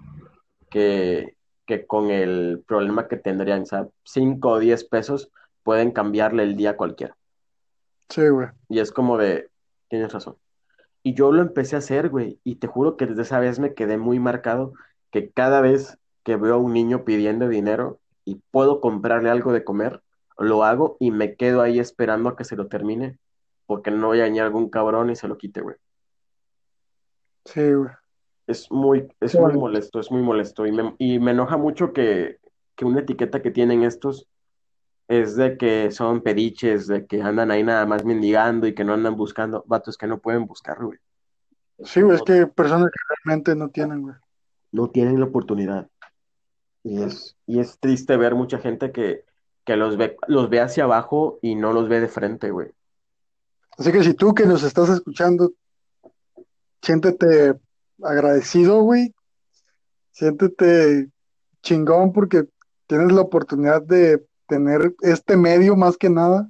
que, 0.71 1.37
que 1.67 1.85
con 1.85 2.09
el 2.09 2.63
problema 2.65 3.07
que 3.07 3.17
tendrían. 3.17 3.61
O 3.61 3.65
sea, 3.67 3.87
5 4.03 4.49
o 4.49 4.59
10 4.59 4.83
pesos 4.83 5.29
pueden 5.61 5.91
cambiarle 5.91 6.41
el 6.41 6.55
día 6.55 6.71
a 6.71 6.77
cualquiera. 6.77 7.15
Sí, 8.09 8.27
güey. 8.27 8.47
Y 8.69 8.79
es 8.79 8.91
como 8.91 9.19
de, 9.19 9.51
tienes 9.87 10.11
razón. 10.11 10.35
Y 11.03 11.13
yo 11.13 11.31
lo 11.31 11.43
empecé 11.43 11.75
a 11.75 11.79
hacer, 11.79 12.09
güey, 12.09 12.39
y 12.43 12.55
te 12.55 12.65
juro 12.65 12.97
que 12.97 13.05
desde 13.05 13.21
esa 13.21 13.39
vez 13.39 13.59
me 13.59 13.75
quedé 13.75 13.99
muy 13.99 14.19
marcado 14.19 14.73
que 15.11 15.29
cada 15.29 15.61
vez 15.61 15.99
que 16.23 16.35
veo 16.35 16.55
a 16.55 16.57
un 16.57 16.73
niño 16.73 17.03
pidiendo 17.03 17.47
dinero 17.47 17.99
y 18.25 18.41
puedo 18.51 18.81
comprarle 18.81 19.29
algo 19.29 19.51
de 19.51 19.63
comer, 19.63 20.01
lo 20.37 20.63
hago 20.63 20.97
y 20.99 21.11
me 21.11 21.35
quedo 21.35 21.61
ahí 21.61 21.79
esperando 21.79 22.29
a 22.29 22.35
que 22.35 22.43
se 22.43 22.55
lo 22.55 22.67
termine, 22.67 23.17
porque 23.65 23.91
no 23.91 24.07
voy 24.07 24.19
a 24.19 24.23
dañar 24.23 24.45
algún 24.45 24.69
cabrón 24.69 25.09
y 25.09 25.15
se 25.15 25.27
lo 25.27 25.37
quite, 25.37 25.61
güey. 25.61 25.75
Sí, 27.45 27.73
güey. 27.73 27.91
Es 28.47 28.69
muy, 28.71 29.07
es 29.21 29.35
muy 29.35 29.53
molesto, 29.53 29.99
es 29.99 30.11
muy 30.11 30.21
molesto. 30.21 30.65
Y 30.65 30.71
me, 30.71 30.95
y 30.97 31.19
me 31.19 31.31
enoja 31.31 31.57
mucho 31.57 31.93
que, 31.93 32.39
que 32.75 32.85
una 32.85 33.01
etiqueta 33.01 33.41
que 33.41 33.51
tienen 33.51 33.83
estos 33.83 34.27
es 35.07 35.35
de 35.35 35.57
que 35.57 35.91
son 35.91 36.21
pediches, 36.21 36.87
de 36.87 37.05
que 37.05 37.21
andan 37.21 37.51
ahí 37.51 37.63
nada 37.63 37.85
más 37.85 38.03
mendigando 38.03 38.67
y 38.67 38.73
que 38.73 38.83
no 38.83 38.93
andan 38.93 39.15
buscando, 39.15 39.63
vatos 39.67 39.97
que 39.97 40.07
no 40.07 40.19
pueden 40.19 40.45
buscar, 40.45 40.83
güey. 40.83 40.97
Sí, 41.83 42.01
güey, 42.01 42.15
es 42.15 42.21
que 42.23 42.47
personas 42.47 42.89
que 42.89 43.15
realmente 43.15 43.55
no 43.55 43.69
tienen, 43.69 44.01
güey. 44.01 44.15
No 44.71 44.89
tienen 44.89 45.19
la 45.19 45.25
oportunidad. 45.25 45.87
Y 46.83 47.01
es, 47.01 47.35
y 47.47 47.59
es 47.59 47.79
triste 47.79 48.17
ver 48.17 48.35
mucha 48.35 48.59
gente 48.59 48.91
que, 48.91 49.23
que 49.65 49.75
los 49.77 49.97
ve, 49.97 50.17
los 50.27 50.49
ve 50.49 50.59
hacia 50.59 50.83
abajo 50.83 51.39
y 51.41 51.55
no 51.55 51.73
los 51.73 51.87
ve 51.87 52.01
de 52.01 52.07
frente, 52.07 52.51
güey. 52.51 52.71
Así 53.77 53.91
que 53.91 54.03
si 54.03 54.13
tú 54.13 54.33
que 54.33 54.45
nos 54.45 54.63
estás 54.63 54.89
escuchando, 54.89 55.53
siéntete 56.81 57.55
agradecido, 58.01 58.81
güey. 58.81 59.13
Siéntete 60.11 61.09
chingón 61.61 62.11
porque 62.13 62.43
tienes 62.87 63.11
la 63.11 63.21
oportunidad 63.21 63.81
de 63.81 64.23
tener 64.47 64.93
este 65.01 65.37
medio 65.37 65.75
más 65.75 65.97
que 65.97 66.09
nada, 66.09 66.49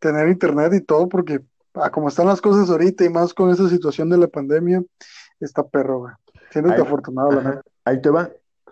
tener 0.00 0.28
internet 0.28 0.72
y 0.74 0.80
todo, 0.80 1.08
porque 1.08 1.40
a 1.74 1.90
como 1.90 2.08
están 2.08 2.26
las 2.26 2.40
cosas 2.40 2.68
ahorita 2.70 3.04
y 3.04 3.10
más 3.10 3.32
con 3.32 3.50
esa 3.50 3.68
situación 3.68 4.10
de 4.10 4.18
la 4.18 4.26
pandemia, 4.26 4.82
está 5.38 5.62
perro, 5.62 6.00
güey. 6.00 6.14
Siéntete 6.50 6.76
Ahí, 6.76 6.82
afortunado, 6.82 7.30
la 7.30 7.42
neta. 7.42 7.62
ahí 7.84 8.02
te 8.02 8.10
va. 8.10 8.30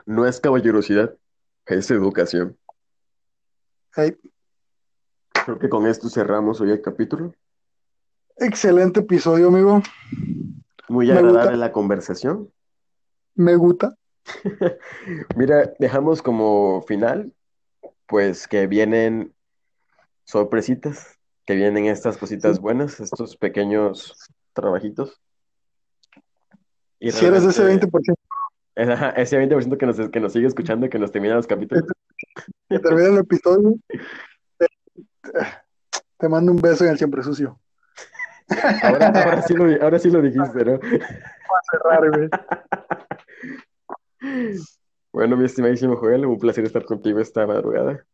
No 0.09 0.27
es 0.27 0.41
caballerosidad, 0.41 1.15
es 1.67 1.91
educación. 1.91 2.57
Hey, 3.95 4.17
Creo 5.45 5.59
que 5.59 5.69
con 5.69 5.87
esto 5.87 6.09
cerramos 6.09 6.63
hoy 6.63 6.71
el 6.71 6.81
capítulo. 6.81 7.35
excelente 8.39 9.01
episodio, 9.01 9.49
amigo. 9.49 9.83
Muy 10.89 11.11
agradable 11.11 11.59
la 11.59 11.73
conversación. 11.73 12.51
me 13.35 13.55
gusta. 13.57 13.95
Mira, 15.37 15.75
dejamos 15.79 16.23
como 16.23 16.81
final, 16.89 17.31
pues 18.07 18.49
que 18.49 18.67
vienen 18.67 19.35
sorpresitas, 20.25 21.19
que 21.45 21.55
vienen 21.55 21.85
estas 21.85 22.15
Sí. 22.15 22.21
cositas 22.21 22.61
buenas, 22.61 22.99
estos 22.99 23.37
pequeños 23.37 24.15
trabajitos. 24.55 25.21
Y 26.99 27.13
Si 27.13 27.27
eres 27.27 27.43
de 27.45 27.51
ese 27.51 27.63
realmente 27.63 27.87
20%, 27.89 28.15
ajá, 28.79 29.11
ese 29.11 29.39
20% 29.39 29.77
que 29.77 29.87
nos, 29.87 30.11
que 30.11 30.21
nos 30.21 30.33
sigue 30.33 30.47
escuchando 30.47 30.87
y 30.87 30.91
que 30.91 30.99
nos 30.99 31.11
termina 31.13 31.35
los 31.35 31.47
capítulos. 31.47 31.85
que 32.69 32.79
termine 32.79 33.09
el 33.09 33.19
episodio, 33.19 33.75
te 36.19 36.29
mando 36.29 36.53
un 36.53 36.61
beso 36.61 36.85
en 36.85 36.91
el 36.91 36.99
siempre 36.99 37.23
sucio. 37.23 37.59
Ahora, 38.83 39.07
ahora 39.25 39.43
sí 39.43 39.55
lo, 39.55 39.65
di- 39.67 39.79
ahora 39.81 39.99
sí 39.99 40.11
lo 40.11 40.23
dijiste, 40.23 40.65
¿no? 40.65 40.79
Para 40.79 41.63
cerrar, 41.71 42.11
güey. 42.11 42.29
Bueno, 45.13 45.37
mi 45.37 45.47
estimadísimo 45.47 45.97
Joel, 45.97 46.27
un 46.27 46.39
placer 46.39 46.65
estar 46.65 46.85
contigo 46.85 47.19
esta 47.19 47.47
madrugada. 47.47 48.05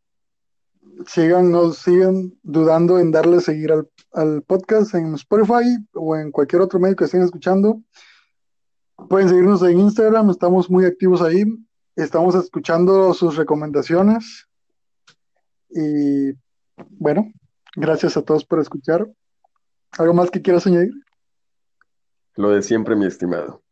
Sigan, 1.06 1.50
no 1.50 1.72
sigan 1.72 2.32
dudando 2.42 2.98
en 2.98 3.10
darle 3.10 3.38
a 3.38 3.40
seguir 3.40 3.72
al, 3.72 3.88
al 4.12 4.42
podcast 4.42 4.94
en 4.94 5.14
Spotify 5.14 5.76
o 5.92 6.16
en 6.16 6.30
cualquier 6.30 6.62
otro 6.62 6.78
medio 6.78 6.94
que 6.96 7.04
estén 7.04 7.22
escuchando. 7.22 7.80
Pueden 9.08 9.28
seguirnos 9.28 9.62
en 9.62 9.80
Instagram, 9.80 10.30
estamos 10.30 10.70
muy 10.70 10.84
activos 10.84 11.20
ahí. 11.20 11.44
Estamos 11.96 12.34
escuchando 12.34 13.12
sus 13.12 13.36
recomendaciones. 13.36 14.48
Y 15.70 16.32
bueno, 16.88 17.30
gracias 17.76 18.16
a 18.16 18.22
todos 18.22 18.44
por 18.44 18.60
escuchar. 18.60 19.06
¿Algo 19.98 20.14
más 20.14 20.30
que 20.30 20.42
quieras 20.42 20.66
añadir? 20.66 20.92
Lo 22.36 22.50
de 22.50 22.62
siempre, 22.62 22.96
mi 22.96 23.06
estimado. 23.06 23.62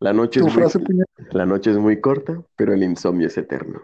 La 0.00 0.12
noche 0.12 0.40
es 0.40 0.46
muy, 0.46 0.54
frase, 0.54 0.80
puñet. 0.80 1.06
la 1.30 1.46
noche 1.46 1.70
es 1.70 1.78
muy 1.78 2.00
corta, 2.00 2.42
pero 2.56 2.74
el 2.74 2.82
insomnio 2.82 3.28
es 3.28 3.38
eterno. 3.38 3.82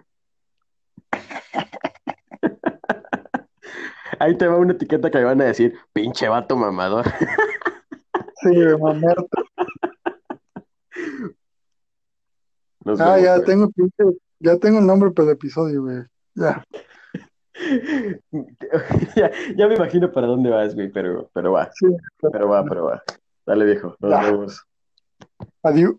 Ahí 4.18 4.36
te 4.36 4.46
va 4.46 4.56
una 4.56 4.72
etiqueta 4.72 5.10
que 5.10 5.18
me 5.18 5.24
van 5.24 5.40
a 5.40 5.44
decir, 5.44 5.78
pinche 5.92 6.28
vato 6.28 6.56
mamador. 6.56 7.06
Sí, 8.42 8.56
mamerto. 8.80 9.28
Nos 12.90 13.00
Ah, 13.00 13.18
ya 13.20 13.40
tengo, 13.44 13.68
pinche- 13.70 14.18
ya 14.40 14.56
tengo 14.58 14.78
el 14.78 14.86
nombre 14.86 15.10
para 15.10 15.28
el 15.28 15.34
episodio, 15.34 15.82
güey. 15.82 16.02
Ya. 16.34 16.64
Ya, 19.16 19.30
ya 19.56 19.68
me 19.68 19.74
imagino 19.74 20.10
para 20.10 20.26
dónde 20.26 20.48
vas, 20.50 20.74
güey, 20.74 20.90
pero, 20.90 21.28
pero 21.34 21.52
va, 21.52 21.70
Sí, 21.74 21.86
pero 22.32 22.48
va, 22.48 22.64
pero 22.64 22.84
va. 22.86 23.02
Dale, 23.44 23.64
viejo, 23.66 23.94
nos 24.00 24.10
ya. 24.10 24.30
vemos. 24.30 24.64
Adiós. 25.62 25.94